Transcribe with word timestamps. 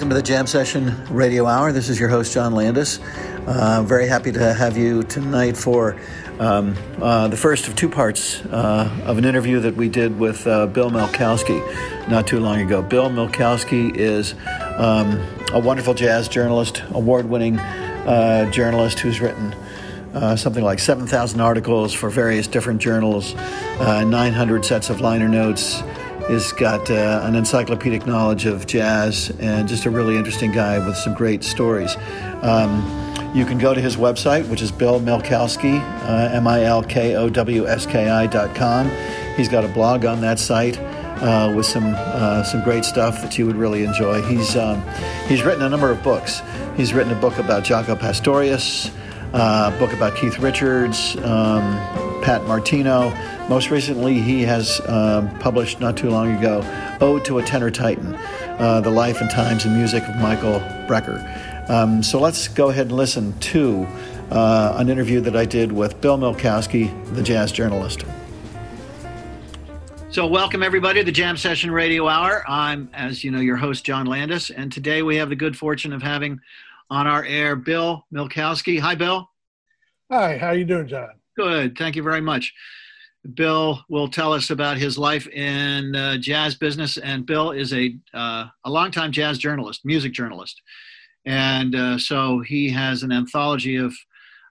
Welcome 0.00 0.08
to 0.08 0.16
the 0.16 0.22
Jam 0.22 0.46
Session 0.46 0.96
Radio 1.10 1.44
Hour. 1.44 1.72
This 1.72 1.90
is 1.90 2.00
your 2.00 2.08
host, 2.08 2.32
John 2.32 2.54
Landis. 2.54 3.00
Uh, 3.46 3.82
very 3.84 4.08
happy 4.08 4.32
to 4.32 4.54
have 4.54 4.74
you 4.74 5.02
tonight 5.02 5.58
for 5.58 5.94
um, 6.38 6.74
uh, 7.02 7.28
the 7.28 7.36
first 7.36 7.68
of 7.68 7.76
two 7.76 7.90
parts 7.90 8.40
uh, 8.46 8.90
of 9.04 9.18
an 9.18 9.26
interview 9.26 9.60
that 9.60 9.76
we 9.76 9.90
did 9.90 10.18
with 10.18 10.46
uh, 10.46 10.68
Bill 10.68 10.90
Milkowski 10.90 12.08
not 12.08 12.26
too 12.26 12.40
long 12.40 12.62
ago. 12.62 12.80
Bill 12.80 13.10
Milkowski 13.10 13.94
is 13.94 14.32
um, 14.78 15.20
a 15.52 15.60
wonderful 15.60 15.92
jazz 15.92 16.28
journalist, 16.28 16.82
award 16.92 17.28
winning 17.28 17.58
uh, 17.58 18.50
journalist 18.50 19.00
who's 19.00 19.20
written. 19.20 19.54
Uh, 20.14 20.34
something 20.34 20.64
like 20.64 20.78
7,000 20.78 21.42
articles 21.42 21.92
for 21.92 22.08
various 22.08 22.46
different 22.46 22.80
journals, 22.80 23.34
900 23.34 24.64
sets 24.64 24.88
of 24.88 25.02
liner 25.02 25.28
notes, 25.28 25.82
has 26.30 26.52
got 26.52 26.90
uh, 26.90 27.20
an 27.24 27.34
encyclopedic 27.34 28.06
knowledge 28.06 28.46
of 28.46 28.66
jazz 28.66 29.30
and 29.40 29.68
just 29.68 29.84
a 29.84 29.90
really 29.90 30.16
interesting 30.16 30.52
guy 30.52 30.78
with 30.86 30.96
some 30.96 31.14
great 31.14 31.44
stories. 31.44 31.96
Um, 32.42 32.82
you 33.34 33.44
can 33.44 33.58
go 33.58 33.74
to 33.74 33.80
his 33.80 33.96
website, 33.96 34.48
which 34.48 34.62
is 34.62 34.72
Bill 34.72 35.00
Milkowski, 35.00 35.80
uh, 36.04 36.34
M 36.34 36.46
I 36.46 36.64
L 36.64 36.82
K 36.82 37.16
O 37.16 37.28
W 37.28 37.66
S 37.68 37.86
K 37.86 38.08
I 38.08 38.26
dot 38.26 38.54
com. 38.54 38.90
He's 39.36 39.48
got 39.48 39.64
a 39.64 39.68
blog 39.68 40.04
on 40.04 40.20
that 40.20 40.38
site. 40.38 40.78
Uh, 41.20 41.52
with 41.54 41.66
some 41.66 41.92
uh, 41.98 42.42
some 42.42 42.64
great 42.64 42.82
stuff 42.82 43.20
that 43.20 43.36
you 43.36 43.44
would 43.44 43.56
really 43.56 43.84
enjoy. 43.84 44.22
He's 44.22 44.56
um, 44.56 44.82
he's 45.28 45.42
written 45.42 45.62
a 45.62 45.68
number 45.68 45.90
of 45.90 46.02
books. 46.02 46.40
He's 46.78 46.94
written 46.94 47.12
a 47.12 47.20
book 47.20 47.36
about 47.38 47.62
Jaco 47.62 47.94
Pastorius, 47.94 48.90
uh, 49.34 49.70
a 49.70 49.78
book 49.78 49.92
about 49.92 50.16
Keith 50.16 50.38
Richards, 50.38 51.18
um, 51.18 51.76
Pat 52.22 52.46
Martino, 52.46 53.10
most 53.48 53.70
recently, 53.70 54.20
he 54.20 54.42
has 54.42 54.80
um, 54.88 55.36
published 55.38 55.80
not 55.80 55.96
too 55.96 56.10
long 56.10 56.36
ago 56.36 56.62
Ode 57.00 57.24
to 57.24 57.38
a 57.38 57.42
Tenor 57.42 57.70
Titan 57.70 58.14
uh, 58.58 58.80
The 58.80 58.90
Life 58.90 59.20
and 59.20 59.30
Times 59.30 59.64
and 59.64 59.76
Music 59.76 60.02
of 60.04 60.16
Michael 60.16 60.60
Brecker. 60.86 61.70
Um, 61.70 62.02
so 62.02 62.20
let's 62.20 62.48
go 62.48 62.68
ahead 62.68 62.86
and 62.86 62.96
listen 62.96 63.38
to 63.40 63.86
uh, 64.30 64.74
an 64.76 64.88
interview 64.88 65.20
that 65.20 65.36
I 65.36 65.44
did 65.44 65.72
with 65.72 66.00
Bill 66.00 66.18
Milkowski, 66.18 67.14
the 67.14 67.22
jazz 67.22 67.52
journalist. 67.52 68.04
So, 70.10 70.26
welcome 70.26 70.62
everybody 70.62 71.00
to 71.00 71.04
the 71.04 71.12
Jam 71.12 71.36
Session 71.36 71.70
Radio 71.70 72.08
Hour. 72.08 72.42
I'm, 72.48 72.90
as 72.92 73.22
you 73.22 73.30
know, 73.30 73.38
your 73.38 73.56
host, 73.56 73.84
John 73.84 74.06
Landis, 74.06 74.50
and 74.50 74.72
today 74.72 75.02
we 75.02 75.16
have 75.16 75.28
the 75.28 75.36
good 75.36 75.56
fortune 75.56 75.92
of 75.92 76.02
having 76.02 76.40
on 76.90 77.06
our 77.06 77.24
air 77.24 77.54
Bill 77.54 78.04
Milkowski. 78.12 78.80
Hi, 78.80 78.96
Bill. 78.96 79.30
Hi, 80.10 80.36
how 80.36 80.50
you 80.50 80.64
doing, 80.64 80.88
John? 80.88 81.19
Good, 81.40 81.78
thank 81.78 81.96
you 81.96 82.02
very 82.02 82.20
much. 82.20 82.52
Bill 83.32 83.82
will 83.88 84.08
tell 84.08 84.34
us 84.34 84.50
about 84.50 84.76
his 84.76 84.98
life 84.98 85.26
in 85.28 85.96
uh, 85.96 86.18
jazz 86.18 86.54
business, 86.54 86.98
and 86.98 87.24
Bill 87.24 87.52
is 87.52 87.72
a 87.72 87.96
uh, 88.12 88.44
a 88.64 88.70
longtime 88.70 89.10
jazz 89.10 89.38
journalist, 89.38 89.80
music 89.82 90.12
journalist, 90.12 90.60
and 91.24 91.74
uh, 91.74 91.96
so 91.96 92.40
he 92.40 92.68
has 92.68 93.02
an 93.02 93.10
anthology 93.10 93.76
of 93.76 93.94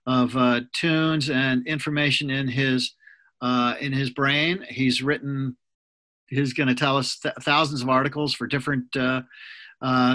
of 0.07 0.35
uh, 0.35 0.61
tunes 0.73 1.29
and 1.29 1.65
information 1.67 2.31
in 2.31 2.47
his 2.47 2.95
uh, 3.39 3.75
in 3.79 3.93
his 3.93 4.09
brain. 4.09 4.65
He's 4.67 5.03
written. 5.03 5.57
He's 6.27 6.53
going 6.53 6.69
to 6.69 6.75
tell 6.75 6.97
us 6.97 7.19
th- 7.19 7.35
thousands 7.41 7.83
of 7.83 7.89
articles 7.89 8.33
for 8.33 8.47
different 8.47 8.97
uh, 8.97 9.21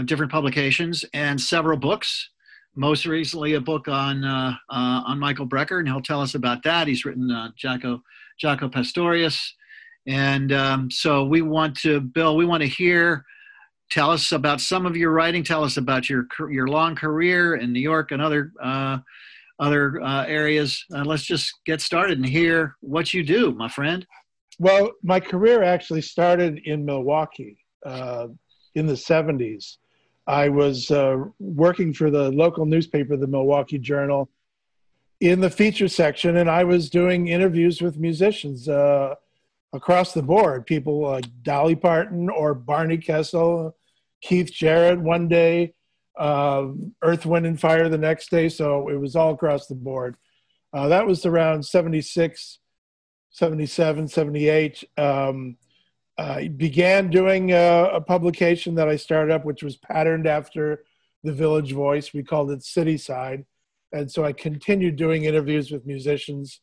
different 0.03 0.33
publications 0.33 1.05
and 1.15 1.41
several 1.41 1.79
books 1.79 2.31
most 2.77 3.07
recently 3.07 3.55
a 3.55 3.61
book 3.61 3.89
on 3.89 4.25
uh, 4.25 4.55
uh, 4.71 5.03
on 5.07 5.19
Michael 5.19 5.47
Brecker, 5.47 5.79
and 5.79 5.89
he'll 5.89 6.01
tell 6.01 6.21
us 6.21 6.35
about 6.35 6.63
that. 6.65 6.87
He's 6.87 7.05
written 7.05 7.31
uh, 7.31 7.51
Jaco 7.59 8.01
Jaco 8.43 8.71
Pastorius. 8.71 9.55
And 10.07 10.53
um, 10.53 10.91
so 10.91 11.25
we 11.25 11.43
want 11.43 11.77
to, 11.79 12.01
Bill, 12.01 12.37
we 12.37 12.45
want 12.45 12.63
to 12.63 12.69
hear, 12.69 13.25
tell 13.91 14.11
us 14.11 14.33
about 14.33 14.61
some 14.61 14.87
of 14.87 14.97
your 14.97 15.13
writing, 15.13 15.43
tell 15.43 15.65
us 15.65 15.77
about 15.77 16.11
your, 16.11 16.27
your 16.51 16.69
long 16.69 16.95
career 16.95 17.57
in 17.57 17.73
New 17.73 17.81
York 17.81 18.11
and 18.11 18.21
other, 18.21 18.53
uh, 18.63 18.99
other 19.59 20.01
uh, 20.03 20.25
areas. 20.27 20.85
Uh, 20.95 21.05
let's 21.05 21.25
just 21.25 21.53
get 21.65 21.81
started 21.81 22.19
and 22.19 22.27
hear 22.27 22.77
what 22.81 23.15
you 23.15 23.23
do, 23.23 23.53
my 23.53 23.69
friend. 23.69 24.07
Well, 24.59 24.93
my 25.03 25.21
career 25.21 25.63
actually 25.63 26.03
started 26.03 26.61
in 26.65 26.85
Milwaukee 26.85 27.59
in 27.85 28.87
the 28.87 28.95
70s. 28.95 29.79
I 30.27 30.49
was 30.49 30.91
uh, 30.91 31.25
working 31.39 31.93
for 31.93 32.11
the 32.11 32.31
local 32.31 32.65
newspaper, 32.65 33.17
the 33.17 33.27
Milwaukee 33.27 33.79
Journal, 33.79 34.31
in 35.21 35.41
the 35.41 35.51
feature 35.51 35.89
section, 35.89 36.37
and 36.37 36.51
I 36.51 36.65
was 36.65 36.91
doing 36.91 37.29
interviews 37.29 37.81
with 37.81 37.99
musicians 37.99 38.69
uh, 38.69 39.15
across 39.73 40.13
the 40.13 40.23
board. 40.23 40.67
People 40.67 41.01
like 41.01 41.27
Dolly 41.43 41.77
Parton 41.77 42.29
or 42.31 42.55
Barney 42.55 42.99
Kessel, 42.99 43.77
Keith 44.23 44.51
Jarrett 44.53 45.01
one 45.01 45.29
day, 45.29 45.75
uh, 46.19 46.69
Earth, 47.03 47.27
Wind, 47.27 47.47
and 47.47 47.61
Fire 47.61 47.89
the 47.89 47.99
next 47.99 48.31
day. 48.31 48.49
So 48.49 48.89
it 48.89 48.97
was 48.97 49.17
all 49.17 49.33
across 49.35 49.67
the 49.67 49.75
board. 49.75 50.17
Uh, 50.73 50.89
that 50.89 51.07
was 51.07 51.25
around 51.25 51.65
76, 51.65 52.59
77, 53.31 54.09
78. 54.09 54.85
Um, 54.97 55.57
I 56.17 56.49
began 56.49 57.11
doing 57.11 57.53
a, 57.53 57.91
a 57.95 58.01
publication 58.01 58.77
that 58.77 58.89
I 58.89 58.97
started 58.97 59.33
up, 59.33 59.45
which 59.45 59.63
was 59.63 59.77
patterned 59.77 60.27
after 60.27 60.85
the 61.23 61.33
Village 61.33 61.73
Voice. 61.73 62.13
We 62.13 62.23
called 62.23 62.51
it 62.51 62.63
City 62.63 62.97
Side 62.97 63.45
and 63.95 64.11
so 64.11 64.25
I 64.25 64.33
continued 64.33 64.97
doing 64.97 65.23
interviews 65.23 65.71
with 65.71 65.87
musicians, 65.87 66.61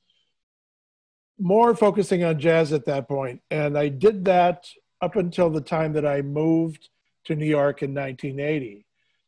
more 1.39 1.73
focusing 1.73 2.25
on 2.25 2.39
jazz 2.39 2.73
at 2.73 2.85
that 2.85 3.07
point. 3.07 3.41
And 3.49 3.77
I 3.77 3.87
did 3.87 4.25
that 4.25 4.67
up 5.01 5.15
until 5.15 5.49
the 5.49 5.61
time 5.61 5.93
that 5.93 6.05
I 6.05 6.21
moved 6.21 6.89
to 7.25 7.35
New 7.35 7.45
York 7.45 7.83
in 7.83 7.93
1980. 7.93 8.85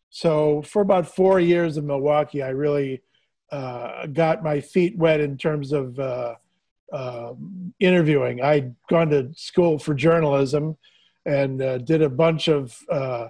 So 0.10 0.64
for 0.64 0.82
about 0.82 1.08
four 1.08 1.40
years 1.40 1.78
in 1.78 1.88
Milwaukee, 1.88 2.44
I 2.44 2.50
really 2.50 3.02
uh, 3.54 4.08
got 4.08 4.44
my 4.44 4.60
feet 4.60 4.98
wet 4.98 5.22
in 5.22 5.38
terms 5.38 5.72
of 5.72 5.98
uh, 5.98 6.36
uh, 6.94 7.34
interviewing. 7.80 8.42
I'd 8.42 8.76
gone 8.90 9.10
to 9.10 9.32
school 9.36 9.80
for 9.80 9.94
journalism 9.94 10.78
and 11.26 11.62
uh, 11.62 11.78
did 11.80 12.02
a 12.02 12.10
bunch 12.10 12.48
of 12.48 12.78
uh, 12.90 13.28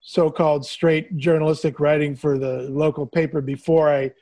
so-called 0.00 0.66
straight 0.66 1.16
journalistic 1.16 1.80
writing 1.80 2.14
for 2.14 2.38
the 2.38 2.68
local 2.70 3.06
paper 3.06 3.40
before 3.40 3.88
I 3.90 4.12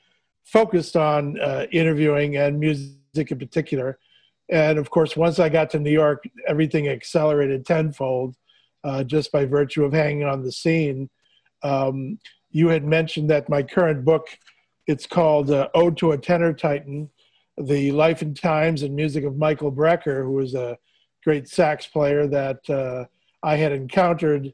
focused 0.44 0.96
on 0.96 1.38
uh, 1.40 1.66
interviewing 1.72 2.36
and 2.36 2.58
music 2.58 3.30
in 3.30 3.38
particular. 3.38 3.98
And 4.50 4.78
of 4.78 4.90
course, 4.90 5.16
once 5.16 5.38
I 5.38 5.48
got 5.48 5.70
to 5.70 5.78
New 5.78 5.90
York, 5.90 6.24
everything 6.46 6.88
accelerated 6.88 7.66
tenfold 7.66 8.34
uh, 8.84 9.04
just 9.04 9.30
by 9.32 9.44
virtue 9.44 9.84
of 9.84 9.92
hanging 9.92 10.24
on 10.24 10.42
the 10.42 10.52
scene. 10.52 11.10
Um, 11.62 12.18
you 12.50 12.68
had 12.68 12.84
mentioned 12.84 13.28
that 13.30 13.48
my 13.48 13.62
current 13.62 14.04
book, 14.04 14.28
it's 14.86 15.06
called 15.06 15.50
uh, 15.50 15.68
Ode 15.74 15.96
to 15.98 16.12
a 16.12 16.18
Tenor 16.18 16.54
Titan, 16.54 17.10
The 17.60 17.92
Life 17.92 18.22
and 18.22 18.36
Times 18.36 18.82
and 18.82 18.94
Music 18.94 19.24
of 19.24 19.36
Michael 19.36 19.72
Brecker, 19.72 20.22
who 20.22 20.32
was 20.32 20.54
a 20.54 20.78
great 21.24 21.48
sax 21.48 21.86
player 21.86 22.26
that 22.26 22.68
uh, 22.70 23.04
I 23.42 23.56
had 23.56 23.72
encountered 23.72 24.52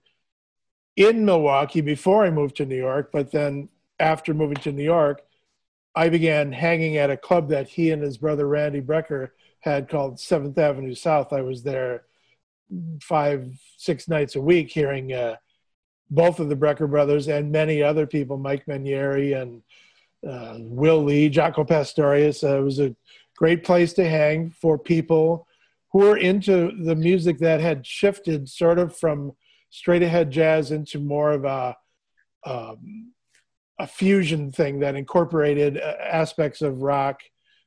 in 0.96 1.24
Milwaukee 1.24 1.80
before 1.80 2.24
I 2.24 2.30
moved 2.30 2.56
to 2.56 2.66
New 2.66 2.76
York, 2.76 3.10
but 3.12 3.30
then 3.30 3.68
after 3.98 4.32
moving 4.32 4.56
to 4.58 4.72
New 4.72 4.84
York, 4.84 5.22
I 5.94 6.08
began 6.08 6.52
hanging 6.52 6.96
at 6.96 7.10
a 7.10 7.16
club 7.16 7.48
that 7.50 7.68
he 7.68 7.90
and 7.90 8.02
his 8.02 8.18
brother 8.18 8.46
Randy 8.46 8.80
Brecker 8.80 9.30
had 9.60 9.88
called 9.88 10.18
Seventh 10.18 10.58
Avenue 10.58 10.94
South. 10.94 11.32
I 11.32 11.42
was 11.42 11.62
there 11.62 12.04
five, 13.00 13.48
six 13.76 14.08
nights 14.08 14.36
a 14.36 14.40
week 14.40 14.70
hearing 14.70 15.12
uh, 15.12 15.36
both 16.10 16.40
of 16.40 16.48
the 16.48 16.56
Brecker 16.56 16.90
brothers 16.90 17.28
and 17.28 17.52
many 17.52 17.82
other 17.82 18.06
people, 18.06 18.36
Mike 18.36 18.66
Mainieri 18.66 19.40
and 19.40 19.62
uh, 20.28 20.56
Will 20.58 21.02
Lee, 21.02 21.30
Jaco 21.30 21.66
Pastorius. 21.66 22.42
Uh, 22.42 22.58
it 22.58 22.62
was 22.62 22.80
a 22.80 22.94
great 23.36 23.64
place 23.64 23.92
to 23.94 24.08
hang 24.08 24.50
for 24.50 24.78
people 24.78 25.46
who 25.92 26.00
were 26.00 26.16
into 26.16 26.72
the 26.84 26.94
music 26.94 27.38
that 27.38 27.60
had 27.60 27.86
shifted 27.86 28.48
sort 28.48 28.78
of 28.78 28.96
from 28.96 29.32
straight 29.70 30.02
ahead 30.02 30.30
jazz 30.30 30.70
into 30.70 30.98
more 30.98 31.32
of 31.32 31.44
a 31.44 31.76
um, 32.46 33.12
a 33.78 33.86
fusion 33.86 34.52
thing 34.52 34.80
that 34.80 34.94
incorporated 34.94 35.78
uh, 35.78 35.94
aspects 36.00 36.62
of 36.62 36.82
rock 36.82 37.20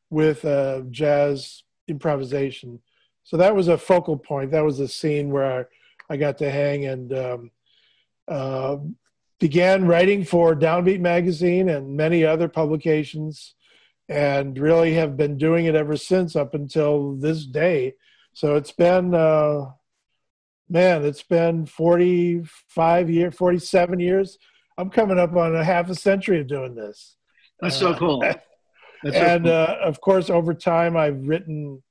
with 0.10 0.46
uh, 0.46 0.82
jazz 0.90 1.64
improvisation. 1.88 2.80
So 3.24 3.38
that 3.38 3.56
was 3.56 3.68
a 3.68 3.78
focal 3.78 4.18
point. 4.18 4.52
That 4.52 4.64
was 4.64 4.80
a 4.80 4.88
scene 4.88 5.30
where 5.32 5.68
I 6.10 6.16
got 6.16 6.38
to 6.38 6.50
hang 6.50 6.86
and 6.86 7.14
um, 7.14 7.52
uh, 8.28 8.78
began 9.40 9.86
writing 9.86 10.24
for 10.24 10.56
Downbeat 10.56 11.00
magazine 11.00 11.70
and 11.70 11.96
many 11.96 12.26
other 12.26 12.48
publications, 12.48 13.56
and 14.10 14.58
really 14.58 14.94
have 14.94 15.18
been 15.18 15.38
doing 15.38 15.66
it 15.66 15.76
ever 15.76 15.98
since 15.98 16.36
up 16.36 16.54
until 16.54 17.14
this 17.16 17.46
day. 17.46 17.94
So 18.34 18.56
it's 18.56 18.72
been 18.72 19.14
uh, 19.14 19.66
man, 20.70 21.06
it's 21.06 21.24
been 21.24 21.66
45 21.66 23.10
years, 23.10 23.36
47 23.36 24.00
years. 24.00 24.38
I'm 24.78 24.90
coming 24.90 25.20
up 25.20 25.36
on 25.36 25.56
a 25.56 25.64
half 25.64 25.90
a 25.90 25.96
century 25.96 26.42
of 26.42 26.48
doing 26.48 26.76
this. 26.76 27.16
That's 27.60 27.78
so 27.78 27.92
uh, 27.92 27.98
cool. 27.98 28.20
That's 29.04 29.16
and 29.16 29.46
so 29.46 29.66
cool. 29.68 29.76
Uh, 29.76 29.88
of 29.88 30.02
course, 30.02 30.30
over 30.30 30.54
time, 30.54 30.96
I've 30.96 31.28
written 31.28 31.82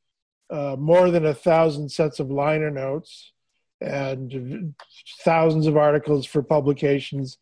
uh, 0.50 0.76
more 0.78 1.10
than 1.10 1.26
a 1.26 1.34
thousand 1.34 1.90
sets 1.90 2.20
of 2.20 2.31
liner 2.31 2.70
notes. 2.70 3.32
And 3.81 4.75
thousands 5.25 5.67
of 5.67 5.76
articles 5.76 6.25
for 6.25 6.43
publications. 6.43 7.38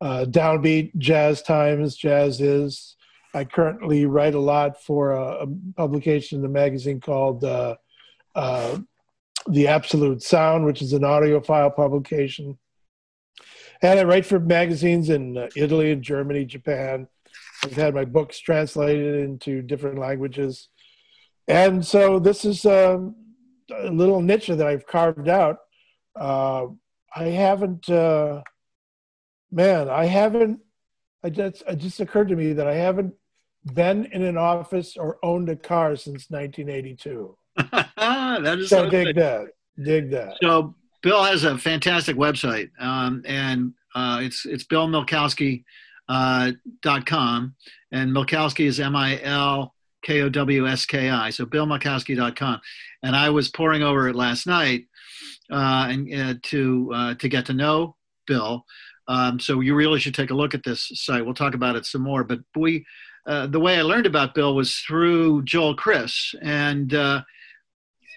Uh, 0.00 0.26
Downbeat, 0.28 0.96
Jazz 0.96 1.42
Times, 1.42 1.98
Jazziz. 1.98 2.94
I 3.34 3.44
currently 3.44 4.06
write 4.06 4.34
a 4.34 4.40
lot 4.40 4.82
for 4.82 5.12
a, 5.12 5.44
a 5.44 5.46
publication 5.76 6.36
in 6.36 6.42
the 6.42 6.48
magazine 6.48 7.00
called 7.00 7.44
uh, 7.44 7.76
uh, 8.34 8.78
The 9.48 9.68
Absolute 9.68 10.22
Sound, 10.22 10.64
which 10.64 10.82
is 10.82 10.92
an 10.92 11.02
audiophile 11.02 11.74
publication. 11.74 12.58
And 13.82 13.98
I 13.98 14.04
write 14.04 14.26
for 14.26 14.38
magazines 14.38 15.08
in 15.08 15.38
uh, 15.38 15.48
Italy 15.56 15.92
and 15.92 16.02
Germany, 16.02 16.44
Japan. 16.44 17.08
I've 17.64 17.72
had 17.72 17.94
my 17.94 18.04
books 18.04 18.38
translated 18.38 19.22
into 19.22 19.62
different 19.62 19.98
languages. 19.98 20.68
And 21.48 21.84
so 21.84 22.18
this 22.18 22.44
is 22.44 22.64
um, 22.66 23.14
a 23.74 23.90
little 23.90 24.20
niche 24.20 24.48
that 24.48 24.66
I've 24.66 24.86
carved 24.86 25.28
out. 25.28 25.58
Uh, 26.16 26.66
I 27.14 27.24
haven't, 27.24 27.88
uh, 27.88 28.42
man, 29.50 29.88
I 29.88 30.06
haven't, 30.06 30.60
I 31.22 31.30
just, 31.30 31.62
it 31.66 31.76
just 31.76 32.00
occurred 32.00 32.28
to 32.28 32.36
me 32.36 32.52
that 32.54 32.66
I 32.66 32.74
haven't 32.74 33.14
been 33.74 34.06
in 34.06 34.22
an 34.22 34.36
office 34.36 34.96
or 34.96 35.18
owned 35.22 35.48
a 35.48 35.56
car 35.56 35.96
since 35.96 36.30
1982. 36.30 37.36
that 37.56 38.58
is 38.58 38.70
so, 38.70 38.88
dig 38.88 39.14
that. 39.16 39.48
Dig 39.82 40.10
that. 40.10 40.36
So 40.42 40.74
Bill 41.02 41.22
has 41.22 41.44
a 41.44 41.56
fantastic 41.56 42.16
website, 42.16 42.70
um, 42.78 43.22
and 43.26 43.72
uh, 43.94 44.20
it's 44.22 44.44
it's 44.44 44.64
billmilkowski 44.64 45.64
uh, 46.08 46.52
dot 46.82 47.06
com, 47.06 47.54
and 47.92 48.10
Milkowski 48.12 48.66
is 48.66 48.80
M 48.80 48.94
I 48.94 49.20
L 49.22 49.74
K 50.02 50.22
O 50.22 50.28
W 50.28 50.66
S 50.66 50.84
K 50.86 51.10
I. 51.10 51.30
So 51.30 51.46
billmilkowski.com, 51.46 52.60
and 53.02 53.16
I 53.16 53.30
was 53.30 53.48
poring 53.48 53.82
over 53.82 54.08
it 54.08 54.14
last 54.14 54.46
night, 54.46 54.86
and 55.50 56.14
uh, 56.14 56.34
to 56.42 56.90
uh, 56.94 57.14
to 57.14 57.28
get 57.28 57.46
to 57.46 57.52
know 57.52 57.96
Bill. 58.26 58.64
Um, 59.08 59.40
so 59.40 59.60
you 59.60 59.74
really 59.74 59.98
should 59.98 60.14
take 60.14 60.30
a 60.30 60.34
look 60.34 60.54
at 60.54 60.62
this 60.62 60.90
site. 60.94 61.24
We'll 61.24 61.34
talk 61.34 61.54
about 61.54 61.74
it 61.74 61.84
some 61.84 62.02
more. 62.02 62.22
But 62.22 62.40
we, 62.54 62.86
uh, 63.26 63.48
the 63.48 63.58
way 63.58 63.76
I 63.76 63.82
learned 63.82 64.06
about 64.06 64.34
Bill 64.34 64.54
was 64.54 64.76
through 64.76 65.42
Joel 65.42 65.76
Chriss, 65.76 66.34
and 66.42 66.94
uh, 66.94 67.22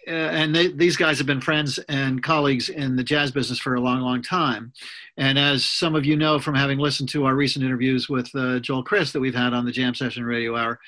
and 0.06 0.54
they, 0.54 0.68
these 0.68 0.98
guys 0.98 1.18
have 1.18 1.28
been 1.28 1.42
friends 1.42 1.80
and 1.90 2.22
colleagues 2.22 2.70
in 2.70 2.96
the 2.96 3.04
jazz 3.04 3.32
business 3.32 3.60
for 3.60 3.76
a 3.76 3.82
long, 3.82 4.02
long 4.02 4.22
time. 4.22 4.74
And 5.18 5.40
as 5.40 5.66
some 5.66 5.96
of 5.96 6.06
you 6.06 6.18
know 6.18 6.40
from 6.40 6.56
having 6.56 6.78
listened 6.78 7.10
to 7.10 7.26
our 7.26 7.36
recent 7.36 7.64
interviews 7.64 8.10
with 8.10 8.30
uh, 8.36 8.60
Joel 8.60 8.84
Chriss 8.84 9.14
that 9.14 9.22
we've 9.22 9.36
had 9.36 9.54
on 9.54 9.66
the 9.66 9.72
Jam 9.72 9.96
Session 9.96 10.26
Radio 10.26 10.56
Hour, 10.56 10.80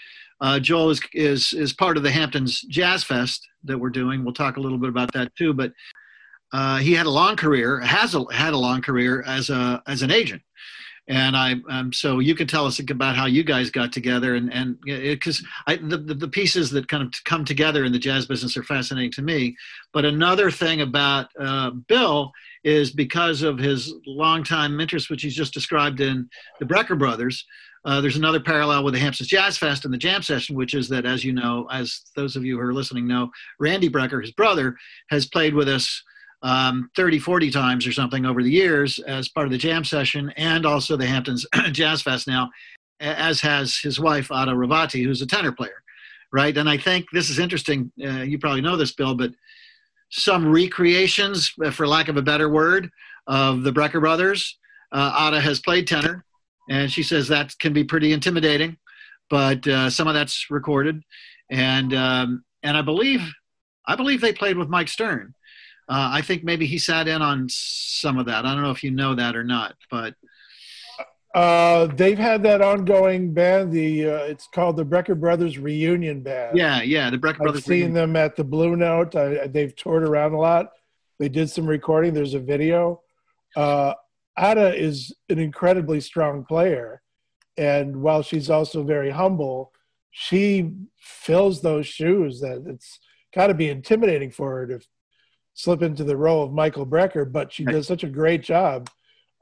uh, 0.41 0.59
Joel 0.59 0.89
is, 0.89 1.01
is 1.13 1.53
is 1.53 1.73
part 1.73 1.97
of 1.97 2.03
the 2.03 2.11
Hamptons 2.11 2.61
Jazz 2.61 3.03
Fest 3.03 3.47
that 3.63 3.77
we're 3.77 3.89
doing. 3.89 4.23
We'll 4.23 4.33
talk 4.33 4.57
a 4.57 4.61
little 4.61 4.77
bit 4.77 4.89
about 4.89 5.13
that 5.13 5.33
too. 5.35 5.53
But 5.53 5.71
uh, 6.55 6.77
he 6.77 6.93
had 6.93 7.05
a 7.05 7.09
long 7.09 7.35
career, 7.35 7.79
has 7.79 8.15
a, 8.15 8.23
had 8.31 8.53
a 8.53 8.57
long 8.57 8.81
career 8.81 9.23
as 9.23 9.49
a 9.49 9.81
as 9.87 10.01
an 10.01 10.11
agent 10.11 10.41
and 11.07 11.35
I 11.35 11.55
um, 11.69 11.93
so 11.93 12.19
you 12.19 12.33
can 12.33 12.47
tell 12.47 12.65
us 12.65 12.79
about 12.79 13.15
how 13.15 13.27
you 13.27 13.43
guys 13.43 13.69
got 13.69 13.91
together 13.91 14.35
and 14.35 14.51
and 14.51 14.77
because 14.85 15.43
the, 15.67 15.97
the, 15.97 16.13
the 16.15 16.27
pieces 16.27 16.71
that 16.71 16.87
kind 16.87 17.03
of 17.03 17.13
come 17.25 17.45
together 17.45 17.85
in 17.85 17.91
the 17.91 17.99
jazz 17.99 18.25
business 18.25 18.57
are 18.57 18.63
fascinating 18.63 19.11
to 19.11 19.21
me. 19.21 19.55
But 19.93 20.05
another 20.05 20.49
thing 20.49 20.81
about 20.81 21.27
uh, 21.39 21.71
Bill 21.71 22.31
is 22.63 22.91
because 22.91 23.43
of 23.43 23.59
his 23.59 23.93
longtime 24.07 24.79
interest, 24.79 25.09
which 25.09 25.21
he's 25.21 25.35
just 25.35 25.53
described 25.53 26.01
in 26.01 26.27
the 26.59 26.65
Brecker 26.65 26.97
Brothers. 26.97 27.45
Uh, 27.83 28.01
there's 28.01 28.17
another 28.17 28.39
parallel 28.39 28.83
with 28.83 28.95
the 28.95 28.99
Hamptons 28.99 29.29
Jazz 29.29 29.59
Fest 29.59 29.85
and 29.85 29.93
the 29.93 29.97
Jam 29.99 30.23
Session, 30.23 30.55
which 30.55 30.73
is 30.73 30.89
that, 30.89 31.05
as 31.05 31.23
you 31.23 31.31
know, 31.31 31.67
as 31.71 32.01
those 32.15 32.35
of 32.35 32.43
you 32.43 32.55
who 32.55 32.63
are 32.63 32.73
listening 32.73 33.07
know, 33.07 33.29
Randy 33.59 33.91
Brecker, 33.91 34.19
his 34.19 34.31
brother, 34.31 34.75
has 35.11 35.27
played 35.27 35.53
with 35.53 35.69
us 35.69 36.01
um, 36.41 36.89
30, 36.95 37.19
40 37.19 37.51
times 37.51 37.87
or 37.87 37.91
something 37.91 38.25
over 38.25 38.43
the 38.43 38.51
years 38.51 38.99
as 38.99 39.29
part 39.29 39.47
of 39.47 39.51
the 39.51 39.57
jam 39.57 39.83
session 39.83 40.31
and 40.37 40.65
also 40.65 40.95
the 40.95 41.05
Hamptons 41.05 41.45
Jazz 41.71 42.01
Fest 42.01 42.27
now, 42.27 42.49
as 42.99 43.41
has 43.41 43.77
his 43.77 43.99
wife, 43.99 44.31
Ada 44.31 44.51
Rovatti, 44.51 45.03
who's 45.03 45.21
a 45.21 45.27
tenor 45.27 45.51
player, 45.51 45.81
right? 46.31 46.55
And 46.55 46.69
I 46.69 46.77
think 46.77 47.05
this 47.13 47.29
is 47.29 47.39
interesting. 47.39 47.91
Uh, 48.01 48.21
you 48.21 48.37
probably 48.37 48.61
know 48.61 48.77
this, 48.77 48.93
Bill, 48.93 49.15
but 49.15 49.31
some 50.09 50.51
recreations, 50.51 51.51
uh, 51.63 51.71
for 51.71 51.87
lack 51.87 52.07
of 52.07 52.17
a 52.17 52.21
better 52.21 52.49
word, 52.49 52.89
of 53.27 53.63
the 53.63 53.71
Brecker 53.71 53.99
brothers. 53.99 54.57
Uh, 54.91 55.27
Ada 55.27 55.41
has 55.41 55.59
played 55.59 55.87
tenor, 55.87 56.23
and 56.69 56.91
she 56.91 57.03
says 57.03 57.27
that 57.27 57.57
can 57.59 57.73
be 57.73 57.83
pretty 57.83 58.13
intimidating, 58.13 58.77
but 59.29 59.65
uh, 59.67 59.89
some 59.89 60.07
of 60.07 60.13
that's 60.13 60.45
recorded. 60.49 61.01
And, 61.49 61.93
um, 61.93 62.43
and 62.63 62.77
I 62.77 62.81
believe, 62.81 63.21
I 63.87 63.95
believe 63.95 64.21
they 64.21 64.33
played 64.33 64.57
with 64.57 64.69
Mike 64.69 64.87
Stern 64.87 65.33
uh, 65.87 66.09
I 66.13 66.21
think 66.21 66.43
maybe 66.43 66.65
he 66.65 66.77
sat 66.77 67.07
in 67.07 67.21
on 67.21 67.47
some 67.49 68.17
of 68.17 68.25
that. 68.25 68.45
I 68.45 68.53
don't 68.53 68.63
know 68.63 68.71
if 68.71 68.83
you 68.83 68.91
know 68.91 69.15
that 69.15 69.35
or 69.35 69.43
not, 69.43 69.75
but 69.91 70.15
uh, 71.35 71.87
they've 71.87 72.17
had 72.17 72.41
that 72.43 72.61
ongoing 72.61 73.33
band. 73.33 73.71
The 73.71 74.09
uh, 74.09 74.17
it's 74.19 74.47
called 74.47 74.77
the 74.77 74.85
Brecker 74.85 75.19
Brothers 75.19 75.59
Reunion 75.59 76.21
Band. 76.21 76.57
Yeah, 76.57 76.81
yeah, 76.81 77.09
the 77.09 77.17
Brecker 77.17 77.39
Brothers. 77.39 77.61
I've 77.61 77.65
seen 77.65 77.93
them 77.93 78.15
at 78.15 78.35
the 78.35 78.43
Blue 78.43 78.77
Note. 78.77 79.15
I, 79.15 79.47
they've 79.47 79.75
toured 79.75 80.03
around 80.03 80.33
a 80.33 80.39
lot. 80.39 80.71
They 81.19 81.29
did 81.29 81.49
some 81.49 81.67
recording. 81.67 82.13
There's 82.13 82.33
a 82.33 82.39
video. 82.39 83.01
Uh, 83.55 83.93
Ada 84.39 84.75
is 84.75 85.13
an 85.29 85.37
incredibly 85.37 85.99
strong 85.99 86.45
player, 86.45 87.01
and 87.57 87.97
while 87.97 88.21
she's 88.21 88.49
also 88.49 88.83
very 88.83 89.11
humble, 89.11 89.73
she 90.11 90.71
fills 90.97 91.61
those 91.61 91.85
shoes. 91.85 92.39
That 92.39 92.63
it's 92.65 92.99
got 93.35 93.47
to 93.47 93.53
be 93.53 93.69
intimidating 93.69 94.31
for 94.31 94.51
her 94.51 94.67
to 94.67 94.79
slip 95.55 95.81
into 95.81 96.03
the 96.03 96.17
role 96.17 96.43
of 96.43 96.53
Michael 96.53 96.85
Brecker, 96.85 97.29
but 97.29 97.51
she 97.51 97.65
does 97.65 97.87
such 97.87 98.03
a 98.03 98.09
great 98.09 98.43
job. 98.43 98.89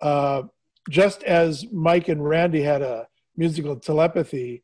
Uh, 0.01 0.44
just 0.89 1.24
as 1.24 1.65
Mike 1.71 2.07
and 2.07 2.24
Randy 2.24 2.62
had 2.62 2.81
a 2.81 3.07
musical 3.36 3.75
telepathy, 3.75 4.63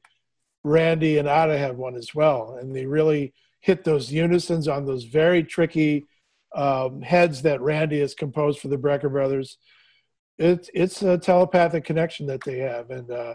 Randy 0.64 1.18
and 1.18 1.28
Ada 1.28 1.58
have 1.58 1.76
one 1.76 1.96
as 1.96 2.14
well, 2.14 2.58
and 2.62 2.76
they 2.76 2.86
really 2.86 3.34
hit 3.62 3.84
those 3.84 4.12
unisons 4.12 4.68
on 4.68 4.86
those 4.86 5.06
very 5.06 5.44
tricky 5.44 6.06
um, 6.56 7.02
heads 7.02 7.42
that 7.42 7.62
Randy 7.62 8.00
has 8.00 8.14
composed 8.14 8.60
for 8.60 8.68
the 8.68 8.78
Brecker 8.78 9.12
brothers. 9.12 9.58
It's 10.38 10.70
it's 10.74 11.02
a 11.02 11.18
telepathic 11.18 11.84
connection 11.84 12.28
that 12.28 12.44
they 12.44 12.60
have, 12.60 12.90
and 12.92 13.10
uh, 13.12 13.34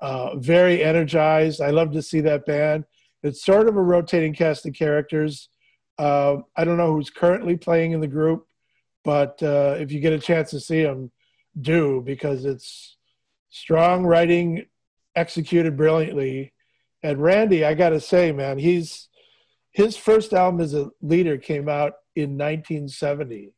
uh, 0.00 0.36
very 0.36 0.82
energized. 0.82 1.60
I 1.60 1.70
love 1.70 1.92
to 1.92 2.02
see 2.02 2.20
that 2.20 2.46
band. 2.46 2.84
It's 3.22 3.44
sort 3.44 3.68
of 3.68 3.76
a 3.76 3.82
rotating 3.82 4.34
cast 4.34 4.66
of 4.66 4.74
characters. 4.74 5.48
Uh, 5.98 6.38
I 6.56 6.64
don't 6.64 6.76
know 6.76 6.92
who's 6.92 7.10
currently 7.10 7.56
playing 7.56 7.92
in 7.92 8.00
the 8.00 8.06
group, 8.06 8.46
but 9.04 9.42
uh, 9.42 9.76
if 9.78 9.92
you 9.92 10.00
get 10.00 10.12
a 10.12 10.18
chance 10.18 10.50
to 10.50 10.60
see 10.60 10.82
them, 10.82 11.10
do 11.60 12.02
because 12.04 12.44
it's 12.44 12.96
strong 13.48 14.04
writing 14.04 14.66
executed 15.14 15.76
brilliantly. 15.76 16.52
And 17.02 17.22
Randy, 17.22 17.64
I 17.64 17.74
got 17.74 17.90
to 17.90 18.00
say, 18.00 18.32
man, 18.32 18.58
he's 18.58 19.08
his 19.72 19.96
first 19.96 20.32
album 20.32 20.60
as 20.60 20.74
a 20.74 20.90
leader 21.02 21.36
came 21.38 21.68
out 21.68 21.94
in 22.14 22.38
1970, 22.38 23.52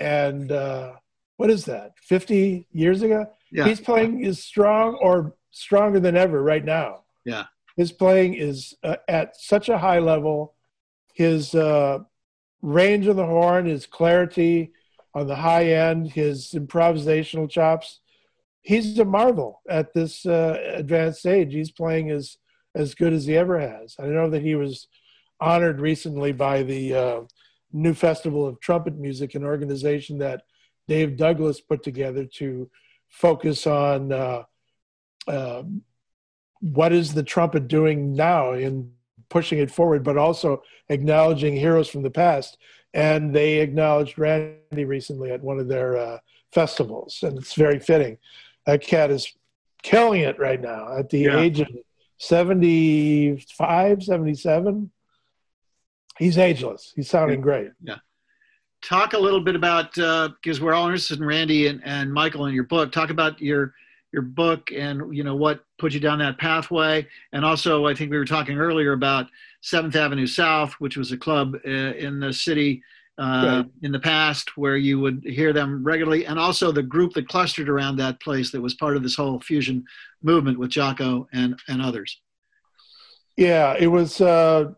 and 0.00 0.50
uh, 0.50 0.92
what 1.36 1.50
is 1.50 1.64
that? 1.66 1.92
50 2.02 2.66
years 2.72 3.02
ago. 3.02 3.26
Yeah. 3.52 3.66
He's 3.66 3.80
playing 3.80 4.24
is 4.24 4.42
strong 4.42 4.98
or 5.00 5.36
stronger 5.50 6.00
than 6.00 6.16
ever 6.16 6.42
right 6.42 6.64
now. 6.64 7.04
Yeah, 7.24 7.44
his 7.76 7.92
playing 7.92 8.34
is 8.34 8.74
uh, 8.82 8.96
at 9.06 9.36
such 9.36 9.68
a 9.68 9.78
high 9.78 10.00
level 10.00 10.54
his 11.18 11.52
uh, 11.52 11.98
range 12.62 13.08
on 13.08 13.16
the 13.16 13.26
horn, 13.26 13.66
his 13.66 13.86
clarity 13.86 14.70
on 15.14 15.26
the 15.26 15.34
high 15.34 15.64
end, 15.64 16.12
his 16.12 16.52
improvisational 16.52 17.50
chops. 17.50 17.98
He's 18.62 18.96
a 19.00 19.04
marvel 19.04 19.60
at 19.68 19.92
this 19.92 20.24
uh, 20.24 20.60
advanced 20.74 21.26
age. 21.26 21.52
He's 21.52 21.72
playing 21.72 22.12
as 22.12 22.36
as 22.76 22.94
good 22.94 23.12
as 23.12 23.26
he 23.26 23.36
ever 23.36 23.58
has. 23.58 23.96
I 23.98 24.06
know 24.06 24.30
that 24.30 24.42
he 24.42 24.54
was 24.54 24.86
honored 25.40 25.80
recently 25.80 26.30
by 26.30 26.62
the 26.62 26.94
uh, 26.94 27.20
new 27.72 27.94
Festival 27.94 28.46
of 28.46 28.60
Trumpet 28.60 28.96
Music, 28.96 29.34
an 29.34 29.42
organization 29.42 30.18
that 30.18 30.42
Dave 30.86 31.16
Douglas 31.16 31.60
put 31.60 31.82
together 31.82 32.26
to 32.36 32.70
focus 33.08 33.66
on 33.66 34.12
uh, 34.12 34.44
uh, 35.26 35.64
what 36.60 36.92
is 36.92 37.12
the 37.12 37.24
trumpet 37.24 37.66
doing 37.66 38.12
now 38.14 38.52
in 38.52 38.92
pushing 39.30 39.58
it 39.58 39.70
forward, 39.70 40.02
but 40.02 40.16
also 40.16 40.62
acknowledging 40.88 41.56
heroes 41.56 41.88
from 41.88 42.02
the 42.02 42.10
past. 42.10 42.58
And 42.94 43.34
they 43.34 43.58
acknowledged 43.58 44.18
Randy 44.18 44.84
recently 44.84 45.30
at 45.30 45.42
one 45.42 45.58
of 45.58 45.68
their 45.68 45.96
uh, 45.96 46.18
festivals, 46.52 47.20
and 47.22 47.38
it's 47.38 47.54
very 47.54 47.78
fitting. 47.78 48.18
That 48.66 48.82
cat 48.82 49.10
is 49.10 49.32
killing 49.82 50.22
it 50.22 50.38
right 50.38 50.60
now 50.60 50.96
at 50.96 51.10
the 51.10 51.20
yeah. 51.20 51.38
age 51.38 51.60
of 51.60 51.68
75, 52.18 54.02
77. 54.02 54.90
He's 56.18 56.38
ageless. 56.38 56.92
He's 56.96 57.08
sounding 57.08 57.40
great. 57.40 57.70
Yeah. 57.82 57.96
Talk 58.82 59.12
a 59.12 59.18
little 59.18 59.40
bit 59.40 59.54
about, 59.54 59.94
because 59.94 60.60
uh, 60.60 60.64
we're 60.64 60.74
all 60.74 60.86
interested 60.86 61.18
in 61.20 61.26
Randy 61.26 61.66
and, 61.66 61.80
and 61.84 62.12
Michael 62.12 62.46
in 62.46 62.54
your 62.54 62.64
book. 62.64 62.92
Talk 62.92 63.10
about 63.10 63.40
your 63.40 63.74
your 64.12 64.22
book 64.22 64.70
and 64.74 65.14
you 65.14 65.22
know 65.22 65.36
what 65.36 65.64
put 65.78 65.92
you 65.92 66.00
down 66.00 66.18
that 66.18 66.38
pathway 66.38 67.06
and 67.32 67.44
also 67.44 67.86
i 67.86 67.94
think 67.94 68.10
we 68.10 68.16
were 68.16 68.24
talking 68.24 68.58
earlier 68.58 68.92
about 68.92 69.26
seventh 69.60 69.94
avenue 69.96 70.26
south 70.26 70.72
which 70.78 70.96
was 70.96 71.12
a 71.12 71.16
club 71.16 71.54
uh, 71.66 71.70
in 71.70 72.18
the 72.18 72.32
city 72.32 72.82
uh, 73.18 73.62
right. 73.64 73.66
in 73.82 73.90
the 73.90 73.98
past 73.98 74.56
where 74.56 74.76
you 74.76 75.00
would 75.00 75.24
hear 75.24 75.52
them 75.52 75.82
regularly, 75.82 76.24
and 76.24 76.38
also 76.38 76.70
the 76.70 76.82
group 76.82 77.12
that 77.14 77.28
clustered 77.28 77.68
around 77.68 77.96
that 77.96 78.20
place 78.20 78.52
that 78.52 78.60
was 78.60 78.74
part 78.74 78.96
of 78.96 79.02
this 79.02 79.16
whole 79.16 79.40
fusion 79.40 79.84
movement 80.22 80.56
with 80.56 80.70
Jaco 80.70 81.26
and, 81.32 81.58
and 81.66 81.82
others. 81.82 82.20
Yeah, 83.36 83.74
it 83.78 83.88
was 83.88 84.20
uh, 84.20 84.72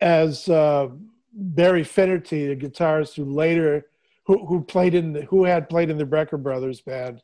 as 0.00 0.46
uh, 0.48 0.88
Barry 1.32 1.84
Finnerty, 1.84 2.48
the 2.48 2.56
guitarist 2.56 3.14
who 3.16 3.24
later 3.24 3.86
who 4.24 4.44
who 4.44 4.62
played 4.62 4.94
in 4.94 5.14
the, 5.14 5.22
who 5.22 5.44
had 5.44 5.68
played 5.68 5.88
in 5.88 5.96
the 5.96 6.04
Brecker 6.04 6.42
Brothers 6.42 6.82
band, 6.82 7.22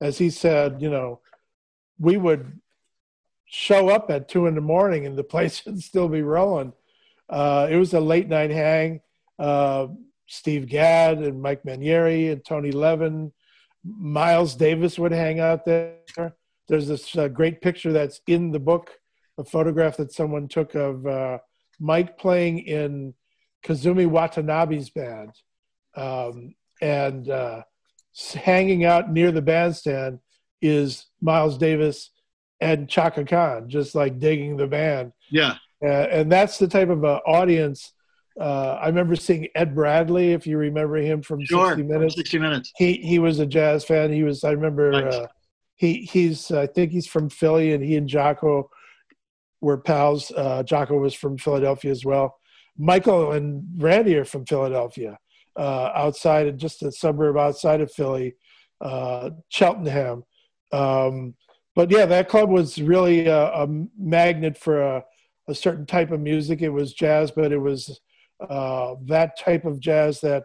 as 0.00 0.18
he 0.18 0.30
said, 0.30 0.80
you 0.80 0.90
know, 0.90 1.20
we 1.98 2.16
would 2.16 2.60
show 3.46 3.88
up 3.88 4.10
at 4.10 4.28
two 4.28 4.46
in 4.46 4.54
the 4.54 4.60
morning 4.60 5.06
and 5.06 5.16
the 5.16 5.24
place 5.34 5.64
would 5.64 5.80
still 5.80 6.08
be 6.08 6.22
rolling. 6.22 6.72
Uh, 7.28 7.66
it 7.70 7.76
was 7.76 7.94
a 7.94 8.00
late 8.00 8.28
night 8.28 8.50
hang. 8.50 9.00
Uh, 9.38 9.88
Steve 10.26 10.68
Gadd 10.68 11.18
and 11.18 11.40
Mike 11.40 11.62
Mainieri 11.62 12.32
and 12.32 12.44
Tony 12.44 12.72
Levin, 12.72 13.32
Miles 13.84 14.56
Davis 14.56 14.98
would 14.98 15.12
hang 15.12 15.38
out 15.40 15.64
there. 15.64 15.98
There's 16.68 16.88
this 16.88 17.16
uh, 17.16 17.28
great 17.28 17.60
picture 17.60 17.92
that's 17.92 18.20
in 18.26 18.50
the 18.50 18.58
book, 18.58 18.90
a 19.38 19.44
photograph 19.44 19.96
that 19.98 20.12
someone 20.12 20.48
took 20.48 20.74
of 20.74 21.06
uh, 21.06 21.38
Mike 21.78 22.18
playing 22.18 22.58
in 22.60 23.14
Kazumi 23.64 24.08
Watanabe's 24.08 24.90
band. 24.90 25.30
Um, 25.96 26.54
and 26.80 27.28
uh, 27.30 27.62
hanging 28.34 28.84
out 28.84 29.10
near 29.10 29.30
the 29.30 29.42
bandstand 29.42 30.20
is 30.62 31.06
Miles 31.20 31.58
Davis 31.58 32.10
and 32.60 32.88
Chaka 32.88 33.24
Khan, 33.24 33.68
just 33.68 33.94
like 33.94 34.18
digging 34.18 34.56
the 34.56 34.66
band. 34.66 35.12
Yeah. 35.30 35.56
Uh, 35.82 35.88
and 35.88 36.32
that's 36.32 36.58
the 36.58 36.68
type 36.68 36.88
of 36.88 37.04
uh, 37.04 37.20
audience. 37.26 37.92
Uh, 38.40 38.78
I 38.80 38.86
remember 38.86 39.16
seeing 39.16 39.48
Ed 39.54 39.74
Bradley, 39.74 40.32
if 40.32 40.46
you 40.46 40.58
remember 40.58 40.96
him 40.96 41.22
from 41.22 41.44
sure, 41.44 41.76
60 41.76 41.82
Minutes. 41.84 42.14
60 42.16 42.38
Minutes. 42.38 42.72
He 42.76 42.94
he 42.94 43.18
was 43.18 43.38
a 43.38 43.46
jazz 43.46 43.84
fan. 43.84 44.12
He 44.12 44.22
was. 44.22 44.44
I 44.44 44.50
remember. 44.50 44.92
Nice. 44.92 45.14
Uh, 45.14 45.26
he 45.76 46.02
he's. 46.02 46.50
I 46.50 46.66
think 46.66 46.92
he's 46.92 47.06
from 47.06 47.30
Philly, 47.30 47.72
and 47.72 47.82
he 47.82 47.96
and 47.96 48.08
Jaco 48.08 48.68
were 49.60 49.78
pals. 49.78 50.30
Uh, 50.34 50.62
Jaco 50.62 51.00
was 51.00 51.14
from 51.14 51.38
Philadelphia 51.38 51.90
as 51.90 52.04
well. 52.04 52.38
Michael 52.78 53.32
and 53.32 53.64
Randy 53.78 54.16
are 54.16 54.26
from 54.26 54.44
Philadelphia, 54.44 55.18
uh, 55.56 55.90
outside 55.94 56.58
just 56.58 56.82
a 56.82 56.92
suburb 56.92 57.36
outside 57.36 57.80
of 57.80 57.92
Philly, 57.92 58.34
uh, 58.80 59.30
Cheltenham. 59.48 60.24
Um, 60.72 61.34
but 61.74 61.90
yeah, 61.90 62.06
that 62.06 62.28
club 62.28 62.50
was 62.50 62.80
really 62.80 63.26
a, 63.26 63.52
a 63.52 63.68
magnet 63.98 64.56
for 64.56 64.80
a, 64.80 65.04
a, 65.48 65.54
certain 65.54 65.86
type 65.86 66.10
of 66.10 66.20
music. 66.20 66.62
It 66.62 66.70
was 66.70 66.92
jazz, 66.92 67.30
but 67.30 67.52
it 67.52 67.58
was 67.58 68.00
uh, 68.40 68.94
that 69.04 69.38
type 69.38 69.64
of 69.64 69.80
jazz 69.80 70.20
that 70.22 70.44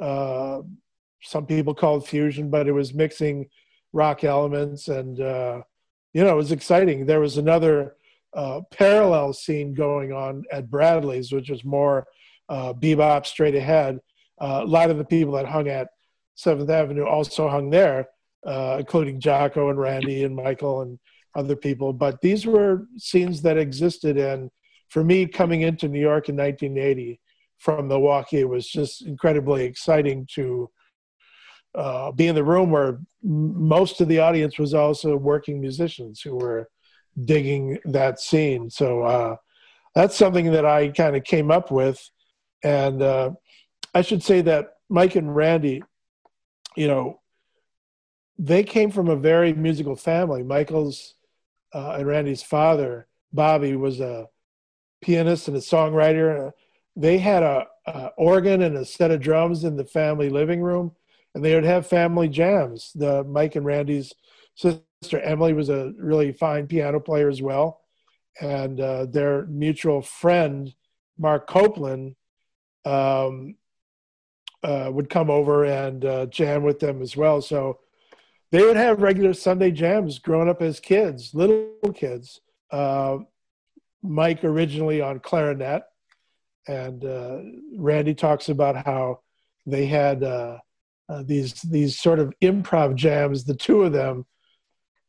uh, 0.00 0.62
some 1.22 1.46
people 1.46 1.74
called 1.74 2.06
fusion, 2.06 2.50
but 2.50 2.66
it 2.66 2.72
was 2.72 2.94
mixing 2.94 3.48
rock 3.92 4.24
elements, 4.24 4.88
and 4.88 5.20
uh, 5.20 5.62
you 6.12 6.22
know, 6.22 6.32
it 6.32 6.36
was 6.36 6.52
exciting. 6.52 7.06
There 7.06 7.20
was 7.20 7.38
another 7.38 7.96
uh, 8.34 8.60
parallel 8.70 9.32
scene 9.32 9.74
going 9.74 10.12
on 10.12 10.44
at 10.50 10.70
Bradley's, 10.70 11.32
which 11.32 11.50
was 11.50 11.64
more 11.64 12.06
uh, 12.48 12.72
bebop, 12.72 13.26
straight 13.26 13.54
ahead. 13.54 14.00
Uh, 14.40 14.60
a 14.62 14.66
lot 14.66 14.90
of 14.90 14.98
the 14.98 15.04
people 15.04 15.34
that 15.34 15.46
hung 15.46 15.68
at 15.68 15.88
Seventh 16.34 16.70
Avenue 16.70 17.04
also 17.04 17.48
hung 17.48 17.70
there, 17.70 18.08
uh, 18.46 18.76
including 18.80 19.20
Jaco 19.20 19.70
and 19.70 19.78
Randy 19.78 20.24
and 20.24 20.34
Michael 20.34 20.82
and 20.82 20.98
other 21.34 21.56
people. 21.56 21.92
But 21.92 22.20
these 22.20 22.46
were 22.46 22.86
scenes 22.96 23.42
that 23.42 23.58
existed, 23.58 24.16
and 24.18 24.50
for 24.88 25.04
me, 25.04 25.26
coming 25.26 25.62
into 25.62 25.88
New 25.88 26.00
York 26.00 26.28
in 26.28 26.36
1980 26.36 27.20
from 27.58 27.88
Milwaukee, 27.88 28.40
it 28.40 28.48
was 28.48 28.68
just 28.68 29.06
incredibly 29.06 29.64
exciting 29.64 30.26
to. 30.34 30.70
Uh, 31.76 32.12
be 32.12 32.28
in 32.28 32.36
the 32.36 32.44
room 32.44 32.70
where 32.70 33.00
most 33.24 34.00
of 34.00 34.06
the 34.06 34.20
audience 34.20 34.60
was 34.60 34.74
also 34.74 35.16
working 35.16 35.60
musicians 35.60 36.20
who 36.20 36.36
were 36.36 36.68
digging 37.24 37.78
that 37.84 38.20
scene. 38.20 38.70
So 38.70 39.02
uh, 39.02 39.36
that's 39.94 40.16
something 40.16 40.50
that 40.52 40.64
I 40.64 40.88
kind 40.88 41.16
of 41.16 41.24
came 41.24 41.50
up 41.50 41.70
with. 41.70 42.00
And 42.62 43.02
uh, 43.02 43.30
I 43.94 44.02
should 44.02 44.22
say 44.22 44.40
that 44.42 44.74
Mike 44.88 45.14
and 45.14 45.34
Randy, 45.34 45.82
you 46.76 46.88
know, 46.88 47.20
they 48.38 48.64
came 48.64 48.90
from 48.90 49.08
a 49.08 49.16
very 49.16 49.52
musical 49.52 49.94
family. 49.94 50.42
Michael's 50.42 51.14
uh, 51.72 51.96
and 51.98 52.06
Randy's 52.06 52.42
father, 52.42 53.06
Bobby, 53.32 53.76
was 53.76 54.00
a 54.00 54.26
pianist 55.00 55.48
and 55.48 55.56
a 55.56 55.60
songwriter. 55.60 56.52
They 56.96 57.18
had 57.18 57.42
a, 57.42 57.66
a 57.86 58.06
organ 58.16 58.62
and 58.62 58.76
a 58.76 58.84
set 58.84 59.10
of 59.10 59.20
drums 59.20 59.64
in 59.64 59.76
the 59.76 59.84
family 59.84 60.30
living 60.30 60.60
room, 60.60 60.92
and 61.34 61.44
they 61.44 61.54
would 61.54 61.64
have 61.64 61.86
family 61.86 62.28
jams. 62.28 62.92
The 62.94 63.22
Mike 63.24 63.54
and 63.56 63.66
Randy's 63.66 64.12
sister 64.56 65.20
Emily 65.20 65.52
was 65.52 65.68
a 65.68 65.92
really 65.98 66.32
fine 66.32 66.66
piano 66.66 66.98
player 66.98 67.28
as 67.28 67.42
well, 67.42 67.82
and 68.40 68.80
uh, 68.80 69.06
their 69.06 69.46
mutual 69.46 70.02
friend 70.02 70.74
Marc 71.18 71.46
Copland 71.46 72.16
um, 72.84 73.56
uh, 74.64 74.90
would 74.90 75.10
come 75.10 75.30
over 75.30 75.64
and 75.64 76.04
uh, 76.04 76.26
jam 76.26 76.62
with 76.62 76.80
them 76.80 77.02
as 77.02 77.16
well. 77.16 77.42
So 77.42 77.80
they 78.50 78.62
would 78.62 78.76
have 78.76 79.02
regular 79.02 79.34
Sunday 79.34 79.70
jams 79.70 80.18
growing 80.18 80.48
up 80.48 80.62
as 80.62 80.80
kids, 80.80 81.34
little 81.34 81.92
kids. 81.94 82.40
Uh, 82.70 83.18
Mike 84.02 84.42
originally 84.42 85.00
on 85.00 85.20
clarinet, 85.20 85.82
and 86.66 87.04
uh, 87.04 87.38
Randy 87.76 88.14
talks 88.14 88.48
about 88.48 88.84
how 88.86 89.20
they 89.66 89.86
had 89.86 90.22
uh, 90.22 90.58
these 91.22 91.54
these 91.62 91.98
sort 91.98 92.18
of 92.18 92.32
improv 92.42 92.94
jams, 92.94 93.44
the 93.44 93.54
two 93.54 93.82
of 93.82 93.92
them 93.92 94.24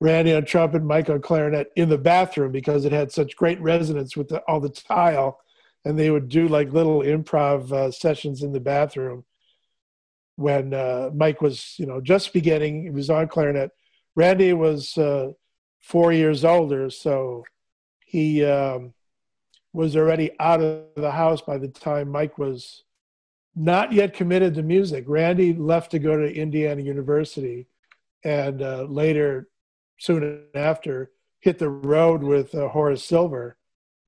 Randy 0.02 0.34
on 0.34 0.44
trumpet, 0.46 0.84
Mike 0.84 1.10
on 1.10 1.22
clarinet 1.22 1.72
in 1.76 1.88
the 1.88 1.98
bathroom 1.98 2.52
because 2.52 2.84
it 2.84 2.92
had 2.92 3.12
such 3.12 3.36
great 3.36 3.60
resonance 3.62 4.18
with 4.18 4.28
the, 4.28 4.40
all 4.42 4.60
the 4.60 4.70
tile. 4.70 5.40
And 5.86 5.98
they 5.98 6.10
would 6.10 6.30
do 6.30 6.48
like 6.48 6.74
little 6.74 7.02
improv 7.02 7.94
sessions 7.94 8.44
in 8.44 8.52
the 8.52 8.60
bathroom 8.60 9.24
when 10.36 10.74
uh, 10.74 11.10
Mike 11.14 11.42
was, 11.42 11.76
you 11.78 11.86
know, 11.86 12.02
just 12.02 12.34
beginning. 12.34 12.84
He 12.84 12.90
was 12.90 13.10
on 13.10 13.28
clarinet. 13.28 13.72
Randy 14.16 14.54
was 14.54 14.98
uh, 14.98 15.32
four 15.82 16.12
years 16.12 16.44
older, 16.44 16.90
so 16.90 17.44
he 18.06 18.44
um, 18.46 18.94
was 19.74 19.96
already 19.96 20.32
out 20.40 20.62
of 20.62 20.84
the 20.96 21.12
house 21.12 21.42
by 21.42 21.58
the 21.58 21.68
time 21.68 22.10
Mike 22.10 22.38
was 22.38 22.84
not 23.56 23.94
yet 23.94 24.14
committed 24.14 24.56
to 24.56 24.64
music. 24.64 25.06
Randy 25.08 25.54
left 25.54 25.92
to 25.92 26.00
go 26.00 26.18
to 26.18 26.34
Indiana 26.34 26.82
University 26.82 27.68
and 28.24 28.62
uh, 28.62 28.84
later 28.90 29.48
soon 29.98 30.44
after 30.54 31.12
hit 31.40 31.60
the 31.60 31.70
road 31.70 32.24
with 32.24 32.56
uh, 32.56 32.68
Horace 32.68 33.04
Silver, 33.04 33.56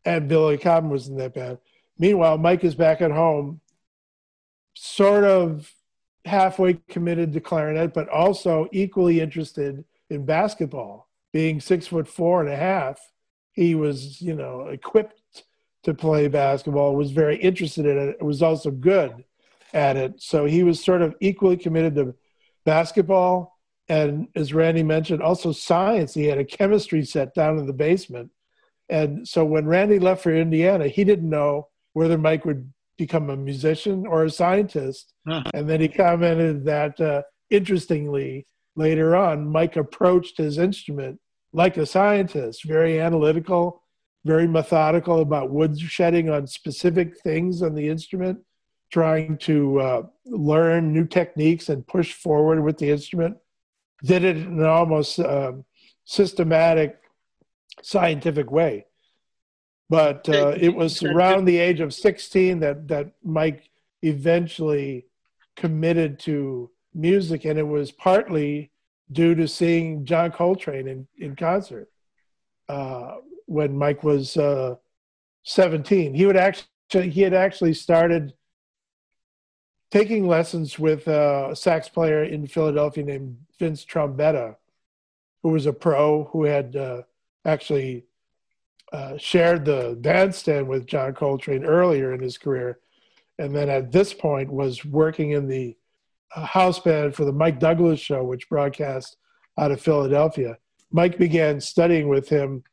and 0.03 0.27
Billy 0.27 0.57
Cobham 0.57 0.89
was 0.89 1.07
in 1.07 1.17
that 1.17 1.35
band. 1.35 1.59
Meanwhile, 1.99 2.39
Mike 2.39 2.63
is 2.63 2.75
back 2.75 2.99
at 3.01 3.11
home, 3.11 3.61
sort 4.73 5.23
of 5.23 5.71
halfway 6.27 6.75
committed 6.89 7.33
to 7.33 7.39
clarinet, 7.39 7.93
but 7.93 8.09
also 8.09 8.67
equally 8.71 9.19
interested 9.19 9.83
in 10.09 10.25
basketball. 10.25 11.09
Being 11.33 11.59
six 11.59 11.87
foot 11.87 12.07
four 12.07 12.41
and 12.41 12.49
a 12.49 12.55
half, 12.55 12.99
he 13.53 13.75
was, 13.75 14.21
you 14.21 14.35
know, 14.35 14.67
equipped 14.67 15.43
to 15.83 15.93
play 15.93 16.27
basketball, 16.27 16.95
was 16.95 17.11
very 17.11 17.37
interested 17.37 17.85
in 17.85 17.97
it, 17.97 18.23
was 18.23 18.41
also 18.41 18.71
good 18.71 19.23
at 19.73 19.97
it. 19.97 20.21
So 20.21 20.45
he 20.45 20.63
was 20.63 20.83
sort 20.83 21.01
of 21.01 21.15
equally 21.19 21.57
committed 21.57 21.95
to 21.95 22.15
basketball 22.65 23.57
and 23.89 24.27
as 24.35 24.53
Randy 24.53 24.83
mentioned, 24.83 25.21
also 25.21 25.51
science. 25.51 26.13
He 26.13 26.25
had 26.25 26.37
a 26.37 26.45
chemistry 26.45 27.05
set 27.05 27.33
down 27.33 27.57
in 27.57 27.67
the 27.67 27.73
basement. 27.73 28.31
And 28.89 29.27
so 29.27 29.45
when 29.45 29.65
Randy 29.65 29.99
left 29.99 30.23
for 30.23 30.35
Indiana, 30.35 30.87
he 30.87 31.03
didn't 31.03 31.29
know 31.29 31.69
whether 31.93 32.17
Mike 32.17 32.45
would 32.45 32.71
become 32.97 33.29
a 33.29 33.37
musician 33.37 34.05
or 34.05 34.25
a 34.25 34.29
scientist. 34.29 35.13
Huh. 35.27 35.43
And 35.53 35.69
then 35.69 35.81
he 35.81 35.87
commented 35.87 36.65
that, 36.65 36.99
uh, 36.99 37.23
interestingly, 37.49 38.45
later 38.75 39.15
on, 39.15 39.47
Mike 39.47 39.75
approached 39.75 40.37
his 40.37 40.57
instrument 40.57 41.19
like 41.53 41.77
a 41.77 41.85
scientist, 41.85 42.63
very 42.65 42.99
analytical, 42.99 43.83
very 44.25 44.47
methodical 44.47 45.21
about 45.21 45.49
wood 45.49 45.79
shedding 45.79 46.29
on 46.29 46.45
specific 46.47 47.19
things 47.21 47.61
on 47.61 47.73
the 47.73 47.87
instrument, 47.87 48.39
trying 48.91 49.37
to 49.37 49.79
uh, 49.79 50.01
learn 50.25 50.93
new 50.93 51.05
techniques 51.05 51.69
and 51.69 51.87
push 51.87 52.13
forward 52.13 52.63
with 52.63 52.77
the 52.77 52.89
instrument 52.89 53.37
did 54.03 54.23
it 54.23 54.37
in 54.37 54.59
an 54.59 54.65
almost 54.65 55.19
um, 55.19 55.65
systematic, 56.05 56.99
scientific 57.81 58.51
way. 58.51 58.85
But 59.89 60.27
uh, 60.27 60.53
it 60.59 60.73
was 60.75 61.01
around 61.01 61.45
the 61.45 61.57
age 61.57 61.79
of 61.79 61.93
16 61.93 62.59
that, 62.59 62.87
that 62.89 63.11
Mike 63.23 63.69
eventually 64.01 65.05
committed 65.55 66.19
to 66.19 66.69
music, 66.93 67.45
and 67.45 67.57
it 67.57 67.67
was 67.67 67.91
partly 67.91 68.71
due 69.11 69.33
to 69.35 69.47
seeing 69.47 70.05
John 70.05 70.31
Coltrane 70.31 70.87
in, 70.87 71.07
in 71.17 71.35
concert 71.35 71.89
uh, 72.67 73.15
when 73.45 73.77
Mike 73.77 74.03
was 74.03 74.35
uh, 74.35 74.75
17. 75.43 76.13
He 76.13 76.25
would 76.25 76.37
actually 76.37 76.67
he 76.89 77.21
had 77.21 77.33
actually 77.33 77.73
started 77.73 78.33
taking 79.91 80.27
lessons 80.27 80.79
with 80.79 81.07
a 81.07 81.53
sax 81.53 81.89
player 81.89 82.23
in 82.23 82.47
Philadelphia 82.47 83.03
named 83.03 83.37
Vince 83.59 83.85
Trombetta, 83.85 84.55
who 85.43 85.49
was 85.49 85.65
a 85.65 85.73
pro 85.73 86.25
who 86.25 86.45
had 86.45 86.75
uh, 86.75 87.01
actually 87.45 88.05
uh, 88.93 89.17
shared 89.17 89.65
the 89.65 89.97
bandstand 89.99 90.67
with 90.67 90.87
John 90.87 91.13
Coltrane 91.13 91.65
earlier 91.65 92.13
in 92.13 92.21
his 92.21 92.37
career, 92.37 92.79
and 93.37 93.55
then 93.55 93.69
at 93.69 93.91
this 93.91 94.13
point 94.13 94.51
was 94.51 94.85
working 94.85 95.31
in 95.31 95.47
the 95.47 95.75
uh, 96.35 96.45
house 96.45 96.79
band 96.79 97.15
for 97.15 97.25
the 97.25 97.31
Mike 97.31 97.59
Douglas 97.59 97.99
show, 97.99 98.23
which 98.23 98.49
broadcast 98.49 99.17
out 99.57 99.71
of 99.71 99.81
Philadelphia. 99.81 100.57
Mike 100.91 101.17
began 101.17 101.59
studying 101.59 102.07
with 102.07 102.29
him 102.29 102.63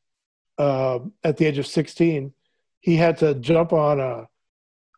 uh, 0.58 1.00
at 1.22 1.36
the 1.36 1.46
age 1.46 1.58
of 1.58 1.66
16. 1.66 2.32
He 2.80 2.96
had 2.96 3.16
to 3.18 3.34
jump 3.34 3.72
on 3.72 4.00
a, 4.00 4.28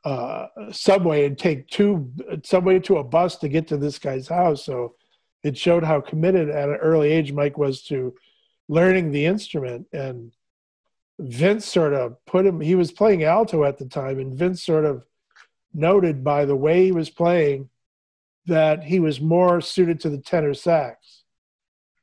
a 0.04 0.48
subway 0.72 1.26
and 1.26 1.38
take 1.38 1.68
two 1.68 2.10
subway 2.44 2.78
to 2.80 2.98
a 2.98 3.04
bus 3.04 3.36
to 3.36 3.48
get 3.48 3.68
to 3.68 3.76
this 3.76 3.98
guy's 3.98 4.28
house. 4.28 4.64
So 4.64 4.94
it 5.42 5.56
showed 5.56 5.84
how 5.84 6.00
committed 6.00 6.50
at 6.50 6.68
an 6.68 6.76
early 6.76 7.10
age 7.10 7.32
Mike 7.32 7.56
was 7.56 7.82
to 7.84 8.14
learning 8.68 9.12
the 9.12 9.24
instrument. 9.24 9.86
And 9.92 10.32
Vince 11.18 11.64
sort 11.64 11.94
of 11.94 12.24
put 12.26 12.46
him, 12.46 12.60
he 12.60 12.74
was 12.74 12.92
playing 12.92 13.24
alto 13.24 13.64
at 13.64 13.78
the 13.78 13.86
time, 13.86 14.18
and 14.18 14.34
Vince 14.34 14.62
sort 14.62 14.84
of 14.84 15.04
noted 15.72 16.22
by 16.22 16.44
the 16.44 16.56
way 16.56 16.84
he 16.84 16.92
was 16.92 17.10
playing 17.10 17.68
that 18.46 18.84
he 18.84 19.00
was 19.00 19.20
more 19.20 19.60
suited 19.60 20.00
to 20.00 20.10
the 20.10 20.18
tenor 20.18 20.54
sax. 20.54 21.24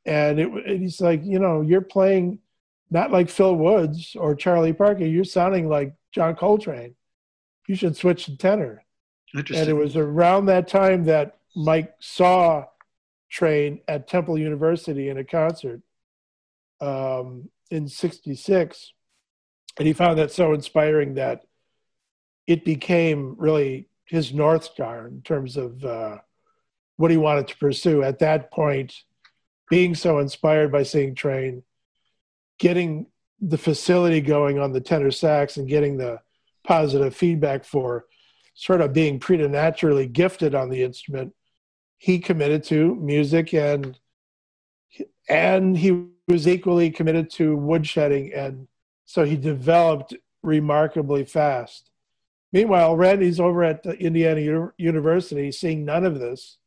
And 0.04 0.38
it, 0.38 0.78
he's 0.80 1.00
like, 1.00 1.24
you 1.24 1.38
know, 1.38 1.62
you're 1.62 1.80
playing 1.80 2.40
not 2.90 3.10
like 3.10 3.30
Phil 3.30 3.56
Woods 3.56 4.14
or 4.18 4.34
Charlie 4.34 4.72
Parker. 4.72 5.04
You're 5.04 5.24
sounding 5.24 5.68
like 5.68 5.94
John 6.12 6.36
Coltrane. 6.36 6.94
You 7.66 7.74
should 7.74 7.96
switch 7.96 8.26
to 8.26 8.36
tenor. 8.36 8.84
And 9.34 9.68
it 9.68 9.72
was 9.72 9.96
around 9.96 10.46
that 10.46 10.68
time 10.68 11.04
that 11.04 11.38
Mike 11.56 11.94
saw 11.98 12.66
Train 13.30 13.80
at 13.88 14.06
Temple 14.06 14.38
University 14.38 15.08
in 15.08 15.18
a 15.18 15.24
concert 15.24 15.80
um, 16.80 17.48
in 17.70 17.88
'66, 17.88 18.92
and 19.78 19.86
he 19.86 19.92
found 19.92 20.18
that 20.18 20.32
so 20.32 20.52
inspiring 20.52 21.14
that 21.14 21.44
it 22.46 22.64
became 22.64 23.34
really 23.38 23.88
his 24.04 24.32
north 24.32 24.64
star 24.64 25.08
in 25.08 25.22
terms 25.22 25.56
of 25.56 25.84
uh, 25.84 26.18
what 26.96 27.10
he 27.10 27.16
wanted 27.16 27.48
to 27.48 27.56
pursue. 27.56 28.02
At 28.02 28.18
that 28.20 28.50
point, 28.50 28.94
being 29.70 29.94
so 29.94 30.18
inspired 30.18 30.70
by 30.70 30.82
seeing 30.82 31.14
Train, 31.14 31.62
getting 32.58 33.06
the 33.40 33.58
facility 33.58 34.20
going 34.20 34.58
on 34.58 34.72
the 34.72 34.80
tenor 34.80 35.10
sax 35.10 35.56
and 35.56 35.68
getting 35.68 35.96
the 35.96 36.20
positive 36.64 37.14
feedback 37.14 37.64
for 37.64 38.06
sort 38.54 38.80
of 38.80 38.92
being 38.92 39.18
preternaturally 39.18 40.06
gifted 40.06 40.54
on 40.54 40.70
the 40.70 40.82
instrument 40.82 41.34
he 42.04 42.18
committed 42.18 42.62
to 42.62 42.94
music 42.96 43.54
and 43.54 43.98
and 45.28 45.76
he 45.76 46.04
was 46.28 46.46
equally 46.46 46.90
committed 46.90 47.30
to 47.30 47.56
woodshedding 47.56 48.36
and 48.36 48.68
so 49.04 49.24
he 49.24 49.36
developed 49.36 50.14
remarkably 50.42 51.24
fast 51.24 51.90
meanwhile 52.52 52.96
randy's 52.96 53.40
over 53.40 53.62
at 53.64 53.84
indiana 53.86 54.40
U- 54.40 54.72
university 54.76 55.50
seeing 55.50 55.84
none 55.84 56.04
of 56.04 56.18
this 56.18 56.58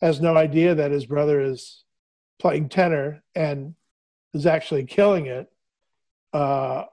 has 0.00 0.20
no 0.20 0.36
idea 0.36 0.74
that 0.74 0.90
his 0.90 1.06
brother 1.06 1.40
is 1.40 1.84
playing 2.38 2.68
tenor 2.68 3.22
and 3.34 3.74
is 4.32 4.46
actually 4.46 4.84
killing 4.84 5.26
it. 5.26 5.50
Uh, 6.32 6.84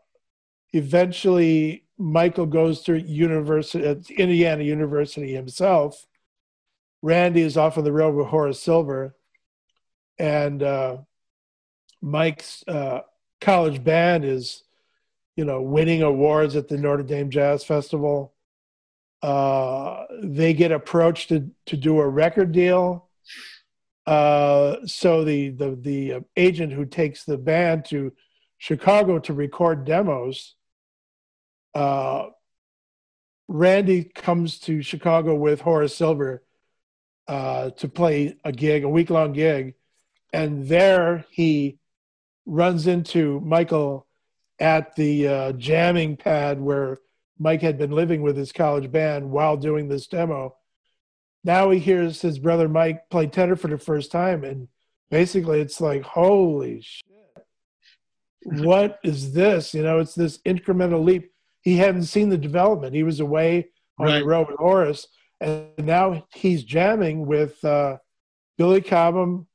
eventually, 0.73 1.85
Michael 1.97 2.45
goes 2.45 2.81
to 2.83 2.99
university 2.99 3.85
at 3.85 4.09
Indiana 4.11 4.63
University 4.63 5.33
himself. 5.33 6.05
Randy 7.01 7.41
is 7.41 7.57
off 7.57 7.77
on 7.77 7.83
the 7.83 7.91
road 7.91 8.15
with 8.15 8.27
Horace 8.27 8.61
Silver, 8.61 9.15
and 10.19 10.61
uh, 10.61 10.97
Mike's 12.01 12.63
uh, 12.67 13.01
college 13.39 13.83
band 13.83 14.25
is, 14.25 14.63
you 15.37 15.45
know, 15.45 15.61
winning 15.61 16.01
awards 16.01 16.57
at 16.57 16.67
the 16.67 16.77
Notre 16.77 17.03
Dame 17.03 17.29
Jazz 17.29 17.63
Festival. 17.63 18.33
Uh, 19.21 20.03
they 20.21 20.53
get 20.53 20.73
approached 20.73 21.29
to 21.29 21.49
to 21.67 21.77
do 21.77 21.99
a 21.99 22.07
record 22.07 22.51
deal 22.51 23.07
uh, 24.07 24.77
so 24.85 25.25
the 25.25 25.49
the 25.49 25.75
the 25.75 26.13
uh, 26.13 26.19
agent 26.37 26.71
who 26.71 26.85
takes 26.85 27.25
the 27.25 27.37
band 27.37 27.83
to 27.83 28.13
Chicago 28.57 29.19
to 29.19 29.33
record 29.33 29.83
demos, 29.83 30.55
uh, 31.75 32.27
Randy 33.49 34.05
comes 34.05 34.59
to 34.61 34.81
Chicago 34.81 35.35
with 35.35 35.59
Horace 35.59 35.95
Silver 35.95 36.41
uh, 37.27 37.71
to 37.71 37.89
play 37.89 38.37
a 38.45 38.53
gig, 38.53 38.85
a 38.85 38.89
week 38.89 39.09
long 39.09 39.33
gig, 39.33 39.75
and 40.31 40.65
there 40.69 41.25
he 41.29 41.77
runs 42.45 42.87
into 42.87 43.41
Michael 43.41 44.06
at 44.59 44.95
the 44.95 45.27
uh, 45.27 45.51
jamming 45.53 46.17
pad 46.17 46.59
where 46.59 46.99
Mike 47.39 47.61
had 47.61 47.77
been 47.77 47.91
living 47.91 48.21
with 48.21 48.35
his 48.35 48.51
college 48.51 48.91
band 48.91 49.29
while 49.29 49.57
doing 49.57 49.87
this 49.87 50.07
demo 50.07 50.55
now 51.47 51.69
he 51.69 51.79
hears 51.79 52.21
his 52.21 52.39
brother 52.39 52.67
Mike 52.67 53.09
play 53.09 53.25
tenor 53.25 53.55
for 53.55 53.69
the 53.69 53.77
first 53.77 54.11
time, 54.11 54.43
and 54.43 54.67
basically 55.09 55.61
it's 55.61 55.79
like, 55.79 56.03
holy 56.03 56.81
shit, 56.81 57.05
what 58.43 58.99
is 59.01 59.33
this? 59.33 59.73
You 59.73 59.81
know, 59.81 59.99
it's 59.99 60.13
this 60.13 60.39
incremental 60.39 61.03
leap. 61.03 61.31
He 61.61 61.77
hadn't 61.77 62.03
seen 62.03 62.27
the 62.27 62.37
development. 62.37 62.93
He 62.93 63.03
was 63.03 63.21
away 63.21 63.69
on 63.97 64.07
right. 64.07 64.19
the 64.19 64.25
road 64.25 64.49
with 64.49 64.59
Horace, 64.59 65.07
and 65.39 65.69
now 65.77 66.25
he's 66.33 66.65
jamming 66.65 67.25
with 67.25 67.63
uh, 67.63 67.97
Billy 68.57 68.81
Cobham 68.81 69.47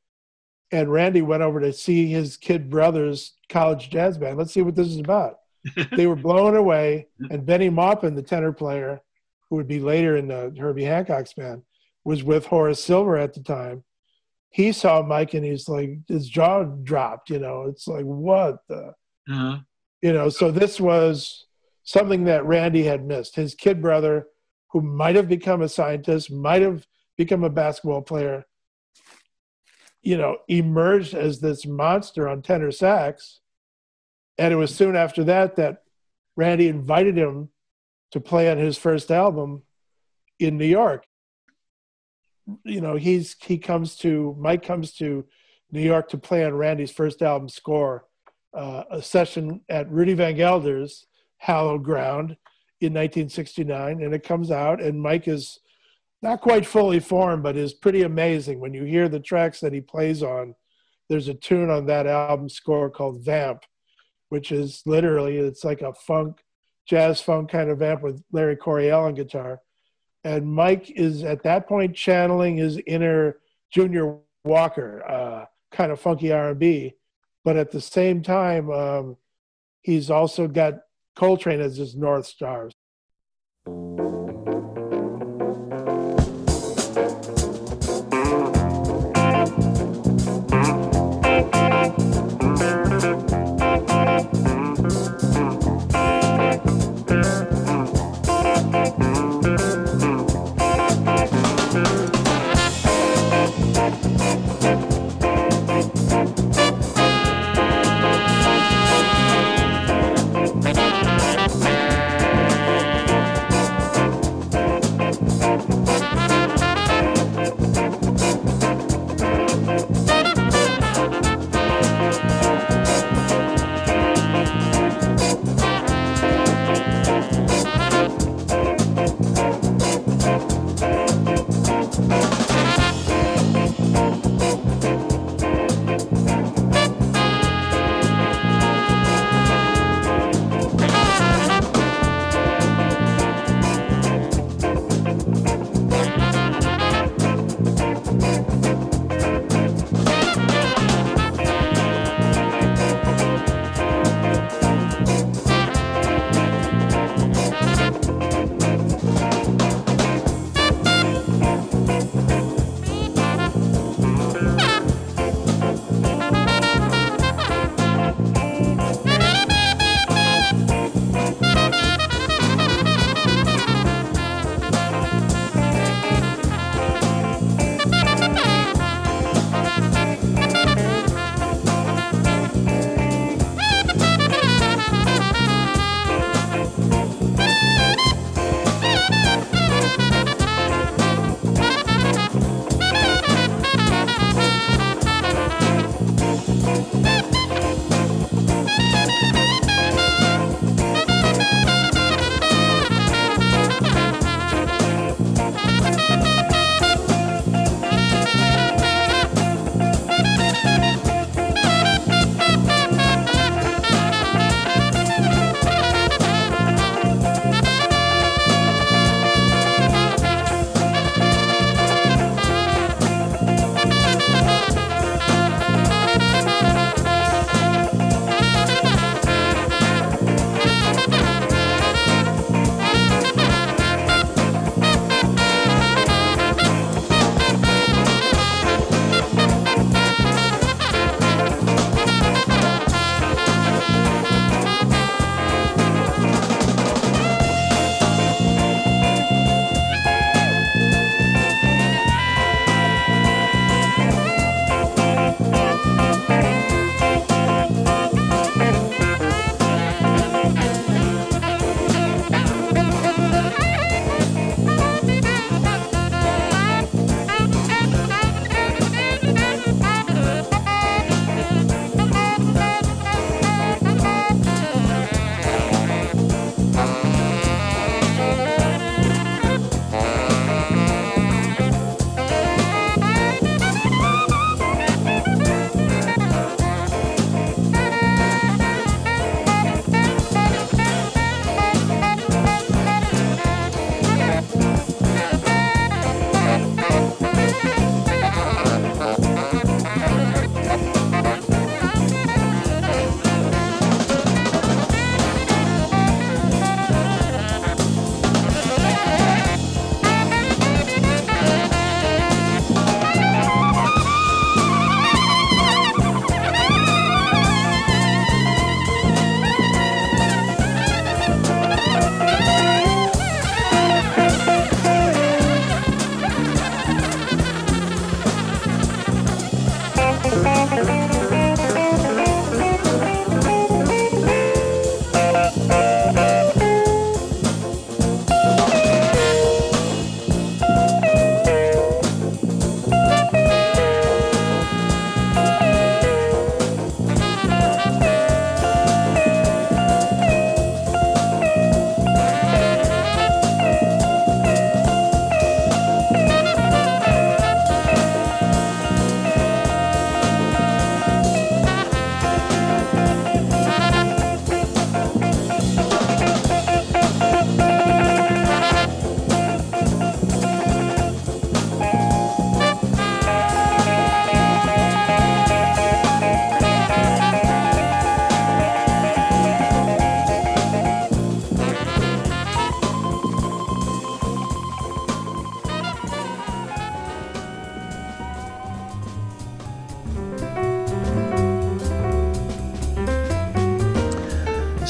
and 0.72 0.90
Randy 0.90 1.22
went 1.22 1.42
over 1.42 1.60
to 1.60 1.72
see 1.72 2.06
his 2.06 2.36
kid 2.36 2.70
brother's 2.70 3.34
college 3.48 3.90
jazz 3.90 4.16
band. 4.16 4.38
Let's 4.38 4.52
see 4.52 4.62
what 4.62 4.74
this 4.74 4.88
is 4.88 4.98
about. 4.98 5.38
they 5.96 6.06
were 6.06 6.16
blown 6.16 6.56
away, 6.56 7.06
and 7.30 7.46
Bennie 7.46 7.70
Maupin, 7.70 8.14
the 8.14 8.22
tenor 8.22 8.52
player, 8.52 9.00
who 9.48 9.56
would 9.56 9.68
be 9.68 9.80
later 9.80 10.16
in 10.16 10.28
the 10.28 10.54
Herbie 10.58 10.84
Hancock's 10.84 11.34
band, 11.34 11.62
was 12.04 12.24
with 12.24 12.46
Horace 12.46 12.82
Silver 12.82 13.16
at 13.16 13.34
the 13.34 13.42
time. 13.42 13.84
He 14.50 14.72
saw 14.72 15.02
Mike 15.02 15.34
and 15.34 15.44
he's 15.44 15.68
like, 15.68 15.98
his 16.08 16.28
jaw 16.28 16.64
dropped, 16.64 17.30
you 17.30 17.38
know, 17.38 17.66
it's 17.68 17.86
like, 17.86 18.04
what 18.04 18.58
the, 18.68 18.92
uh-huh. 19.30 19.58
you 20.02 20.12
know, 20.12 20.28
so 20.28 20.50
this 20.50 20.80
was 20.80 21.46
something 21.84 22.24
that 22.24 22.44
Randy 22.44 22.82
had 22.82 23.06
missed. 23.06 23.36
His 23.36 23.54
kid 23.54 23.80
brother, 23.80 24.26
who 24.70 24.80
might 24.80 25.16
have 25.16 25.28
become 25.28 25.62
a 25.62 25.68
scientist, 25.68 26.30
might 26.30 26.62
have 26.62 26.86
become 27.16 27.44
a 27.44 27.50
basketball 27.50 28.02
player, 28.02 28.44
you 30.02 30.16
know, 30.16 30.38
emerged 30.48 31.14
as 31.14 31.40
this 31.40 31.66
monster 31.66 32.28
on 32.28 32.42
tenor 32.42 32.70
sax. 32.70 33.40
And 34.38 34.52
it 34.52 34.56
was 34.56 34.74
soon 34.74 34.96
after 34.96 35.24
that 35.24 35.56
that 35.56 35.82
Randy 36.36 36.68
invited 36.68 37.16
him 37.16 37.50
to 38.12 38.20
play 38.20 38.50
on 38.50 38.58
his 38.58 38.76
first 38.76 39.10
album 39.10 39.62
in 40.38 40.58
New 40.58 40.66
York 40.66 41.06
you 42.64 42.80
know, 42.80 42.96
he's 42.96 43.36
he 43.42 43.58
comes 43.58 43.96
to 43.96 44.36
Mike 44.38 44.64
comes 44.64 44.92
to 44.94 45.24
New 45.70 45.80
York 45.80 46.08
to 46.10 46.18
play 46.18 46.44
on 46.44 46.54
Randy's 46.54 46.90
first 46.90 47.22
album 47.22 47.48
score, 47.48 48.06
uh, 48.54 48.84
a 48.90 49.02
session 49.02 49.60
at 49.68 49.90
Rudy 49.90 50.14
Van 50.14 50.34
Gelder's 50.36 51.06
Hallowed 51.38 51.84
Ground 51.84 52.36
in 52.80 52.92
1969, 52.92 54.02
and 54.02 54.14
it 54.14 54.24
comes 54.24 54.50
out, 54.50 54.82
and 54.82 55.00
Mike 55.00 55.28
is 55.28 55.60
not 56.22 56.40
quite 56.40 56.66
fully 56.66 57.00
formed, 57.00 57.42
but 57.42 57.56
is 57.56 57.74
pretty 57.74 58.02
amazing 58.02 58.60
when 58.60 58.72
you 58.72 58.84
hear 58.84 59.08
the 59.08 59.20
tracks 59.20 59.60
that 59.60 59.72
he 59.72 59.80
plays 59.80 60.22
on. 60.22 60.54
There's 61.08 61.28
a 61.28 61.34
tune 61.34 61.68
on 61.68 61.86
that 61.86 62.06
album 62.06 62.48
score 62.48 62.88
called 62.88 63.24
Vamp, 63.24 63.64
which 64.28 64.52
is 64.52 64.82
literally 64.86 65.36
it's 65.36 65.64
like 65.64 65.82
a 65.82 65.92
funk, 65.92 66.42
jazz 66.86 67.20
funk 67.20 67.50
kind 67.50 67.70
of 67.70 67.78
vamp 67.78 68.02
with 68.02 68.22
Larry 68.32 68.56
Coryell 68.56 69.04
on 69.04 69.14
guitar 69.14 69.60
and 70.24 70.46
Mike 70.46 70.90
is 70.90 71.24
at 71.24 71.42
that 71.42 71.66
point 71.66 71.96
channeling 71.96 72.56
his 72.56 72.78
inner 72.86 73.38
Junior 73.72 74.18
Walker, 74.44 75.02
uh, 75.08 75.46
kind 75.70 75.90
of 75.90 76.00
funky 76.00 76.32
R&B, 76.32 76.94
but 77.44 77.56
at 77.56 77.70
the 77.70 77.80
same 77.80 78.22
time, 78.22 78.70
um, 78.70 79.16
he's 79.80 80.10
also 80.10 80.46
got 80.46 80.74
Coltrane 81.16 81.60
as 81.60 81.76
his 81.76 81.96
north 81.96 82.26
star. 82.26 82.70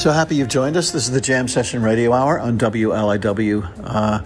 So 0.03 0.11
happy 0.11 0.35
you've 0.35 0.49
joined 0.49 0.75
us. 0.75 0.91
This 0.91 1.05
is 1.05 1.11
the 1.11 1.21
Jam 1.21 1.47
Session 1.47 1.81
Radio 1.81 2.11
Hour 2.11 2.37
on 2.37 2.57
WLIW. 2.57 3.83
Uh, 3.85 4.19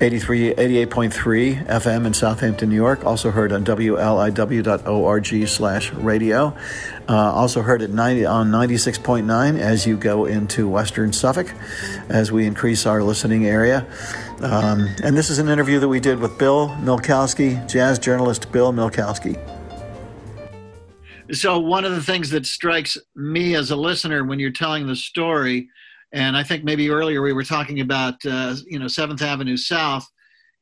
83, 0.00 0.54
88.3 0.54 1.66
FM 1.66 2.06
in 2.06 2.14
Southampton, 2.14 2.68
New 2.68 2.76
York. 2.76 3.04
Also 3.04 3.32
heard 3.32 3.50
on 3.50 3.64
WLIW.org 3.64 5.48
slash 5.48 5.92
radio. 5.94 6.56
Uh, 7.08 7.32
also 7.32 7.62
heard 7.62 7.82
at 7.82 7.90
90, 7.90 8.24
on 8.24 8.52
96.9 8.52 9.58
as 9.58 9.84
you 9.84 9.96
go 9.96 10.26
into 10.26 10.68
Western 10.68 11.12
Suffolk 11.12 11.52
as 12.08 12.30
we 12.30 12.46
increase 12.46 12.86
our 12.86 13.02
listening 13.02 13.46
area. 13.46 13.84
Um, 14.42 14.86
and 15.02 15.16
this 15.16 15.28
is 15.28 15.40
an 15.40 15.48
interview 15.48 15.80
that 15.80 15.88
we 15.88 15.98
did 15.98 16.20
with 16.20 16.38
Bill 16.38 16.68
Milkowski, 16.68 17.68
jazz 17.68 17.98
journalist 17.98 18.52
Bill 18.52 18.72
Milkowski. 18.72 19.55
So, 21.32 21.58
one 21.58 21.84
of 21.84 21.92
the 21.92 22.02
things 22.02 22.30
that 22.30 22.46
strikes 22.46 22.96
me 23.14 23.54
as 23.54 23.70
a 23.70 23.76
listener 23.76 24.24
when 24.24 24.38
you're 24.38 24.50
telling 24.50 24.86
the 24.86 24.96
story 24.96 25.68
and 26.12 26.36
I 26.36 26.42
think 26.42 26.64
maybe 26.64 26.88
earlier 26.88 27.20
we 27.20 27.32
were 27.32 27.44
talking 27.44 27.80
about 27.80 28.14
uh, 28.24 28.56
you 28.66 28.78
know 28.78 28.88
Seventh 28.88 29.22
Avenue 29.22 29.56
South 29.56 30.08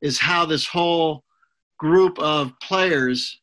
is 0.01 0.19
how 0.19 0.45
this 0.45 0.67
whole 0.67 1.23
group 1.77 2.17
of 2.19 2.51
players 2.61 3.39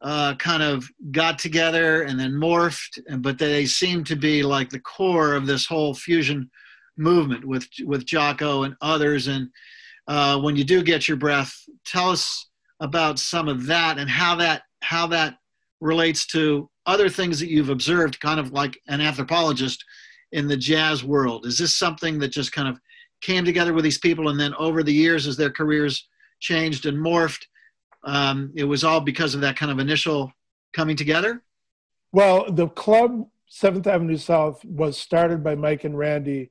uh, 0.00 0.34
kind 0.36 0.62
of 0.62 0.88
got 1.10 1.38
together 1.38 2.02
and 2.02 2.18
then 2.18 2.32
morphed, 2.32 3.00
but 3.20 3.38
they 3.38 3.66
seem 3.66 4.04
to 4.04 4.16
be 4.16 4.42
like 4.42 4.70
the 4.70 4.80
core 4.80 5.34
of 5.34 5.46
this 5.46 5.66
whole 5.66 5.94
fusion 5.94 6.50
movement 6.96 7.44
with 7.44 7.68
with 7.84 8.06
Jaco 8.06 8.64
and 8.64 8.74
others. 8.80 9.28
And 9.28 9.48
uh, 10.06 10.40
when 10.40 10.56
you 10.56 10.64
do 10.64 10.82
get 10.82 11.08
your 11.08 11.16
breath, 11.16 11.54
tell 11.84 12.10
us 12.10 12.46
about 12.80 13.18
some 13.18 13.48
of 13.48 13.66
that 13.66 13.98
and 13.98 14.08
how 14.08 14.34
that 14.36 14.62
how 14.82 15.06
that 15.08 15.38
relates 15.80 16.26
to 16.28 16.68
other 16.86 17.08
things 17.08 17.38
that 17.40 17.48
you've 17.48 17.68
observed, 17.68 18.20
kind 18.20 18.40
of 18.40 18.52
like 18.52 18.80
an 18.88 19.00
anthropologist 19.00 19.84
in 20.32 20.48
the 20.48 20.56
jazz 20.56 21.04
world? 21.04 21.46
Is 21.46 21.58
this 21.58 21.76
something 21.76 22.18
that 22.18 22.28
just 22.28 22.52
kind 22.52 22.68
of 22.68 22.80
came 23.20 23.44
together 23.44 23.72
with 23.72 23.84
these 23.84 23.98
people 23.98 24.28
and 24.28 24.38
then 24.38 24.54
over 24.54 24.82
the 24.82 24.92
years 24.92 25.26
as 25.26 25.36
their 25.36 25.50
careers 25.50 26.08
changed 26.40 26.86
and 26.86 26.96
morphed, 26.96 27.44
um, 28.04 28.52
it 28.54 28.64
was 28.64 28.84
all 28.84 29.00
because 29.00 29.34
of 29.34 29.40
that 29.40 29.56
kind 29.56 29.72
of 29.72 29.78
initial 29.78 30.32
coming 30.72 30.96
together? 30.96 31.42
Well, 32.12 32.50
the 32.50 32.68
club 32.68 33.28
Seventh 33.48 33.86
Avenue 33.86 34.16
South 34.16 34.64
was 34.64 34.98
started 34.98 35.42
by 35.42 35.54
Mike 35.54 35.84
and 35.84 35.96
Randy 35.96 36.50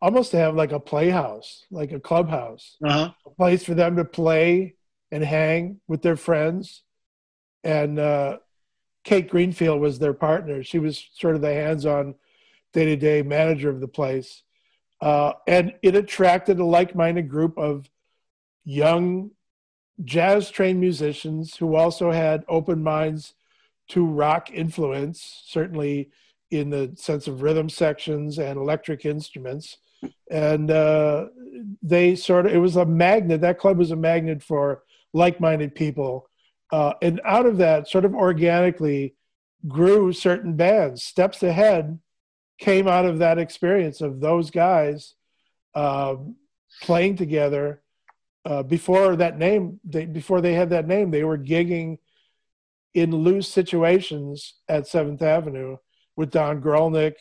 almost 0.00 0.30
to 0.30 0.38
have 0.38 0.54
like 0.54 0.72
a 0.72 0.80
playhouse, 0.80 1.64
like 1.70 1.92
a 1.92 2.00
clubhouse, 2.00 2.76
uh-huh. 2.84 3.10
a 3.24 3.30
place 3.30 3.64
for 3.64 3.74
them 3.74 3.96
to 3.96 4.04
play 4.04 4.74
and 5.10 5.22
hang 5.22 5.80
with 5.86 6.02
their 6.02 6.16
friends. 6.16 6.82
And 7.66 7.98
uh, 7.98 8.38
Kate 9.02 9.28
Greenfield 9.28 9.80
was 9.80 9.98
their 9.98 10.14
partner. 10.14 10.62
She 10.62 10.78
was 10.78 11.08
sort 11.14 11.34
of 11.34 11.40
the 11.40 11.52
hands 11.52 11.84
on 11.84 12.14
day 12.72 12.84
to 12.84 12.96
day 12.96 13.22
manager 13.22 13.68
of 13.68 13.80
the 13.80 13.88
place. 13.88 14.44
Uh, 15.00 15.32
and 15.48 15.74
it 15.82 15.96
attracted 15.96 16.60
a 16.60 16.64
like 16.64 16.94
minded 16.94 17.28
group 17.28 17.58
of 17.58 17.90
young 18.64 19.32
jazz 20.04 20.48
trained 20.48 20.78
musicians 20.78 21.56
who 21.56 21.74
also 21.74 22.12
had 22.12 22.44
open 22.48 22.84
minds 22.84 23.34
to 23.88 24.06
rock 24.06 24.48
influence, 24.52 25.42
certainly 25.46 26.10
in 26.52 26.70
the 26.70 26.92
sense 26.96 27.26
of 27.26 27.42
rhythm 27.42 27.68
sections 27.68 28.38
and 28.38 28.58
electric 28.58 29.04
instruments. 29.04 29.78
And 30.30 30.70
uh, 30.70 31.26
they 31.82 32.14
sort 32.14 32.46
of, 32.46 32.54
it 32.54 32.58
was 32.58 32.76
a 32.76 32.86
magnet, 32.86 33.40
that 33.40 33.58
club 33.58 33.76
was 33.76 33.90
a 33.90 33.96
magnet 33.96 34.40
for 34.40 34.84
like 35.12 35.40
minded 35.40 35.74
people. 35.74 36.30
Uh, 36.72 36.94
and 37.00 37.20
out 37.24 37.46
of 37.46 37.58
that, 37.58 37.88
sort 37.88 38.04
of 38.04 38.14
organically, 38.14 39.14
grew 39.68 40.12
certain 40.12 40.56
bands. 40.56 41.02
Steps 41.02 41.42
Ahead 41.42 41.98
came 42.58 42.88
out 42.88 43.04
of 43.04 43.18
that 43.18 43.38
experience 43.38 44.00
of 44.00 44.20
those 44.20 44.50
guys 44.50 45.14
uh, 45.74 46.16
playing 46.82 47.16
together. 47.16 47.82
Uh, 48.44 48.62
before 48.62 49.16
that 49.16 49.38
name, 49.38 49.80
they, 49.84 50.06
before 50.06 50.40
they 50.40 50.54
had 50.54 50.70
that 50.70 50.86
name, 50.86 51.10
they 51.10 51.24
were 51.24 51.38
gigging 51.38 51.98
in 52.94 53.10
loose 53.10 53.48
situations 53.48 54.54
at 54.68 54.86
Seventh 54.86 55.20
Avenue 55.20 55.76
with 56.16 56.30
Don 56.30 56.62
Grolnick 56.62 57.14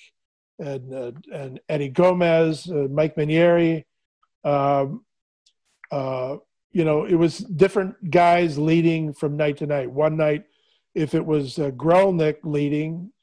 and 0.60 0.93
uh, 0.93 1.12
and 1.34 1.60
Eddie 1.67 1.89
Gomez, 1.89 2.69
uh, 2.69 2.88
Mike 2.89 3.15
Mainieri. 3.15 3.84
Um, 4.43 5.03
uh, 5.91 6.38
you 6.75 6.83
know, 6.83 7.05
it 7.05 7.15
was 7.15 7.38
different 7.38 8.11
guys 8.11 8.57
leading 8.57 9.13
from 9.13 9.38
night 9.38 9.55
to 9.57 9.65
night. 9.65 9.89
One 9.89 10.17
night, 10.17 10.43
if 10.93 11.15
it 11.15 11.25
was 11.25 11.57
uh, 11.57 11.71
Grolnick 11.71 12.39
leading, 12.43 13.13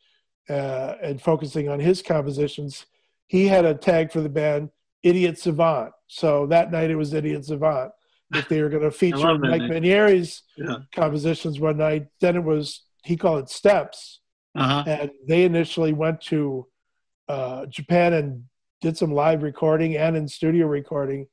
uh, 0.48 0.94
and 1.02 1.20
focusing 1.20 1.68
on 1.68 1.78
his 1.78 2.00
compositions, 2.00 2.86
he 3.26 3.46
had 3.46 3.66
a 3.66 3.74
tag 3.74 4.10
for 4.10 4.22
the 4.22 4.30
band 4.30 4.70
Idiot 5.02 5.38
Savant. 5.38 5.92
So 6.06 6.46
that 6.46 6.72
night 6.72 6.90
it 6.90 6.96
was 6.96 7.12
Idiot 7.12 7.44
Savant. 7.44 7.92
If 8.32 8.48
they 8.48 8.62
were 8.62 8.70
going 8.70 8.82
to 8.90 8.90
feature 8.90 9.36
Mike 9.36 9.60
Mainieri's 9.60 10.44
yeah. 10.56 10.76
compositions 10.94 11.60
one 11.60 11.76
night, 11.76 12.06
then 12.22 12.36
it 12.36 12.44
was 12.44 12.86
he 13.04 13.18
called 13.18 13.44
it 13.44 13.50
Steps, 13.50 14.20
uh-huh. 14.54 14.84
and 14.86 15.10
they 15.28 15.44
initially 15.44 15.92
went 15.92 16.22
to 16.22 16.66
uh, 17.28 17.66
Japan 17.66 18.14
and 18.14 18.44
did 18.80 18.96
some 18.96 19.12
live 19.12 19.42
recording 19.42 19.98
and 19.98 20.16
in 20.16 20.26
studio 20.26 20.66
recording. 20.66 21.26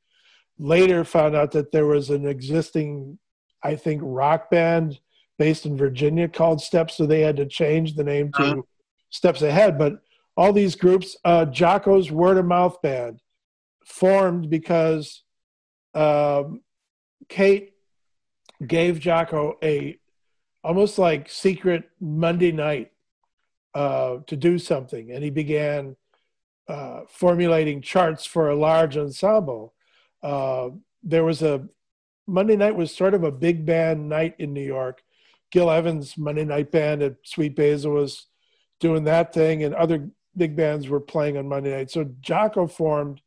Later, 0.60 1.04
found 1.04 1.36
out 1.36 1.52
that 1.52 1.72
there 1.72 1.86
was 1.86 2.10
an 2.10 2.28
existing, 2.28 3.18
I 3.64 3.76
think, 3.76 4.02
rock 4.04 4.52
band 4.52 5.00
based 5.38 5.66
in 5.66 5.78
Virginia 5.78 6.28
called 6.28 6.62
Steps, 6.62 6.98
so 6.98 7.06
they 7.06 7.22
had 7.22 7.38
to 7.38 7.46
change 7.46 7.96
the 7.96 8.04
name 8.04 8.32
to 8.34 8.44
uh-huh 8.44 8.62
steps 9.10 9.42
ahead. 9.42 9.78
But 9.78 10.02
all 10.38 10.54
these 10.54 10.76
groups, 10.76 11.18
uh, 11.26 11.46
Jaco's 11.46 12.12
word 12.12 12.38
of 12.38 12.46
mouth 12.46 12.82
band, 12.82 13.22
formed 13.86 14.50
because 14.50 15.24
um, 15.94 16.62
Kate 17.28 17.74
gave 18.66 19.00
Jaco 19.00 19.54
a 19.64 19.98
almost 20.64 21.00
like 21.00 21.30
secret 21.30 21.90
Monday 22.00 22.52
night 22.52 22.92
uh, 23.74 24.18
to 24.28 24.36
do 24.36 24.60
something, 24.60 25.12
and 25.12 25.24
he 25.24 25.30
began 25.30 25.96
uh, 26.68 27.02
formulating 27.10 27.82
charts 27.82 28.26
for 28.26 28.50
a 28.50 28.56
large 28.56 28.98
ensemble. 28.98 29.74
Uh, 30.22 30.70
there 31.04 31.24
was 31.24 31.42
a 31.42 31.68
Monday 32.28 32.56
night 32.56 32.76
was 32.76 32.96
sort 32.96 33.14
of 33.14 33.24
a 33.24 33.32
big 33.32 33.66
band 33.66 34.08
night 34.08 34.36
in 34.40 34.54
New 34.54 34.64
York. 34.64 35.02
Gil 35.52 35.72
Evans' 35.72 36.18
Monday 36.18 36.46
night 36.46 36.72
band 36.72 37.02
at 37.02 37.16
Sweet 37.24 37.56
Basil 37.56 37.94
was 37.94 38.28
doing 38.80 39.06
that 39.06 39.34
thing, 39.34 39.64
and 39.64 39.74
other 39.74 40.10
big 40.38 40.56
bands 40.56 40.88
were 40.88 41.00
playing 41.00 41.38
on 41.38 41.48
Monday 41.48 41.76
night. 41.76 41.90
So 41.90 42.06
Jaco 42.06 42.72
formed 42.72 43.22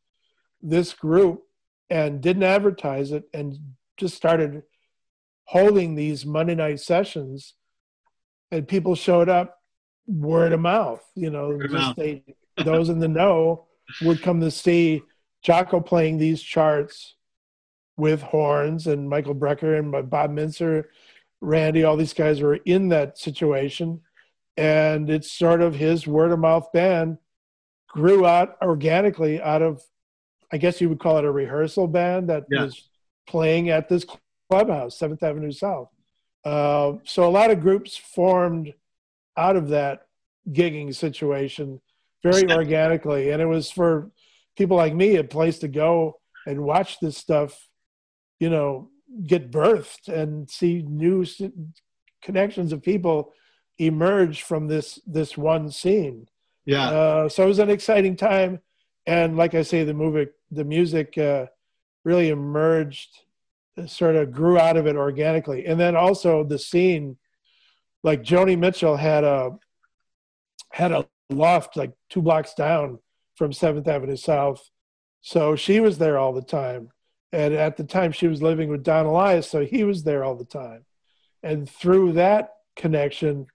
this 0.61 0.93
group 0.93 1.43
and 1.89 2.21
didn't 2.21 2.43
advertise 2.43 3.11
it 3.11 3.25
and 3.33 3.57
just 3.97 4.15
started 4.15 4.63
holding 5.45 5.95
these 5.95 6.25
Monday 6.25 6.55
night 6.55 6.79
sessions, 6.79 7.53
and 8.51 8.67
people 8.67 8.95
showed 8.95 9.29
up 9.29 9.59
word 10.07 10.53
of 10.53 10.59
mouth. 10.59 11.03
You 11.15 11.29
know, 11.29 11.59
just 11.67 11.97
they 11.97 12.23
those 12.57 12.89
in 12.89 12.99
the 12.99 13.07
know 13.07 13.67
would 14.01 14.21
come 14.21 14.39
to 14.41 14.51
see 14.51 15.01
Jaco 15.45 15.85
playing 15.85 16.17
these 16.17 16.41
charts 16.41 17.15
with 17.97 18.21
horns 18.21 18.87
and 18.87 19.09
Michael 19.09 19.35
Brecker 19.35 19.77
and 19.77 19.91
Bob 20.09 20.31
Mintzer, 20.31 20.85
Randy, 21.41 21.83
all 21.83 21.97
these 21.97 22.13
guys 22.13 22.41
were 22.41 22.55
in 22.55 22.89
that 22.89 23.17
situation. 23.17 24.01
And 24.55 25.09
it's 25.09 25.31
sort 25.31 25.61
of 25.61 25.75
his 25.75 26.07
word 26.07 26.31
of 26.31 26.39
mouth 26.39 26.71
band 26.71 27.17
grew 27.87 28.25
out 28.25 28.57
organically 28.63 29.39
out 29.39 29.61
of 29.61 29.79
i 30.51 30.57
guess 30.57 30.81
you 30.81 30.89
would 30.89 30.99
call 30.99 31.19
it 31.19 31.25
a 31.25 31.31
rehearsal 31.31 31.87
band 31.87 32.27
that 32.27 32.43
yeah. 32.49 32.63
was 32.63 32.89
playing 33.27 33.69
at 33.69 33.87
this 33.87 34.03
clubhouse 34.49 34.97
seventh 34.97 35.23
avenue 35.23 35.51
south. 35.51 35.89
Uh, 36.45 36.93
so 37.05 37.27
a 37.27 37.31
lot 37.31 37.51
of 37.51 37.61
groups 37.61 37.95
formed 37.95 38.73
out 39.37 39.55
of 39.55 39.69
that 39.69 40.07
gigging 40.51 40.93
situation 40.93 41.81
very 42.21 42.49
organically. 42.51 43.31
And 43.31 43.41
it 43.41 43.45
was 43.45 43.71
for 43.71 44.11
people 44.55 44.77
like 44.77 44.93
me 44.93 45.15
a 45.15 45.23
place 45.23 45.59
to 45.59 45.67
go 45.67 46.19
and 46.45 46.63
watch 46.63 46.99
this 46.99 47.17
stuff 47.17 47.69
you 48.39 48.49
know 48.49 48.89
get 49.25 49.51
birthed 49.51 50.07
and 50.07 50.49
see 50.49 50.83
new 50.87 51.25
connections 52.21 52.71
of 52.71 52.81
people 52.81 53.33
emerge 53.77 54.43
from 54.43 54.67
this 54.67 54.99
this 55.05 55.37
one 55.37 55.69
scene. 55.69 56.27
Yeah. 56.65 56.89
Uh, 56.89 57.29
so 57.29 57.43
it 57.43 57.47
was 57.47 57.59
an 57.59 57.69
exciting 57.69 58.15
time, 58.15 58.59
and 59.05 59.35
like 59.37 59.53
I 59.53 59.63
say, 59.63 59.83
the 59.83 59.93
movie, 59.93 60.27
the 60.51 60.63
music, 60.63 61.17
uh, 61.17 61.47
really 62.05 62.29
emerged, 62.29 63.09
sort 63.85 64.15
of 64.15 64.31
grew 64.31 64.57
out 64.57 64.77
of 64.77 64.87
it 64.87 64.95
organically, 64.95 65.65
and 65.65 65.79
then 65.79 65.95
also 65.95 66.43
the 66.43 66.59
scene, 66.59 67.17
like 68.03 68.23
Joni 68.23 68.57
Mitchell 68.57 68.95
had 68.95 69.23
a 69.23 69.51
had 70.71 70.91
a 70.91 71.07
loft 71.29 71.77
like 71.77 71.91
two 72.09 72.21
blocks 72.21 72.53
down 72.53 72.99
from 73.35 73.53
Seventh 73.53 73.87
Avenue 73.87 74.15
South, 74.15 74.69
so 75.21 75.55
she 75.55 75.79
was 75.79 75.97
there 75.97 76.17
all 76.17 76.33
the 76.33 76.41
time. 76.41 76.89
And 77.31 77.53
at 77.53 77.77
the 77.77 77.83
time, 77.83 78.11
she 78.11 78.27
was 78.27 78.43
living 78.43 78.69
with 78.69 78.83
Don 78.83 79.07
Alias, 79.07 79.49
so 79.49 79.65
he 79.65 79.83
was 79.83 80.03
there 80.03 80.23
all 80.23 80.35
the 80.35 80.45
time. 80.45 80.85
And 81.41 81.67
through 81.67 82.13
that 82.13 82.51
connection, 82.75 83.47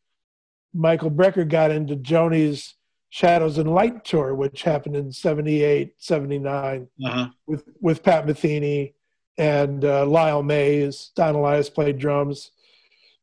Michael 0.75 1.11
Brecker 1.11 1.49
got 1.49 1.71
into 1.71 1.97
Joni's 1.97 2.75
Shadows 3.11 3.57
and 3.57 3.73
Light 3.73 4.05
tour, 4.05 4.35
which 4.35 4.62
happened 4.62 4.97
in 4.97 5.12
78, 5.12 5.95
79 5.99 6.88
uh-huh. 7.05 7.29
with, 7.47 7.64
with 7.81 8.03
Pat 8.03 8.27
Metheny 8.27 8.95
and 9.38 9.85
uh, 9.85 10.05
Lyle 10.05 10.43
Mays. 10.43 11.11
Don 11.17 11.37
Alias 11.37 11.71
played 11.71 11.99
drums, 11.99 12.51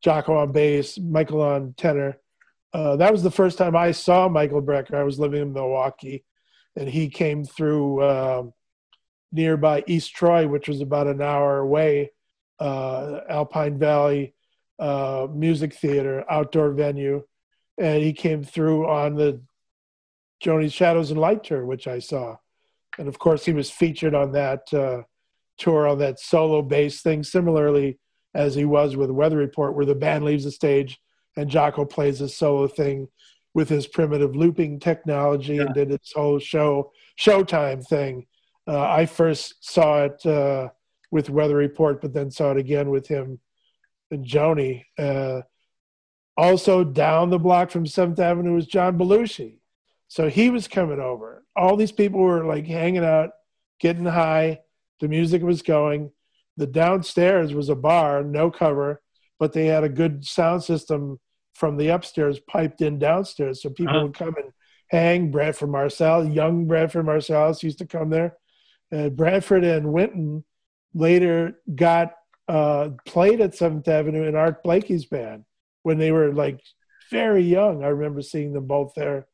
Jaco 0.04 0.30
on 0.30 0.52
bass, 0.52 0.98
Michael 0.98 1.42
on 1.42 1.74
tenor. 1.76 2.18
Uh, 2.72 2.96
that 2.96 3.12
was 3.12 3.22
the 3.22 3.30
first 3.30 3.58
time 3.58 3.76
I 3.76 3.92
saw 3.92 4.28
Michael 4.28 4.62
Brecker. 4.62 4.94
I 4.94 5.04
was 5.04 5.20
living 5.20 5.40
in 5.40 5.52
Milwaukee, 5.52 6.24
and 6.76 6.88
he 6.88 7.08
came 7.08 7.44
through 7.44 8.02
uh, 8.02 8.42
nearby 9.32 9.82
East 9.86 10.14
Troy, 10.14 10.46
which 10.46 10.68
was 10.68 10.80
about 10.80 11.06
an 11.06 11.22
hour 11.22 11.58
away, 11.58 12.12
uh, 12.58 13.20
Alpine 13.28 13.78
Valley 13.78 14.34
uh, 14.78 15.26
Music 15.32 15.74
Theater, 15.74 16.24
outdoor 16.30 16.72
venue. 16.72 17.22
And 17.78 18.02
he 18.02 18.12
came 18.12 18.42
through 18.42 18.88
on 18.88 19.16
the 19.16 19.40
Joni's 20.40 20.72
Shadows 20.72 21.10
and 21.10 21.20
Light 21.20 21.44
tour, 21.44 21.64
which 21.64 21.86
I 21.86 21.98
saw. 21.98 22.36
And 22.98 23.08
of 23.08 23.18
course, 23.18 23.44
he 23.44 23.52
was 23.52 23.70
featured 23.70 24.14
on 24.14 24.32
that 24.32 24.72
uh, 24.72 25.02
tour 25.58 25.86
on 25.86 25.98
that 25.98 26.20
solo 26.20 26.62
bass 26.62 27.02
thing, 27.02 27.22
similarly 27.22 27.98
as 28.34 28.54
he 28.54 28.64
was 28.64 28.96
with 28.96 29.10
Weather 29.10 29.36
Report, 29.36 29.74
where 29.74 29.86
the 29.86 29.94
band 29.94 30.24
leaves 30.24 30.44
the 30.44 30.50
stage 30.50 30.98
and 31.36 31.50
Jaco 31.50 31.88
plays 31.88 32.20
a 32.20 32.28
solo 32.28 32.66
thing 32.66 33.08
with 33.56 33.70
his 33.70 33.86
primitive 33.86 34.36
looping 34.36 34.78
technology 34.78 35.54
yeah. 35.54 35.62
and 35.62 35.74
did 35.74 35.88
his 35.88 36.12
whole 36.14 36.38
show 36.38 36.92
showtime 37.18 37.82
thing. 37.82 38.26
Uh, 38.68 38.82
I 38.82 39.06
first 39.06 39.64
saw 39.64 40.04
it 40.04 40.26
uh, 40.26 40.68
with 41.10 41.30
Weather 41.30 41.56
Report, 41.56 42.02
but 42.02 42.12
then 42.12 42.30
saw 42.30 42.50
it 42.50 42.58
again 42.58 42.90
with 42.90 43.08
him 43.08 43.40
and 44.10 44.26
Joni. 44.26 44.84
Uh, 44.98 45.40
also 46.36 46.84
down 46.84 47.30
the 47.30 47.38
block 47.38 47.70
from 47.70 47.86
Seventh 47.86 48.20
Avenue 48.20 48.52
was 48.52 48.66
John 48.66 48.98
Belushi, 48.98 49.60
so 50.06 50.28
he 50.28 50.50
was 50.50 50.68
coming 50.68 51.00
over. 51.00 51.42
All 51.56 51.78
these 51.78 51.92
people 51.92 52.20
were 52.20 52.44
like 52.44 52.66
hanging 52.66 53.06
out, 53.06 53.30
getting 53.80 54.04
high. 54.04 54.60
The 55.00 55.08
music 55.08 55.42
was 55.42 55.62
going. 55.62 56.10
The 56.58 56.66
downstairs 56.66 57.54
was 57.54 57.70
a 57.70 57.74
bar, 57.74 58.22
no 58.22 58.50
cover, 58.50 59.00
but 59.38 59.54
they 59.54 59.64
had 59.64 59.82
a 59.82 59.88
good 59.88 60.26
sound 60.26 60.62
system 60.62 61.20
from 61.56 61.78
the 61.78 61.88
upstairs 61.88 62.38
piped 62.38 62.82
in 62.82 62.98
downstairs, 62.98 63.62
so 63.62 63.70
people 63.70 63.96
uh-huh. 63.96 64.06
would 64.06 64.14
come 64.14 64.34
and 64.36 64.52
hang. 64.88 65.30
Branford 65.30 65.70
Marsalis, 65.70 66.34
young 66.34 66.66
Branford 66.66 67.06
Marsalis 67.06 67.62
used 67.62 67.78
to 67.78 67.86
come 67.86 68.10
there. 68.10 68.36
Uh, 68.92 69.08
Branford 69.08 69.64
and 69.64 69.92
Wynton 69.92 70.44
later 70.94 71.58
got 71.74 72.14
uh, 72.46 72.90
played 73.06 73.40
at 73.40 73.54
Seventh 73.54 73.88
Avenue 73.88 74.24
in 74.24 74.36
Art 74.36 74.62
Blakey's 74.62 75.06
band 75.06 75.44
when 75.82 75.98
they 75.98 76.12
were 76.12 76.32
like 76.32 76.60
very 77.10 77.42
young. 77.42 77.82
I 77.82 77.88
remember 77.88 78.22
seeing 78.22 78.52
them 78.52 78.66
both 78.66 78.92
there. 78.94 79.26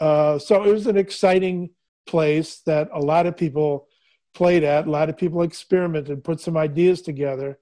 Uh, 0.00 0.38
so 0.38 0.64
it 0.64 0.72
was 0.72 0.86
an 0.86 0.96
exciting 0.96 1.70
place 2.06 2.60
that 2.66 2.88
a 2.92 3.00
lot 3.00 3.26
of 3.26 3.36
people 3.36 3.86
played 4.34 4.64
at. 4.64 4.86
A 4.86 4.90
lot 4.90 5.10
of 5.10 5.18
people 5.18 5.42
experimented, 5.42 6.24
put 6.24 6.40
some 6.40 6.56
ideas 6.56 7.02
together. 7.02 7.58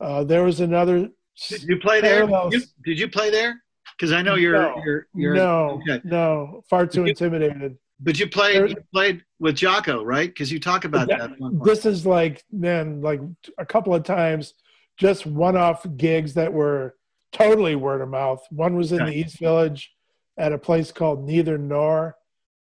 Uh, 0.00 0.24
there 0.24 0.42
was 0.42 0.60
another 0.60 1.10
did 1.48 1.62
you 1.62 1.78
play 1.78 2.00
there? 2.00 2.26
Did 2.26 2.52
you, 2.52 2.62
did 2.84 2.98
you 2.98 3.08
play 3.08 3.30
there? 3.30 3.62
Because 3.98 4.12
I 4.12 4.22
know 4.22 4.34
you're, 4.34 4.52
no, 4.52 4.82
you're, 4.84 5.06
you're 5.14 5.34
no, 5.34 5.80
okay. 5.82 6.00
no, 6.04 6.62
far 6.68 6.86
too 6.86 7.02
you, 7.02 7.08
intimidated. 7.08 7.78
But 7.98 8.18
you 8.18 8.28
played, 8.28 8.70
you 8.70 8.76
played 8.92 9.22
with 9.38 9.56
Jaco, 9.56 10.04
right? 10.04 10.28
Because 10.28 10.52
you 10.52 10.60
talk 10.60 10.84
about 10.84 11.08
that. 11.08 11.30
that 11.38 11.60
this 11.64 11.86
is 11.86 12.04
like, 12.04 12.44
man, 12.52 13.00
like 13.00 13.20
a 13.58 13.64
couple 13.64 13.94
of 13.94 14.04
times, 14.04 14.54
just 14.98 15.24
one-off 15.24 15.86
gigs 15.96 16.34
that 16.34 16.52
were 16.52 16.94
totally 17.32 17.74
word 17.74 18.02
of 18.02 18.08
mouth. 18.08 18.44
One 18.50 18.76
was 18.76 18.92
in 18.92 19.04
the 19.04 19.12
East 19.12 19.38
Village 19.38 19.92
at 20.36 20.52
a 20.52 20.58
place 20.58 20.92
called 20.92 21.24
Neither 21.24 21.58
Nor, 21.58 22.16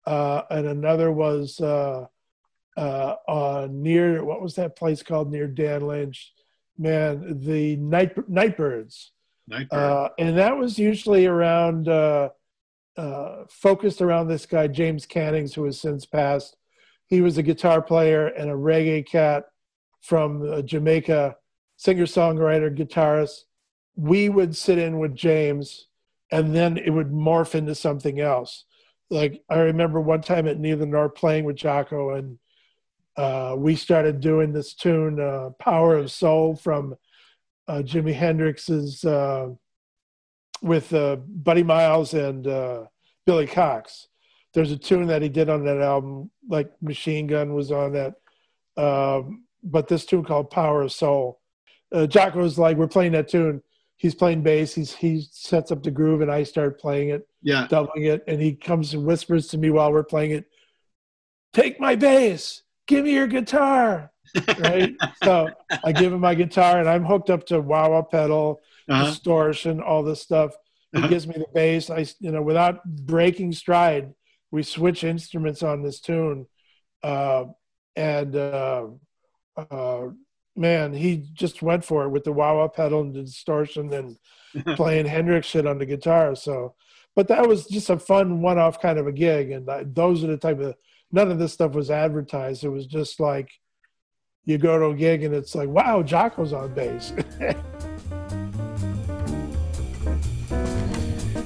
uh, 0.07 0.43
and 0.51 0.67
another 0.67 1.13
was 1.13 1.61
uh, 1.61 2.07
uh, 2.77 3.15
uh, 3.29 3.69
near 3.71 4.25
what 4.25 4.43
was 4.43 4.55
that 4.57 4.77
place 4.77 5.03
called 5.03 5.31
near 5.31 5.47
Dan 5.47 5.87
Lynch? 5.87 6.33
Man, 6.81 7.41
the 7.41 7.77
night 7.77 8.17
Nightbirds, 8.29 9.13
Nightbird. 9.47 9.79
uh, 9.79 10.09
and 10.19 10.39
that 10.39 10.57
was 10.57 10.79
usually 10.79 11.27
around 11.27 11.89
uh, 11.89 12.31
uh, 12.97 13.45
focused 13.49 14.01
around 14.01 14.29
this 14.29 14.47
guy 14.47 14.67
James 14.67 15.07
Cannings, 15.07 15.55
who 15.55 15.65
has 15.65 15.79
since 15.79 16.07
passed. 16.07 16.57
He 17.07 17.21
was 17.21 17.39
a 17.39 17.43
guitar 17.43 17.83
player 17.83 18.29
and 18.29 18.51
a 18.51 18.55
reggae 18.55 19.07
cat 19.07 19.45
from 20.01 20.49
uh, 20.51 20.63
Jamaica, 20.63 21.37
singer 21.77 22.07
songwriter, 22.07 22.75
guitarist. 22.75 23.43
We 23.97 24.29
would 24.29 24.57
sit 24.57 24.79
in 24.79 24.99
with 24.99 25.15
James, 25.15 25.89
and 26.33 26.55
then 26.57 26.79
it 26.79 26.91
would 26.91 27.11
morph 27.11 27.55
into 27.55 27.75
something 27.75 28.21
else. 28.21 28.65
Like 29.11 29.43
I 29.51 29.59
remember 29.59 30.01
one 30.01 30.23
time 30.23 30.49
at 30.49 30.59
Neither 30.59 30.87
Nor 30.87 31.11
playing 31.11 31.45
with 31.45 31.57
Jaco 31.57 32.17
and 32.19 32.39
uh, 33.17 33.55
we 33.57 33.77
started 33.77 34.21
doing 34.21 34.53
this 34.53 34.75
tune, 34.75 35.21
uh, 35.21 35.51
"Power 35.59 35.97
of 35.97 36.11
Soul" 36.11 36.55
from 36.57 36.97
uh, 37.69 37.83
Jimi 37.85 38.15
Hendrix's 38.15 39.05
uh, 39.05 39.49
with 40.63 40.93
uh, 40.93 41.17
Buddy 41.17 41.63
Miles 41.63 42.15
and 42.15 42.47
uh, 42.47 42.85
Billy 43.27 43.47
Cox. 43.47 44.09
There's 44.53 44.73
a 44.73 44.77
tune 44.77 45.07
that 45.09 45.23
he 45.23 45.29
did 45.29 45.49
on 45.49 45.65
that 45.65 45.81
album, 45.81 46.31
like 46.49 46.71
Machine 46.83 47.27
Gun 47.27 47.55
was 47.55 47.71
on 47.71 47.93
that, 47.93 48.15
um, 48.77 49.45
but 49.63 49.89
this 49.89 50.07
tune 50.07 50.25
called 50.25 50.51
"Power 50.51 50.83
of 50.83 50.93
Soul." 50.93 51.41
Uh, 51.93 52.07
was 52.35 52.59
like, 52.59 52.77
"We're 52.77 52.89
playing 52.89 53.13
that 53.13 53.29
tune." 53.29 53.63
He's 53.97 54.15
playing 54.15 54.43
bass. 54.43 54.75
He's 54.75 54.95
he 54.95 55.27
sets 55.31 55.71
up 55.71 55.83
the 55.83 55.91
groove, 55.91 56.23
and 56.23 56.31
I 56.31 56.45
start 56.45 56.81
playing 56.81 57.11
it, 57.11 57.29
yeah, 57.43 57.67
doubling 57.69 58.05
it, 58.05 58.25
and 58.27 58.41
he 58.41 58.55
comes 58.55 58.95
and 58.95 59.05
whispers 59.05 59.49
to 59.49 59.59
me 59.59 59.71
while 59.71 59.93
we're 59.93 60.05
playing 60.05 60.31
it, 60.31 60.47
"Take 61.53 61.79
my 61.79 61.97
bass." 61.97 62.63
Give 62.91 63.05
me 63.05 63.13
your 63.15 63.27
guitar. 63.29 64.11
right. 64.59 64.95
so 65.25 65.49
I 65.85 65.93
give 65.93 66.13
him 66.13 66.21
my 66.21 66.35
guitar 66.35 66.81
and 66.81 66.89
I'm 66.89 67.05
hooked 67.05 67.31
up 67.31 67.47
to 67.47 67.61
wah 67.61 67.89
wah 67.89 68.03
pedal, 68.03 68.61
uh-huh. 68.89 69.07
distortion, 69.07 69.81
all 69.81 70.03
this 70.03 70.21
stuff. 70.21 70.53
He 70.93 70.99
uh-huh. 70.99 71.09
gives 71.09 71.27
me 71.27 71.35
the 71.35 71.47
bass. 71.55 71.89
I, 71.89 72.07
you 72.19 72.33
know, 72.33 72.43
without 72.43 72.85
breaking 72.85 73.53
stride, 73.53 74.13
we 74.51 74.65
switch 74.65 75.05
instruments 75.05 75.63
on 75.63 75.83
this 75.83 76.01
tune. 76.01 76.47
Uh, 77.03 77.45
and 77.95 78.35
uh, 78.35 78.89
uh, 79.57 80.09
man, 80.57 80.93
he 80.93 81.29
just 81.33 81.63
went 81.63 81.85
for 81.85 82.05
it 82.05 82.11
with 82.11 82.25
the 82.25 82.33
wah 82.33 82.57
wah 82.57 82.69
pedal 82.69 83.03
and 83.03 83.15
the 83.15 83.23
distortion 83.23 83.93
and 83.93 84.17
playing 84.77 85.07
Hendrix 85.07 85.47
shit 85.47 85.67
on 85.67 85.79
the 85.79 85.87
guitar. 85.87 86.35
So, 86.35 86.75
but 87.15 87.29
that 87.29 87.47
was 87.47 87.67
just 87.67 87.91
a 87.91 87.99
fun 87.99 88.43
one 88.43 88.59
off 88.59 88.83
kind 88.83 88.99
of 88.99 89.07
a 89.07 89.13
gig. 89.13 89.53
And 89.53 89.71
I, 89.71 89.85
those 89.85 90.25
are 90.25 90.29
the 90.29 90.37
type 90.37 90.59
of 90.59 90.75
none 91.13 91.31
of 91.31 91.39
this 91.39 91.53
stuff 91.53 91.73
was 91.73 91.91
advertised. 91.91 92.65
It 92.65 92.69
was 92.69 92.87
just 92.87 93.21
like 93.21 93.51
you 94.45 94.59
go 94.59 94.79
to 94.79 94.87
a 94.87 94.95
gig 94.95 95.23
and 95.23 95.35
it's 95.35 95.55
like, 95.55 95.69
wow, 95.69 96.03
Jaco's 96.03 96.53
on 96.53 96.75
bass. 96.75 97.11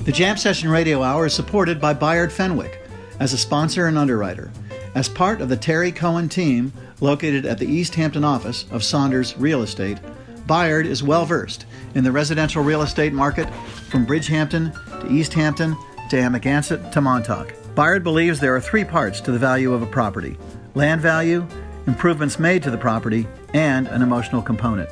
the 0.04 0.12
Jam 0.12 0.36
Session 0.36 0.70
Radio 0.70 1.02
Hour 1.02 1.26
is 1.26 1.34
supported 1.34 1.80
by 1.80 1.92
Bayard 1.94 2.32
Fenwick 2.32 2.80
as 3.20 3.32
a 3.32 3.38
sponsor 3.38 3.86
and 3.86 3.98
underwriter. 3.98 4.50
As 4.94 5.08
part 5.08 5.40
of 5.40 5.48
the 5.48 5.56
Terry 5.56 5.90
Cohen 5.90 6.28
team 6.28 6.72
located 7.00 7.46
at 7.46 7.58
the 7.58 7.66
East 7.66 7.94
Hampton 7.96 8.24
office 8.24 8.66
of 8.70 8.84
Saunders 8.84 9.36
Real 9.36 9.62
Estate, 9.62 9.98
Bayard 10.46 10.86
is 10.86 11.02
well 11.02 11.24
versed 11.24 11.66
in 11.94 12.04
the 12.04 12.12
residential 12.12 12.62
real 12.62 12.82
estate 12.82 13.12
market 13.12 13.48
from 13.90 14.06
Bridgehampton 14.06 15.00
to 15.00 15.12
East 15.12 15.32
Hampton 15.32 15.74
to 16.10 16.16
Amagansett 16.16 16.92
to 16.92 17.00
Montauk. 17.00 17.63
Bayard 17.74 18.04
believes 18.04 18.38
there 18.38 18.54
are 18.54 18.60
three 18.60 18.84
parts 18.84 19.20
to 19.22 19.32
the 19.32 19.38
value 19.38 19.72
of 19.72 19.82
a 19.82 19.86
property 19.86 20.36
land 20.76 21.00
value, 21.00 21.44
improvements 21.88 22.38
made 22.38 22.62
to 22.62 22.70
the 22.70 22.78
property, 22.78 23.26
and 23.52 23.88
an 23.88 24.00
emotional 24.00 24.42
component. 24.42 24.88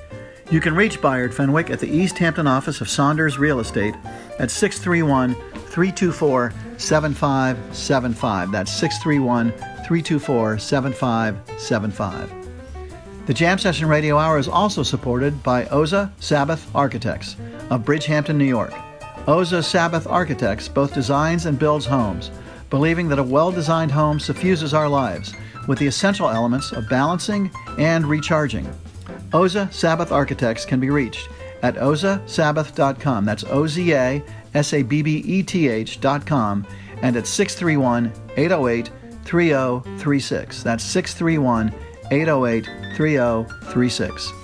You 0.51 0.61
can 0.61 0.75
reach 0.75 1.01
Bayard 1.01 1.33
Fenwick 1.33 1.71
at 1.71 1.79
the 1.79 1.89
East 1.89 2.19
Hampton 2.19 2.49
office 2.49 2.81
of 2.81 2.89
Saunders 2.89 3.39
Real 3.39 3.61
Estate 3.61 3.95
at 4.41 4.51
631 4.51 5.35
324 5.35 6.53
7575. 6.77 8.51
That's 8.51 8.73
631 8.73 9.53
324 9.53 10.59
7575. 10.59 13.27
The 13.27 13.35
Jam 13.35 13.59
Session 13.59 13.87
Radio 13.87 14.19
Hour 14.19 14.39
is 14.39 14.49
also 14.49 14.83
supported 14.83 15.41
by 15.45 15.67
Oza 15.67 16.11
Sabbeth 16.19 16.67
Architects 16.75 17.37
of 17.71 17.85
Bridgehampton, 17.85 18.35
New 18.35 18.45
York. 18.45 18.73
Oza 19.27 19.63
Sabbeth 19.63 20.11
Architects 20.11 20.67
both 20.67 20.93
designs 20.93 21.47
and 21.47 21.59
builds 21.59 21.87
homes 21.87 22.33
believing 22.73 23.07
that 23.07 23.19
a 23.19 23.23
well 23.23 23.53
designed 23.53 23.93
home 23.93 24.19
suffuses 24.19 24.73
our 24.73 24.89
lives 24.89 25.35
with 25.69 25.79
the 25.79 25.87
essential 25.87 26.31
elements 26.31 26.73
of 26.73 26.89
balancing 26.89 27.51
and 27.79 28.07
recharging. 28.07 28.65
Oza 29.33 29.71
Sabbeth 29.71 30.11
Architects 30.11 30.65
can 30.65 30.81
be 30.81 30.89
reached 30.89 31.29
at 31.63 31.75
ozasabbeth.com. 31.75 33.27
That's 33.27 33.45
O 33.45 33.67
Z 33.67 33.93
A 33.93 34.23
S 34.55 34.73
A 34.73 34.83
B 34.83 35.03
B 35.03 35.19
E 35.19 35.43
T 35.43 35.69
H.com 35.69 36.67
and 37.03 37.15
at 37.15 37.27
631 37.27 38.11
808 38.39 38.91
3036. 39.25 40.63
That's 40.63 40.83
631 40.83 41.75
808 42.11 42.65
3036. 42.97 44.42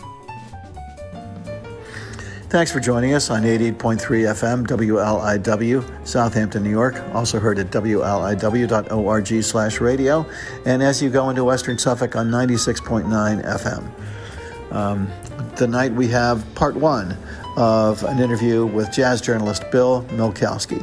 Thanks 2.49 2.73
for 2.73 2.81
joining 2.81 3.13
us 3.13 3.29
on 3.29 3.43
88.3 3.43 3.99
FM 3.99 4.67
WLIW, 4.67 6.07
Southampton, 6.07 6.63
New 6.63 6.71
York. 6.71 6.99
Also 7.13 7.39
heard 7.39 7.59
at 7.59 7.67
wliw.org 7.67 9.45
slash 9.45 9.81
radio. 9.83 10.25
And 10.65 10.83
as 10.83 11.03
you 11.03 11.11
go 11.11 11.29
into 11.29 11.45
Western 11.45 11.77
Suffolk 11.77 12.17
on 12.17 12.31
96.9 12.31 13.45
FM. 13.45 14.73
Um, 14.73 15.09
tonight 15.57 15.93
we 15.93 16.09
have 16.09 16.43
part 16.55 16.75
one 16.75 17.15
of 17.59 18.03
an 18.05 18.19
interview 18.19 18.65
with 18.65 18.91
jazz 18.93 19.21
journalist 19.21 19.71
Bill 19.71 20.05
Milkowski. 20.13 20.83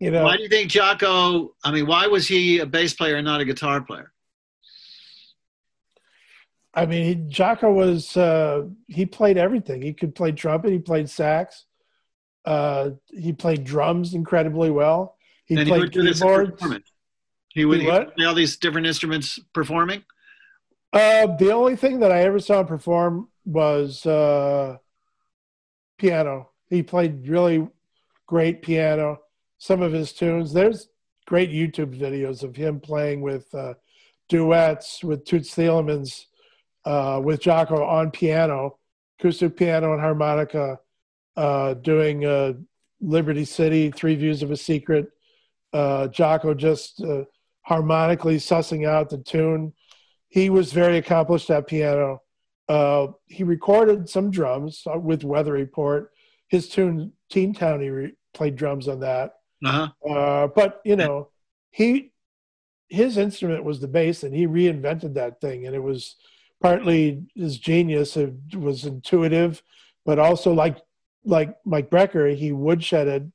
You 0.00 0.10
know, 0.10 0.24
why 0.24 0.38
do 0.38 0.42
you 0.42 0.48
think 0.48 0.70
Jaco? 0.70 1.50
I 1.62 1.70
mean, 1.70 1.86
why 1.86 2.06
was 2.06 2.26
he 2.26 2.60
a 2.60 2.66
bass 2.66 2.94
player 2.94 3.16
and 3.16 3.24
not 3.26 3.42
a 3.42 3.44
guitar 3.44 3.82
player? 3.82 4.13
I 6.76 6.86
mean, 6.86 7.30
Jaco 7.30 7.72
was 7.72 8.16
uh, 8.16 8.64
he 8.88 9.06
played 9.06 9.38
everything. 9.38 9.82
He 9.82 9.92
could 9.92 10.14
play 10.14 10.32
trumpet. 10.32 10.72
He 10.72 10.78
played 10.78 11.08
sax. 11.08 11.66
Uh, 12.44 12.90
he 13.08 13.32
played 13.32 13.64
drums 13.64 14.14
incredibly 14.14 14.70
well. 14.70 15.16
He 15.46 15.56
and 15.56 15.68
played 15.68 15.94
he 15.94 16.00
would 16.00 16.14
keyboards. 16.14 16.62
He 17.48 17.64
would, 17.64 17.80
he 17.80 17.86
would 17.86 18.14
play 18.16 18.26
all 18.26 18.34
these 18.34 18.56
different 18.56 18.86
instruments 18.86 19.38
performing. 19.52 20.04
Uh, 20.92 21.36
the 21.36 21.52
only 21.52 21.76
thing 21.76 22.00
that 22.00 22.12
I 22.12 22.22
ever 22.22 22.38
saw 22.38 22.60
him 22.60 22.66
perform 22.66 23.28
was 23.44 24.04
uh, 24.06 24.78
piano. 25.98 26.50
He 26.68 26.82
played 26.82 27.28
really 27.28 27.68
great 28.26 28.62
piano. 28.62 29.20
Some 29.58 29.82
of 29.82 29.92
his 29.92 30.12
tunes. 30.12 30.52
There's 30.52 30.88
great 31.26 31.50
YouTube 31.50 31.98
videos 31.98 32.42
of 32.42 32.56
him 32.56 32.80
playing 32.80 33.22
with 33.22 33.52
uh, 33.54 33.74
duets 34.28 35.02
with 35.04 35.24
Toots 35.24 35.54
Thielemans 35.54 36.26
uh, 36.84 37.20
with 37.22 37.40
Jaco 37.40 37.80
on 37.86 38.10
piano, 38.10 38.78
acoustic 39.18 39.56
piano 39.56 39.92
and 39.92 40.00
harmonica, 40.00 40.78
uh, 41.36 41.74
doing 41.74 42.24
uh, 42.24 42.52
Liberty 43.00 43.44
City, 43.44 43.90
Three 43.90 44.14
Views 44.16 44.42
of 44.42 44.50
a 44.50 44.56
Secret. 44.56 45.08
Uh, 45.72 46.08
Jaco 46.08 46.56
just 46.56 47.02
uh, 47.02 47.24
harmonically 47.62 48.36
sussing 48.36 48.86
out 48.86 49.10
the 49.10 49.18
tune. 49.18 49.72
He 50.28 50.50
was 50.50 50.72
very 50.72 50.98
accomplished 50.98 51.50
at 51.50 51.66
piano. 51.66 52.22
Uh, 52.68 53.08
he 53.26 53.44
recorded 53.44 54.08
some 54.08 54.30
drums 54.30 54.82
with 54.86 55.24
Weather 55.24 55.52
Report. 55.52 56.10
His 56.48 56.68
tune 56.68 57.12
Teen 57.30 57.54
Town, 57.54 57.80
he 57.80 57.90
re- 57.90 58.14
played 58.32 58.56
drums 58.56 58.88
on 58.88 59.00
that. 59.00 59.34
Uh-huh. 59.64 59.88
Uh, 60.08 60.46
but 60.48 60.80
you 60.84 60.96
know, 60.96 61.28
he 61.70 62.12
his 62.88 63.16
instrument 63.16 63.64
was 63.64 63.80
the 63.80 63.88
bass, 63.88 64.22
and 64.22 64.34
he 64.34 64.46
reinvented 64.46 65.14
that 65.14 65.40
thing, 65.40 65.66
and 65.66 65.74
it 65.74 65.82
was 65.82 66.16
partly 66.64 67.22
his 67.34 67.58
genius 67.58 68.16
was 68.54 68.86
intuitive, 68.86 69.62
but 70.06 70.18
also 70.18 70.54
like 70.54 70.78
like 71.22 71.54
Mike 71.66 71.90
Brecker, 71.90 72.34
he 72.34 72.52
woodshedded. 72.52 73.30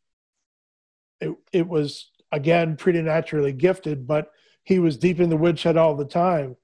It, 1.21 1.35
it 1.53 1.67
was 1.67 2.09
again 2.31 2.75
preternaturally 2.75 3.53
gifted, 3.53 4.07
but 4.07 4.31
he 4.63 4.79
was 4.79 4.97
deep 4.97 5.19
in 5.19 5.29
the 5.29 5.37
woodshed 5.37 5.77
all 5.77 5.95
the 5.95 6.05
time. 6.05 6.57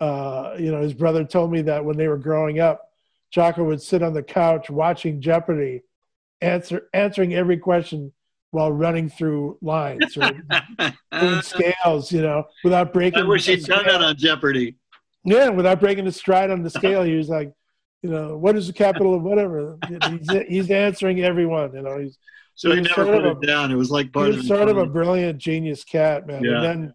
Uh, 0.00 0.56
you 0.58 0.72
know, 0.72 0.82
his 0.82 0.92
brother 0.92 1.22
told 1.22 1.52
me 1.52 1.62
that 1.62 1.84
when 1.84 1.96
they 1.96 2.08
were 2.08 2.18
growing 2.18 2.58
up, 2.58 2.90
Jaco 3.32 3.64
would 3.64 3.80
sit 3.80 4.02
on 4.02 4.12
the 4.12 4.22
couch 4.22 4.70
watching 4.70 5.20
Jeopardy, 5.20 5.82
answer 6.40 6.88
answering 6.92 7.32
every 7.32 7.58
question 7.58 8.12
while 8.50 8.72
running 8.72 9.08
through 9.08 9.56
lines 9.62 10.16
or 10.16 10.32
doing 11.20 11.42
scales, 11.42 12.10
you 12.10 12.22
know, 12.22 12.42
without 12.64 12.92
breaking. 12.92 13.22
I 13.22 13.24
wish 13.24 13.46
he'd 13.46 13.62
done 13.64 13.86
that 13.86 14.02
on 14.02 14.16
Jeopardy. 14.16 14.78
Yeah, 15.24 15.48
without 15.50 15.80
breaking 15.80 16.04
the 16.04 16.12
stride 16.12 16.50
on 16.50 16.62
the 16.62 16.70
scale, 16.70 17.02
he 17.02 17.16
was 17.16 17.28
like, 17.28 17.52
you 18.02 18.10
know, 18.10 18.36
what 18.36 18.56
is 18.56 18.66
the 18.68 18.72
capital 18.72 19.14
of 19.14 19.22
whatever? 19.22 19.78
He's, 19.88 20.30
he's 20.48 20.70
answering 20.70 21.20
everyone. 21.20 21.74
You 21.74 21.82
know, 21.82 21.98
he's 21.98 22.18
so 22.54 22.74
he, 22.74 22.80
never 22.80 23.04
put 23.04 23.24
it 23.24 23.36
a, 23.42 23.46
down. 23.46 23.70
It 23.70 23.76
was 23.76 23.90
like 23.90 24.12
part 24.12 24.30
he 24.30 24.36
was 24.36 24.46
sort 24.46 24.68
of 24.68 24.78
a 24.78 24.86
brilliant 24.86 25.38
genius 25.38 25.84
cat, 25.84 26.26
man. 26.26 26.42
Yeah. 26.42 26.56
And 26.56 26.64
then 26.64 26.94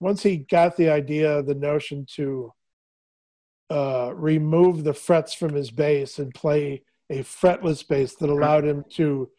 once 0.00 0.22
he 0.22 0.38
got 0.38 0.76
the 0.76 0.90
idea, 0.90 1.42
the 1.42 1.54
notion 1.54 2.06
to 2.16 2.52
uh, 3.70 4.12
remove 4.14 4.84
the 4.84 4.94
frets 4.94 5.34
from 5.34 5.54
his 5.54 5.70
bass 5.70 6.18
and 6.18 6.34
play 6.34 6.82
a 7.10 7.20
fretless 7.20 7.86
bass 7.86 8.16
that 8.16 8.30
allowed 8.30 8.64
him 8.64 8.84
to 8.90 9.30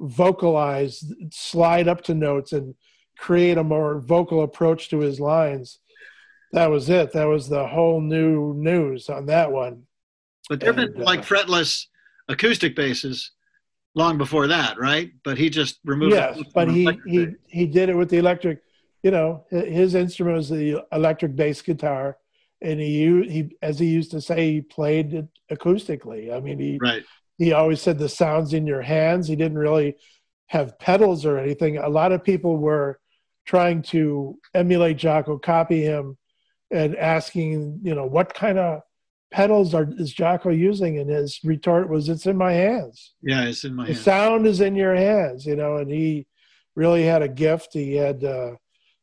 vocalize, 0.00 1.04
slide 1.30 1.88
up 1.88 2.02
to 2.02 2.14
notes, 2.14 2.52
and 2.52 2.74
create 3.18 3.58
a 3.58 3.64
more 3.64 4.00
vocal 4.00 4.42
approach 4.42 4.88
to 4.90 4.98
his 4.98 5.20
lines 5.20 5.78
that 6.52 6.70
was 6.70 6.88
it. 6.88 7.12
That 7.12 7.26
was 7.26 7.48
the 7.48 7.66
whole 7.66 8.00
new 8.00 8.54
news 8.54 9.08
on 9.08 9.26
that 9.26 9.50
one. 9.50 9.84
But 10.48 10.60
there 10.60 10.72
have 10.72 10.76
been 10.76 11.02
like 11.02 11.20
uh, 11.20 11.22
fretless 11.22 11.86
acoustic 12.28 12.74
basses 12.74 13.30
long 13.94 14.18
before 14.18 14.48
that, 14.48 14.78
right? 14.78 15.10
But 15.24 15.38
he 15.38 15.50
just 15.50 15.78
removed. 15.84 16.14
Yes, 16.14 16.40
but 16.54 16.70
he 16.70 16.90
he 17.06 17.28
he 17.46 17.66
did 17.66 17.88
it 17.88 17.96
with 17.96 18.10
the 18.10 18.18
electric. 18.18 18.62
You 19.02 19.10
know, 19.10 19.46
his 19.50 19.94
instrument 19.94 20.36
was 20.36 20.48
the 20.48 20.84
electric 20.92 21.34
bass 21.34 21.62
guitar, 21.62 22.18
and 22.60 22.80
he 22.80 23.22
he 23.28 23.56
as 23.62 23.78
he 23.78 23.86
used 23.86 24.10
to 24.10 24.20
say, 24.20 24.52
he 24.52 24.60
played 24.60 25.14
it 25.14 25.28
acoustically. 25.50 26.34
I 26.34 26.40
mean, 26.40 26.58
he 26.58 26.78
right. 26.80 27.04
He 27.38 27.52
always 27.52 27.80
said 27.80 27.98
the 27.98 28.08
sounds 28.08 28.52
in 28.52 28.66
your 28.66 28.82
hands. 28.82 29.26
He 29.26 29.34
didn't 29.36 29.56
really 29.56 29.96
have 30.48 30.78
pedals 30.78 31.24
or 31.24 31.38
anything. 31.38 31.78
A 31.78 31.88
lot 31.88 32.12
of 32.12 32.22
people 32.22 32.58
were 32.58 33.00
trying 33.46 33.82
to 33.82 34.38
emulate 34.52 34.98
Jaco, 34.98 35.40
copy 35.40 35.80
him, 35.80 36.18
and 36.70 36.96
asking, 36.96 37.80
you 37.82 37.94
know, 37.94 38.06
what 38.06 38.34
kind 38.34 38.58
of 38.58 38.82
pedals 39.30 39.74
are 39.74 39.88
is 39.96 40.14
Jaco 40.14 40.56
using? 40.56 40.98
And 40.98 41.10
his 41.10 41.40
retort 41.44 41.88
was, 41.88 42.08
"It's 42.08 42.26
in 42.26 42.36
my 42.36 42.52
hands." 42.52 43.14
Yeah, 43.22 43.44
it's 43.44 43.64
in 43.64 43.74
my. 43.74 43.86
The 43.86 43.92
hands. 43.92 44.04
sound 44.04 44.46
is 44.46 44.60
in 44.60 44.74
your 44.76 44.94
hands, 44.94 45.46
you 45.46 45.56
know. 45.56 45.76
And 45.76 45.90
he 45.90 46.26
really 46.74 47.04
had 47.04 47.22
a 47.22 47.28
gift. 47.28 47.70
He 47.72 47.94
had 47.94 48.24
uh, 48.24 48.52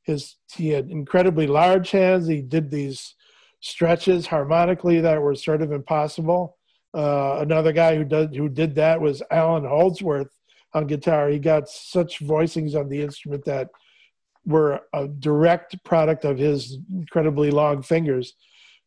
his 0.04 0.36
he 0.54 0.70
had 0.70 0.90
incredibly 0.90 1.48
large 1.48 1.92
hands. 1.92 2.28
He 2.28 2.42
did 2.42 2.72
these 2.72 3.16
stretches 3.60 4.28
harmonically 4.28 5.02
that 5.02 5.22
were 5.22 5.36
sort 5.36 5.62
of 5.62 5.72
impossible. 5.72 6.58
Uh, 6.94 7.40
another 7.42 7.74
guy 7.74 7.96
who 7.96 8.04
did 8.04 8.36
who 8.36 8.50
did 8.50 8.76
that 8.76 9.00
was 9.00 9.22
Allan 9.30 9.66
Holdsworth 9.66 10.32
on 10.74 10.88
guitar. 10.88 11.30
He 11.30 11.40
got 11.40 11.70
such 11.70 12.20
voicings 12.22 12.76
on 12.76 12.90
the 12.90 13.02
instrument 13.02 13.46
that 13.46 13.70
were 14.48 14.82
a 14.94 15.08
direct 15.08 15.84
product 15.84 16.24
of 16.24 16.38
his 16.38 16.78
incredibly 16.92 17.52
long 17.52 17.82
fingers. 17.82 18.34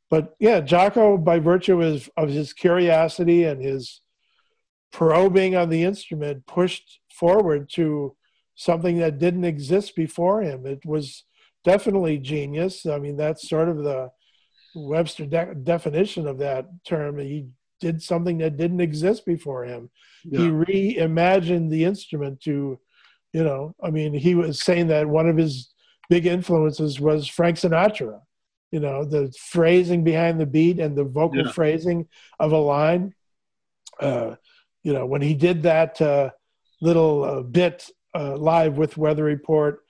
But 0.08 0.34
yeah, 0.40 0.60
Jaco, 0.60 1.22
by 1.22 1.38
virtue 1.38 1.80
of, 1.82 2.10
of 2.16 2.30
his 2.30 2.52
curiosity 2.52 3.44
and 3.44 3.62
his 3.62 4.00
probing 4.90 5.54
on 5.54 5.68
the 5.68 5.84
instrument, 5.84 6.46
pushed 6.46 7.00
forward 7.12 7.70
to 7.74 8.16
something 8.56 8.98
that 8.98 9.18
didn't 9.18 9.44
exist 9.44 9.94
before 9.94 10.40
him. 10.40 10.66
It 10.66 10.84
was 10.84 11.24
definitely 11.62 12.18
genius. 12.18 12.86
I 12.86 12.98
mean, 12.98 13.16
that's 13.16 13.48
sort 13.48 13.68
of 13.68 13.84
the 13.84 14.10
Webster 14.74 15.26
de- 15.26 15.54
definition 15.54 16.26
of 16.26 16.38
that 16.38 16.66
term. 16.84 17.18
He 17.18 17.48
did 17.80 18.02
something 18.02 18.38
that 18.38 18.56
didn't 18.56 18.80
exist 18.80 19.26
before 19.26 19.64
him. 19.64 19.90
Yeah. 20.24 20.40
He 20.40 20.48
reimagined 20.48 21.70
the 21.70 21.84
instrument 21.84 22.40
to 22.42 22.80
you 23.32 23.44
know, 23.44 23.74
I 23.82 23.90
mean, 23.90 24.12
he 24.14 24.34
was 24.34 24.62
saying 24.62 24.88
that 24.88 25.08
one 25.08 25.28
of 25.28 25.36
his 25.36 25.72
big 26.08 26.26
influences 26.26 27.00
was 27.00 27.26
Frank 27.28 27.56
Sinatra. 27.56 28.20
You 28.72 28.80
know, 28.80 29.04
the 29.04 29.32
phrasing 29.38 30.04
behind 30.04 30.40
the 30.40 30.46
beat 30.46 30.78
and 30.78 30.96
the 30.96 31.04
vocal 31.04 31.44
yeah. 31.44 31.52
phrasing 31.52 32.08
of 32.38 32.52
a 32.52 32.58
line. 32.58 33.14
Uh, 33.98 34.36
you 34.82 34.92
know, 34.92 35.06
when 35.06 35.22
he 35.22 35.34
did 35.34 35.64
that 35.64 36.00
uh, 36.00 36.30
little 36.80 37.24
uh, 37.24 37.42
bit 37.42 37.88
uh, 38.14 38.36
live 38.36 38.78
with 38.78 38.96
Weather 38.96 39.24
Report 39.24 39.80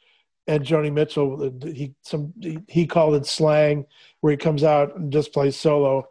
and 0.47 0.65
Joni 0.65 0.93
Mitchell, 0.93 1.43
uh, 1.43 1.67
he 1.67 1.95
some 2.03 2.33
he 2.69 2.87
called 2.87 3.15
it 3.17 3.27
slang, 3.27 3.85
where 4.21 4.31
he 4.31 4.37
comes 4.39 4.65
out 4.65 4.97
and 4.97 5.13
just 5.13 5.33
plays 5.33 5.57
solo. 5.57 6.09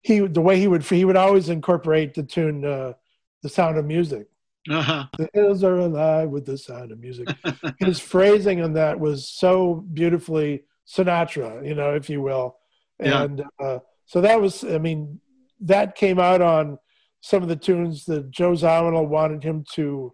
He 0.00 0.20
the 0.20 0.40
way 0.40 0.58
he 0.58 0.66
would 0.66 0.82
he 0.82 1.04
would 1.04 1.16
always 1.16 1.50
incorporate 1.50 2.14
the 2.14 2.22
tune, 2.22 2.64
uh, 2.64 2.94
the 3.42 3.50
sound 3.50 3.76
of 3.76 3.84
music 3.84 4.28
uh-huh. 4.70 5.06
The 5.18 5.28
hills 5.34 5.62
are 5.62 5.76
alive 5.76 6.30
with 6.30 6.46
the 6.46 6.56
sound 6.56 6.92
of 6.92 6.98
music. 6.98 7.28
His 7.78 8.00
phrasing 8.00 8.62
on 8.62 8.72
that 8.74 8.98
was 8.98 9.28
so 9.28 9.84
beautifully 9.92 10.64
Sinatra, 10.88 11.66
you 11.66 11.74
know, 11.74 11.94
if 11.94 12.08
you 12.08 12.22
will. 12.22 12.56
And 12.98 13.38
yeah. 13.60 13.66
uh, 13.66 13.78
so 14.06 14.20
that 14.20 14.40
was, 14.40 14.64
I 14.64 14.78
mean, 14.78 15.20
that 15.60 15.96
came 15.96 16.18
out 16.18 16.40
on 16.40 16.78
some 17.20 17.42
of 17.42 17.48
the 17.48 17.56
tunes 17.56 18.04
that 18.04 18.30
Joe 18.30 18.52
Zawinul 18.52 19.08
wanted 19.08 19.42
him 19.42 19.64
to 19.72 20.12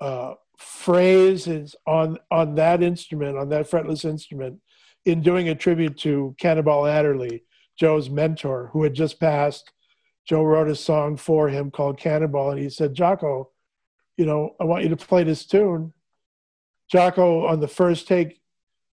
uh, 0.00 0.34
phrase 0.58 1.46
his, 1.46 1.74
on 1.86 2.18
on 2.30 2.54
that 2.56 2.82
instrument, 2.82 3.38
on 3.38 3.48
that 3.50 3.70
fretless 3.70 4.04
instrument, 4.04 4.60
in 5.06 5.22
doing 5.22 5.48
a 5.48 5.54
tribute 5.54 5.96
to 5.98 6.34
Cannonball 6.38 6.86
Adderley, 6.86 7.44
Joe's 7.78 8.10
mentor, 8.10 8.70
who 8.72 8.82
had 8.82 8.94
just 8.94 9.18
passed 9.18 9.72
Joe 10.26 10.42
wrote 10.42 10.68
a 10.68 10.76
song 10.76 11.16
for 11.16 11.48
him 11.48 11.70
called 11.70 11.98
Cannonball, 11.98 12.52
and 12.52 12.60
he 12.60 12.70
said, 12.70 12.94
Jaco, 12.94 13.48
you 14.16 14.24
know, 14.24 14.54
I 14.60 14.64
want 14.64 14.84
you 14.84 14.90
to 14.90 14.96
play 14.96 15.24
this 15.24 15.44
tune. 15.44 15.92
Jaco, 16.92 17.48
on 17.48 17.60
the 17.60 17.68
first 17.68 18.08
take, 18.08 18.40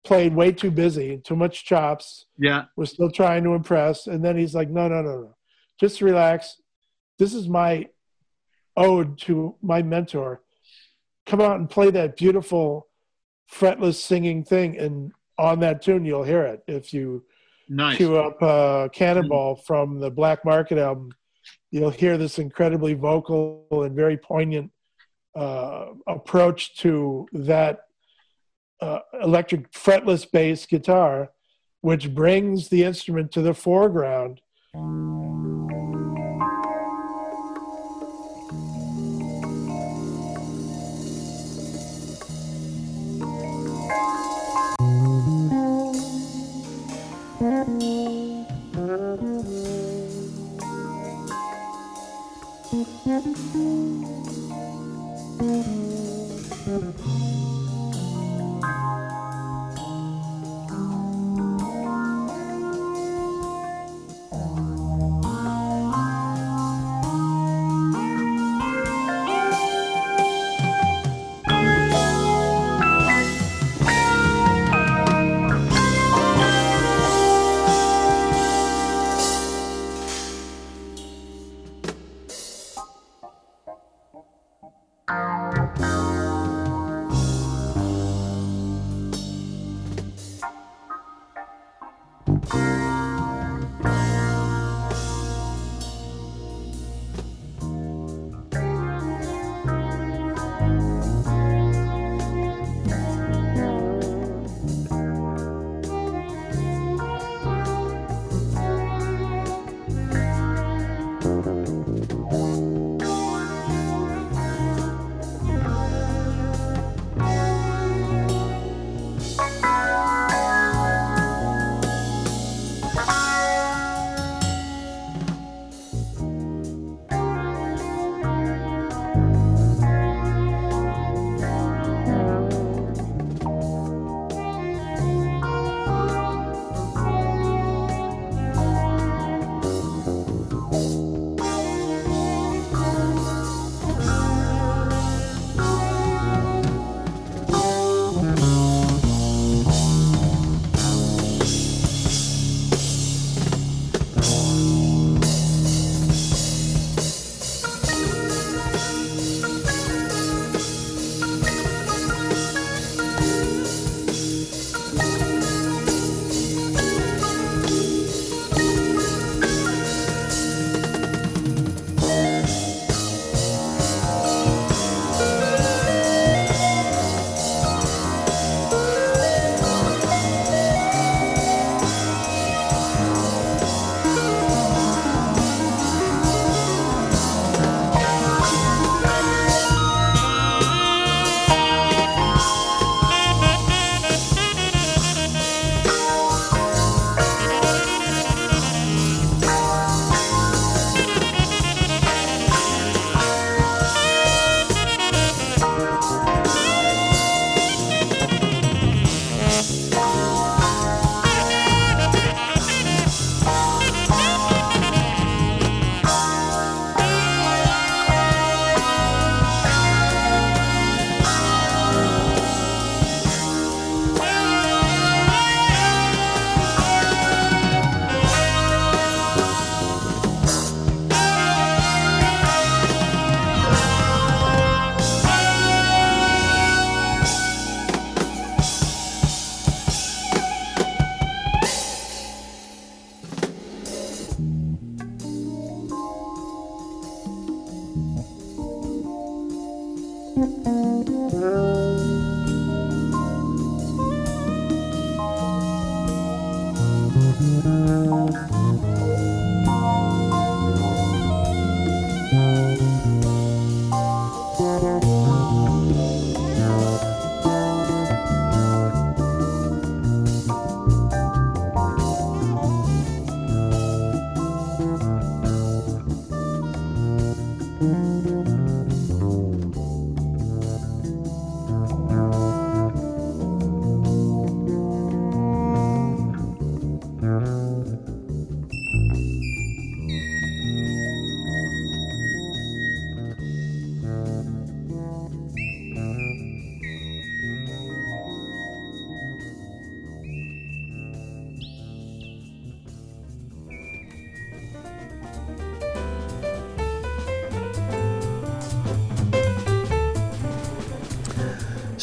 played 0.04 0.34
way 0.34 0.52
too 0.52 0.72
busy, 0.72 1.18
too 1.18 1.36
much 1.36 1.66
chops. 1.66 2.28
Yeah. 2.38 2.66
Was 2.76 2.92
still 2.92 3.12
trying 3.12 3.44
to 3.44 3.56
impress. 3.56 4.08
And 4.08 4.24
then 4.24 4.38
he's 4.38 4.56
like, 4.56 4.70
no, 4.70 4.88
no, 4.88 5.02
no, 5.02 5.22
no. 5.22 5.36
Just 5.80 6.02
relax. 6.02 6.62
This 7.20 7.34
is 7.34 7.50
my 7.50 7.88
ode 8.76 9.18
to 9.20 9.56
my 9.62 9.82
mentor. 9.82 10.42
Come 11.26 11.42
out 11.42 11.60
and 11.60 11.70
play 11.70 11.92
that 11.92 12.16
beautiful 12.16 12.88
fretless 13.52 13.96
singing 13.96 14.44
thing 14.44 14.78
and 14.78 15.12
on 15.38 15.60
that 15.62 15.82
tune 15.82 16.04
you'll 16.04 16.24
hear 16.24 16.44
it 16.44 16.64
if 16.68 16.94
you 16.94 17.24
nice. 17.70 17.98
cue 17.98 18.18
up 18.18 18.42
uh, 18.42 18.90
Cannonball 18.90 19.58
from 19.66 20.00
the 20.00 20.10
Black 20.10 20.44
Market 20.46 20.78
album. 20.78 21.12
You'll 21.72 21.90
hear 21.90 22.18
this 22.18 22.40
incredibly 22.40 22.94
vocal 22.94 23.66
and 23.72 23.96
very 23.96 24.18
poignant 24.18 24.72
uh, 25.36 25.88
approach 26.08 26.78
to 26.78 27.28
that 27.34 27.82
uh, 28.82 29.00
electric 29.22 29.72
fretless 29.72 30.30
bass 30.30 30.66
guitar, 30.66 31.30
which 31.82 32.14
brings 32.14 32.70
the 32.70 32.84
instrument 32.84 33.32
to 33.34 33.42
the 33.42 33.54
foreground. 33.54 34.42
Thank 52.70 52.86
you. 56.68 57.57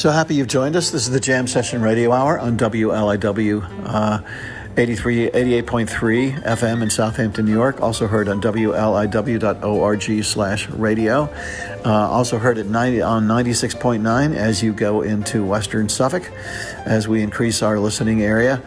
So 0.04 0.10
happy 0.10 0.34
you've 0.34 0.48
joined 0.48 0.76
us. 0.76 0.90
This 0.90 1.06
is 1.06 1.10
the 1.10 1.18
Jam 1.18 1.46
Session 1.46 1.80
Radio 1.80 2.12
Hour 2.12 2.38
on 2.38 2.58
WLIW. 2.58 3.86
Uh, 3.86 4.20
83, 4.76 5.30
88.3 5.30 6.42
FM 6.42 6.82
in 6.82 6.90
Southampton, 6.90 7.46
New 7.46 7.54
York. 7.54 7.80
Also 7.80 8.06
heard 8.06 8.28
on 8.28 8.38
WLIW.org 8.42 10.24
slash 10.24 10.68
radio. 10.68 11.22
Uh, 11.86 11.90
also 11.90 12.36
heard 12.36 12.58
at 12.58 12.66
90, 12.66 13.00
on 13.00 13.26
96.9 13.26 14.36
as 14.36 14.62
you 14.62 14.74
go 14.74 15.00
into 15.00 15.42
Western 15.42 15.88
Suffolk 15.88 16.30
as 16.84 17.08
we 17.08 17.22
increase 17.22 17.62
our 17.62 17.78
listening 17.78 18.20
area. 18.20 18.62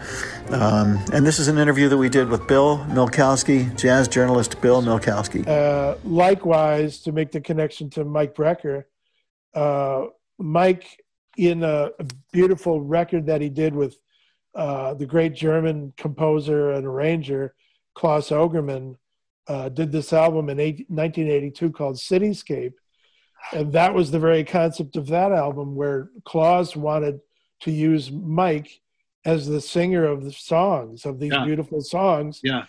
Um, 0.49 0.97
and 1.13 1.23
this 1.23 1.38
is 1.38 1.47
an 1.47 1.59
interview 1.59 1.88
that 1.89 1.97
we 1.97 2.09
did 2.09 2.29
with 2.29 2.47
Bill 2.47 2.79
Milkowski, 2.89 3.77
jazz 3.77 4.07
journalist 4.07 4.59
Bill 4.59 4.81
Milkowski. 4.81 5.47
Uh, 5.47 5.97
likewise, 6.03 7.01
to 7.01 7.11
make 7.11 7.31
the 7.31 7.41
connection 7.41 7.91
to 7.91 8.03
Mike 8.03 8.33
Brecker, 8.33 8.85
uh, 9.53 10.05
Mike, 10.39 11.03
in 11.38 11.63
a 11.63 11.91
beautiful 12.33 12.81
record 12.81 13.25
that 13.27 13.41
he 13.41 13.49
did 13.49 13.73
with 13.73 13.95
uh, 14.55 14.95
the 14.95 15.05
great 15.05 15.33
German 15.35 15.93
composer 15.97 16.71
and 16.71 16.85
arranger 16.85 17.53
Claus 17.93 18.29
Ogerman 18.29 18.95
uh, 19.47 19.69
did 19.69 19.91
this 19.91 20.11
album 20.11 20.49
in 20.49 20.57
1982 20.57 21.71
called 21.71 21.95
Cityscape. 21.95 22.73
And 23.53 23.71
that 23.73 23.93
was 23.93 24.11
the 24.11 24.19
very 24.19 24.43
concept 24.43 24.95
of 24.97 25.07
that 25.07 25.31
album 25.31 25.75
where 25.75 26.09
Claus 26.25 26.75
wanted 26.75 27.19
to 27.61 27.71
use 27.71 28.11
Mike 28.11 28.81
as 29.25 29.47
the 29.47 29.61
singer 29.61 30.05
of 30.05 30.23
the 30.23 30.31
songs, 30.31 31.05
of 31.05 31.19
these 31.19 31.31
Yeah. 31.33 31.45
beautiful 31.45 31.81
songs. 31.81 32.39
Yeah. 32.43 32.65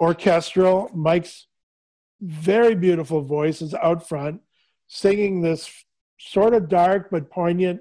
Orchestral, 0.00 0.90
Mike's 0.94 1.46
very 2.20 2.74
beautiful 2.74 3.20
voice 3.22 3.60
is 3.62 3.74
out 3.74 4.08
front 4.08 4.40
singing 4.86 5.42
this 5.42 5.84
sort 6.18 6.54
of 6.54 6.68
dark 6.68 7.10
but 7.10 7.30
poignant 7.30 7.80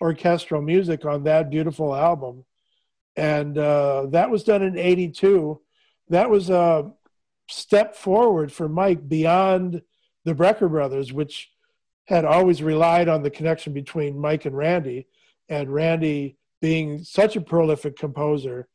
orchestral 0.00 0.62
music 0.62 1.04
on 1.04 1.24
that 1.24 1.50
beautiful 1.50 1.94
album. 1.94 2.44
And 3.16 3.58
uh, 3.58 4.06
that 4.10 4.30
was 4.30 4.44
done 4.44 4.62
in 4.62 4.78
82 4.78 5.60
that 6.10 6.30
was 6.30 6.50
a 6.50 6.90
step 7.50 7.96
forward 7.96 8.52
for 8.52 8.68
mike 8.68 9.08
beyond 9.08 9.82
the 10.24 10.34
brecker 10.34 10.68
brothers 10.68 11.12
which 11.12 11.50
had 12.06 12.24
always 12.24 12.62
relied 12.62 13.08
on 13.08 13.22
the 13.22 13.30
connection 13.30 13.72
between 13.72 14.18
mike 14.18 14.46
and 14.46 14.56
randy. 14.56 15.06
And 15.50 15.72
randy 15.72 16.36
being 16.60 17.04
such 17.04 17.36
a 17.36 17.40
prolific 17.40 17.96
composer 17.96 18.68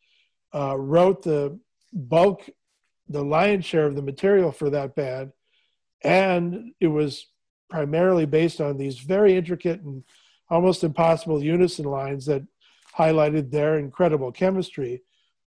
uh, 0.54 0.78
wrote 0.78 1.24
the 1.24 1.60
bulk 1.92 2.48
the 3.10 3.24
lion's 3.24 3.66
share 3.66 3.86
of 3.86 3.96
the 3.96 4.02
material 4.02 4.52
for 4.52 4.70
that 4.70 4.96
band. 4.96 5.34
And 6.04 6.74
it 6.80 6.88
was 6.88 7.28
primarily 7.70 8.26
based 8.26 8.62
on 8.62 8.78
these 8.78 9.00
very 9.00 9.36
intricate 9.36 9.82
and 9.82 10.04
almost 10.54 10.84
impossible 10.84 11.44
unison 11.44 11.86
lines 11.86 12.28
that 12.28 12.44
highlighted 12.96 13.50
their 13.50 13.80
incredible 13.80 14.32
chemistry. 14.32 15.02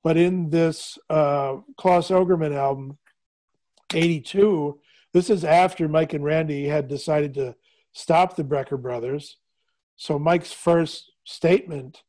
But 0.03 0.18
in 0.18 0.49
this 0.49 0.97
uh, 1.10 1.58
Claus 1.78 2.10
Ogerman 2.10 2.56
album, 2.56 2.97
82, 3.93 4.80
this 5.14 5.30
is 5.30 5.45
after 5.45 5.88
Mike 5.88 6.14
and 6.14 6.24
Randy 6.24 6.68
had 6.68 6.88
decided 6.88 7.36
to 7.36 7.56
stop 7.93 8.36
the 8.36 8.43
Brecker 8.43 8.82
brothers. 8.82 9.38
So 9.95 10.18
Mike's 10.18 10.51
first 10.51 11.12
statement 11.24 12.01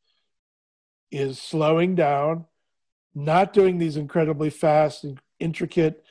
is 1.11 1.40
slowing 1.40 1.94
down, 1.94 2.47
not 3.14 3.53
doing 3.53 3.76
these 3.76 3.97
incredibly 3.99 4.51
fast 4.51 5.05
and 5.05 5.20
intricate 5.38 6.03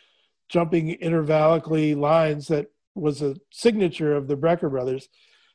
jumping 0.49 0.95
intervallically 0.99 1.97
lines 1.97 2.47
that 2.49 2.67
was 2.93 3.23
a 3.23 3.35
signature 3.51 4.15
of 4.15 4.27
the 4.27 4.37
Brecker 4.37 4.69
brothers. 4.69 5.09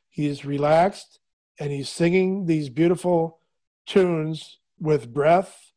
He's 0.09 0.43
relaxed 0.43 1.20
and 1.61 1.71
he's 1.71 1.89
singing 1.89 2.47
these 2.47 2.69
beautiful 2.69 3.37
tunes 3.85 4.57
with 4.79 5.13
breath 5.13 5.73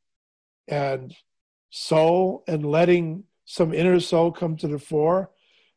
and 0.66 1.14
soul 1.68 2.43
and 2.49 2.64
letting 2.64 3.24
some 3.45 3.74
inner 3.74 4.01
soul 4.01 4.32
come 4.32 4.57
to 4.57 4.66
the 4.66 4.78
fore. 4.78 5.30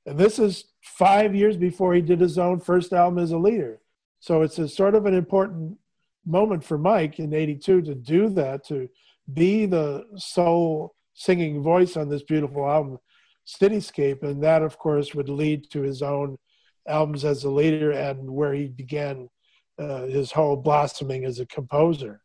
And 0.05 0.17
this 0.17 0.39
is 0.39 0.63
five 0.81 1.35
years 1.35 1.57
before 1.57 1.93
he 1.93 2.01
did 2.01 2.21
his 2.21 2.37
own 2.37 2.61
first 2.61 2.93
album 2.93 3.21
as 3.21 3.31
a 3.31 3.37
leader. 3.37 3.81
So 4.21 4.43
it's 4.43 4.57
a 4.59 4.69
sort 4.69 4.95
of 4.95 5.05
an 5.07 5.13
important 5.13 5.77
moment 6.25 6.63
for 6.63 6.77
Mike 6.77 7.19
in 7.19 7.33
82 7.33 7.81
to 7.81 7.93
do 7.93 8.29
that, 8.29 8.65
to 8.67 8.87
be 9.33 9.65
the 9.65 10.05
soul 10.15 10.95
singing 11.15 11.61
voice 11.61 11.97
on 11.97 12.07
this 12.07 12.23
beautiful 12.23 12.65
album, 12.65 12.97
Cityscape. 13.45 14.23
And 14.23 14.41
that, 14.41 14.61
of 14.61 14.77
course, 14.77 15.13
would 15.13 15.27
lead 15.27 15.69
to 15.71 15.81
his 15.81 16.01
own 16.01 16.37
albums 16.87 17.25
as 17.25 17.43
a 17.43 17.49
leader 17.49 17.91
and 17.91 18.29
where 18.31 18.53
he 18.53 18.67
began 18.67 19.27
uh, 19.79 20.05
his 20.05 20.31
whole 20.31 20.55
blossoming 20.55 21.25
as 21.25 21.39
a 21.39 21.45
composer. 21.45 22.21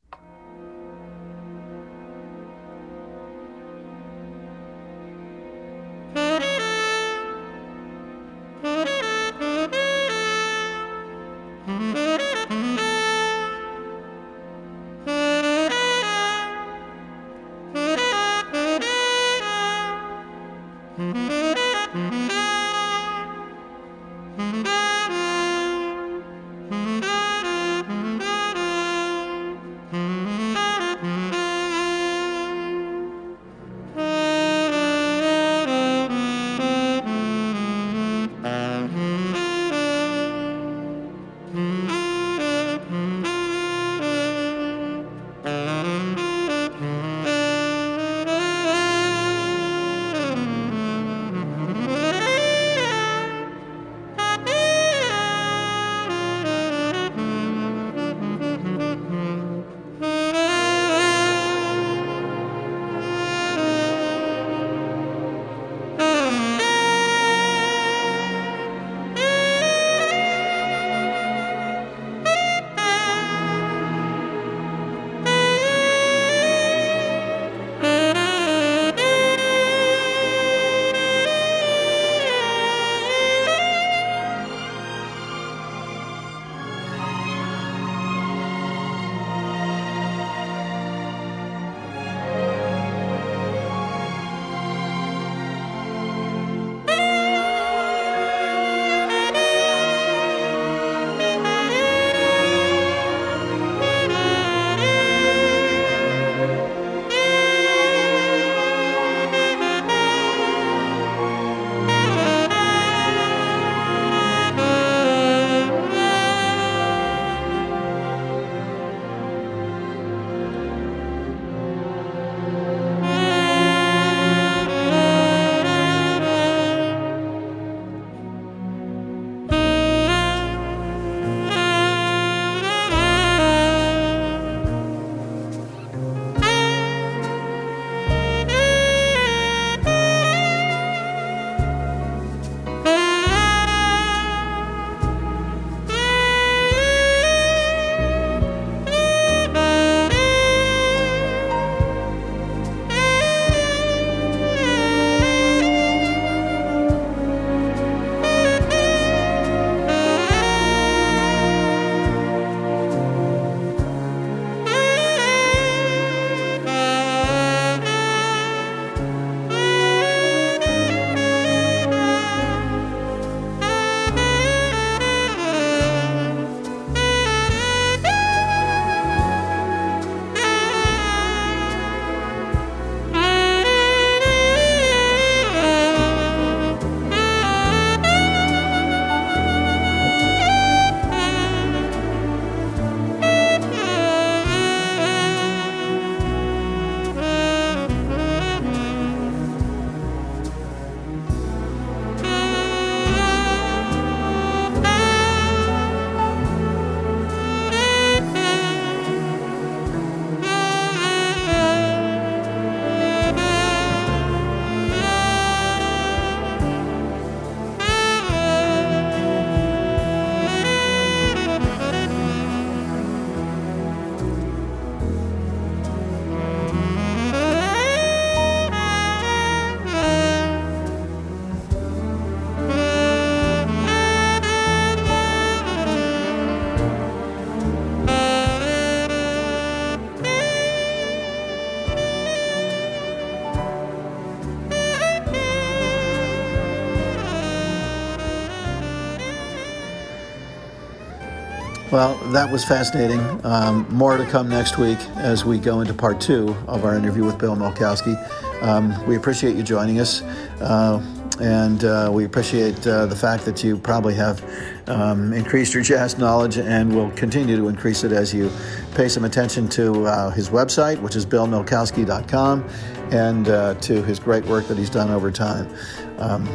Well, 251.93 252.17
that 252.33 252.51
was 252.51 252.65
fascinating. 252.65 253.21
Um, 253.45 253.87
more 253.91 254.17
to 254.17 254.25
come 254.25 254.49
next 254.49 254.79
week 254.79 254.99
as 255.17 255.45
we 255.45 255.59
go 255.59 255.83
into 255.83 255.93
part 255.93 256.23
two 256.23 256.57
of 256.67 256.87
our 256.87 256.97
interview 256.97 257.23
with 257.23 257.37
Bill 257.37 257.55
Milkowski. 257.55 258.17
Um, 258.63 259.07
we 259.07 259.15
appreciate 259.15 259.57
you 259.57 259.63
joining 259.63 260.01
us, 260.01 260.23
uh, 260.63 261.05
and 261.39 261.85
uh, 261.85 262.09
we 262.11 262.25
appreciate 262.25 262.87
uh, 262.87 263.05
the 263.05 263.15
fact 263.15 263.45
that 263.45 263.63
you 263.63 263.77
probably 263.77 264.15
have 264.15 264.43
um, 264.89 265.35
increased 265.35 265.75
your 265.75 265.83
jazz 265.83 266.17
knowledge 266.17 266.57
and 266.57 266.97
will 266.97 267.11
continue 267.11 267.57
to 267.57 267.69
increase 267.69 268.05
it 268.05 268.13
as 268.13 268.33
you 268.33 268.51
pay 268.95 269.11
some 269.11 269.27
attention 269.27 269.69
to 269.69 270.07
uh, 270.07 270.31
his 270.31 270.49
website, 270.49 270.99
which 271.03 271.15
is 271.15 271.27
billmilkowski.com, 271.27 272.67
and 273.11 273.51
uh, 273.51 273.75
to 273.75 274.03
his 274.03 274.19
great 274.19 274.47
work 274.47 274.67
that 274.67 274.79
he's 274.79 274.89
done 274.89 275.11
over 275.11 275.31
time. 275.31 275.69
Um, 276.17 276.47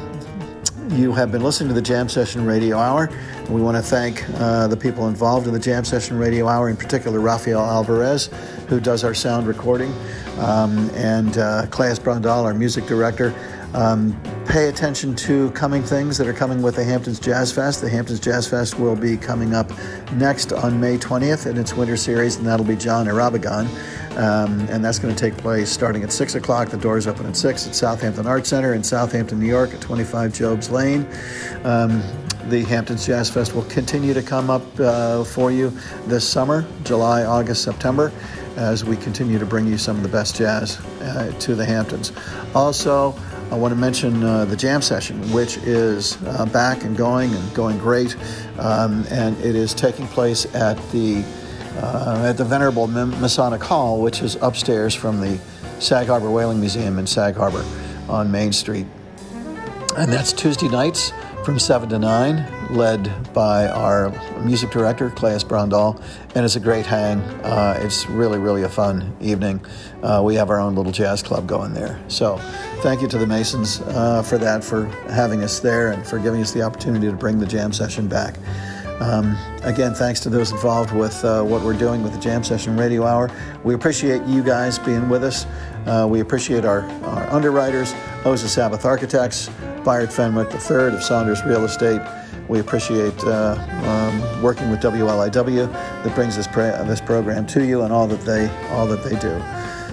you 0.91 1.11
have 1.11 1.31
been 1.31 1.43
listening 1.43 1.69
to 1.69 1.73
the 1.75 1.81
Jam 1.81 2.07
Session 2.07 2.45
Radio 2.45 2.77
Hour. 2.77 3.09
We 3.49 3.61
want 3.61 3.77
to 3.77 3.83
thank 3.83 4.27
uh, 4.35 4.67
the 4.67 4.77
people 4.77 5.07
involved 5.07 5.47
in 5.47 5.53
the 5.53 5.59
Jam 5.59 5.83
Session 5.83 6.17
Radio 6.17 6.47
Hour, 6.47 6.69
in 6.69 6.77
particular 6.77 7.19
Rafael 7.19 7.59
Alvarez, 7.59 8.29
who 8.67 8.79
does 8.79 9.03
our 9.03 9.13
sound 9.13 9.47
recording, 9.47 9.93
um, 10.39 10.89
and 10.91 11.37
uh, 11.37 11.65
Claes 11.67 11.99
Brondal, 11.99 12.43
our 12.43 12.53
music 12.53 12.85
director. 12.85 13.33
Um, 13.73 14.19
pay 14.57 14.69
attention 14.69 15.15
to 15.15 15.51
coming 15.51 15.83
things 15.83 16.17
that 16.17 16.25
are 16.25 16.33
coming 16.33 16.63
with 16.63 16.75
the 16.75 16.83
Hamptons 16.83 17.19
Jazz 17.19 17.51
Fest. 17.51 17.79
The 17.79 17.89
Hamptons 17.91 18.19
Jazz 18.19 18.47
Fest 18.47 18.79
will 18.79 18.95
be 18.95 19.15
coming 19.15 19.53
up 19.53 19.71
next 20.13 20.51
on 20.51 20.79
May 20.79 20.97
20th 20.97 21.45
in 21.45 21.59
its 21.59 21.75
winter 21.75 21.95
series, 21.95 22.37
and 22.37 22.47
that'll 22.47 22.65
be 22.65 22.75
Jon 22.75 23.05
Irabagon. 23.05 23.67
Um, 24.17 24.61
and 24.71 24.83
that's 24.83 24.97
going 24.97 25.13
to 25.13 25.19
take 25.19 25.37
place 25.37 25.69
starting 25.69 26.01
at 26.01 26.11
6 26.11 26.33
o'clock. 26.33 26.69
The 26.69 26.77
doors 26.77 27.05
open 27.05 27.27
at 27.27 27.37
6 27.37 27.67
at 27.67 27.75
Southampton 27.75 28.25
Art 28.25 28.47
Center 28.47 28.73
in 28.73 28.83
Southampton, 28.83 29.39
New 29.39 29.45
York 29.45 29.75
at 29.75 29.81
25 29.81 30.33
Jobs 30.33 30.71
Lane. 30.71 31.07
Um, 31.63 32.01
the 32.49 32.63
Hamptons 32.63 33.05
Jazz 33.05 33.29
Fest 33.29 33.53
will 33.53 33.65
continue 33.65 34.15
to 34.15 34.23
come 34.23 34.49
up 34.49 34.63
uh, 34.79 35.23
for 35.23 35.51
you 35.51 35.69
this 36.07 36.27
summer, 36.27 36.65
July, 36.83 37.25
August, 37.25 37.61
September, 37.61 38.11
as 38.55 38.83
we 38.83 38.97
continue 38.97 39.37
to 39.37 39.45
bring 39.45 39.67
you 39.67 39.77
some 39.77 39.97
of 39.97 40.01
the 40.01 40.09
best 40.09 40.35
jazz 40.35 40.79
uh, 41.01 41.31
to 41.41 41.53
the 41.53 41.63
Hamptons. 41.63 42.11
Also, 42.55 43.15
I 43.49 43.55
want 43.55 43.71
to 43.71 43.79
mention 43.79 44.23
uh, 44.23 44.43
the 44.43 44.57
jam 44.57 44.81
session, 44.81 45.21
which 45.31 45.57
is 45.57 46.17
uh, 46.25 46.45
back 46.47 46.83
and 46.83 46.97
going 46.97 47.33
and 47.33 47.53
going 47.53 47.77
great, 47.77 48.15
um, 48.59 49.05
and 49.09 49.37
it 49.39 49.55
is 49.55 49.73
taking 49.73 50.05
place 50.07 50.45
at 50.53 50.75
the 50.91 51.23
uh, 51.77 52.25
at 52.27 52.37
the 52.37 52.43
Venerable 52.43 52.87
Masonic 52.87 53.61
Hall, 53.61 54.01
which 54.01 54.21
is 54.21 54.35
upstairs 54.41 54.93
from 54.93 55.21
the 55.21 55.39
Sag 55.79 56.07
Harbor 56.07 56.29
Whaling 56.29 56.59
Museum 56.59 56.99
in 56.99 57.07
Sag 57.07 57.35
Harbor 57.35 57.63
on 58.09 58.31
Main 58.31 58.51
Street. 58.51 58.87
And 59.95 60.11
that's 60.11 60.33
Tuesday 60.33 60.67
nights 60.67 61.13
from 61.45 61.57
7 61.57 61.87
to 61.89 61.99
9, 61.99 62.37
led 62.69 63.33
by 63.33 63.67
our 63.67 64.09
music 64.43 64.71
director, 64.71 65.09
Claes 65.09 65.43
Brondal. 65.43 66.01
And 66.35 66.45
it's 66.45 66.55
a 66.55 66.59
great 66.59 66.85
hang. 66.85 67.19
Uh, 67.43 67.79
it's 67.81 68.07
really, 68.07 68.37
really 68.37 68.63
a 68.63 68.69
fun 68.69 69.15
evening. 69.21 69.59
Uh, 70.03 70.21
we 70.23 70.35
have 70.35 70.49
our 70.49 70.59
own 70.59 70.75
little 70.75 70.91
jazz 70.91 71.23
club 71.23 71.47
going 71.47 71.73
there. 71.73 71.99
So 72.07 72.37
thank 72.81 73.01
you 73.01 73.07
to 73.07 73.17
the 73.17 73.27
Masons 73.27 73.81
uh, 73.81 74.21
for 74.21 74.37
that, 74.37 74.63
for 74.63 74.85
having 75.09 75.43
us 75.43 75.59
there, 75.59 75.91
and 75.91 76.05
for 76.05 76.19
giving 76.19 76.41
us 76.41 76.51
the 76.51 76.61
opportunity 76.61 77.07
to 77.07 77.15
bring 77.15 77.39
the 77.39 77.47
jam 77.47 77.73
session 77.73 78.07
back. 78.07 78.35
Um, 78.99 79.37
again, 79.63 79.93
thanks 79.93 80.19
to 80.21 80.29
those 80.29 80.51
involved 80.51 80.91
with 80.91 81.23
uh, 81.23 81.43
what 81.43 81.61
we're 81.61 81.77
doing 81.77 82.01
with 82.01 82.13
the 82.13 82.19
Jam 82.19 82.43
Session 82.43 82.75
Radio 82.75 83.05
Hour. 83.05 83.29
We 83.63 83.75
appreciate 83.75 84.23
you 84.23 84.41
guys 84.41 84.79
being 84.79 85.07
with 85.07 85.23
us. 85.23 85.45
Uh, 85.85 86.07
we 86.09 86.19
appreciate 86.19 86.65
our, 86.65 86.81
our 87.03 87.29
underwriters, 87.29 87.93
Oza 88.23 88.47
Sabbeth 88.47 88.85
Architects, 88.85 89.49
Bayard 89.85 90.11
Fenwick 90.11 90.51
III 90.51 90.95
of 90.95 91.03
Saunders 91.03 91.43
Real 91.43 91.63
Estate. 91.63 92.01
We 92.49 92.59
appreciate 92.59 93.17
uh, 93.23 93.57
um, 93.83 94.43
working 94.43 94.69
with 94.69 94.81
WLIW 94.81 95.71
that 95.71 96.15
brings 96.15 96.35
this, 96.35 96.47
this 96.47 97.01
program 97.01 97.45
to 97.47 97.65
you 97.65 97.81
and 97.81 97.91
all 97.91 98.07
that 98.07 98.21
they 98.21 98.49
all 98.69 98.87
that 98.87 99.03
they 99.03 99.17
do. 99.19 99.41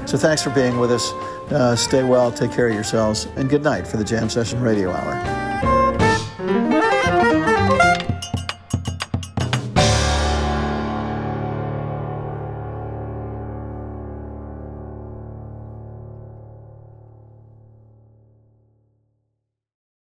So 0.06 0.18
thanks 0.18 0.42
for 0.42 0.50
being 0.50 0.78
with 0.78 0.92
us. 0.92 1.12
Uh, 1.50 1.76
stay 1.76 2.04
well, 2.04 2.30
take 2.30 2.52
care 2.52 2.68
of 2.68 2.74
yourselves, 2.74 3.26
and 3.36 3.50
good 3.50 3.62
night 3.62 3.86
for 3.86 3.96
the 3.96 4.04
Jam 4.04 4.28
Session 4.28 4.60
Radio 4.60 4.90
Hour. 4.90 5.43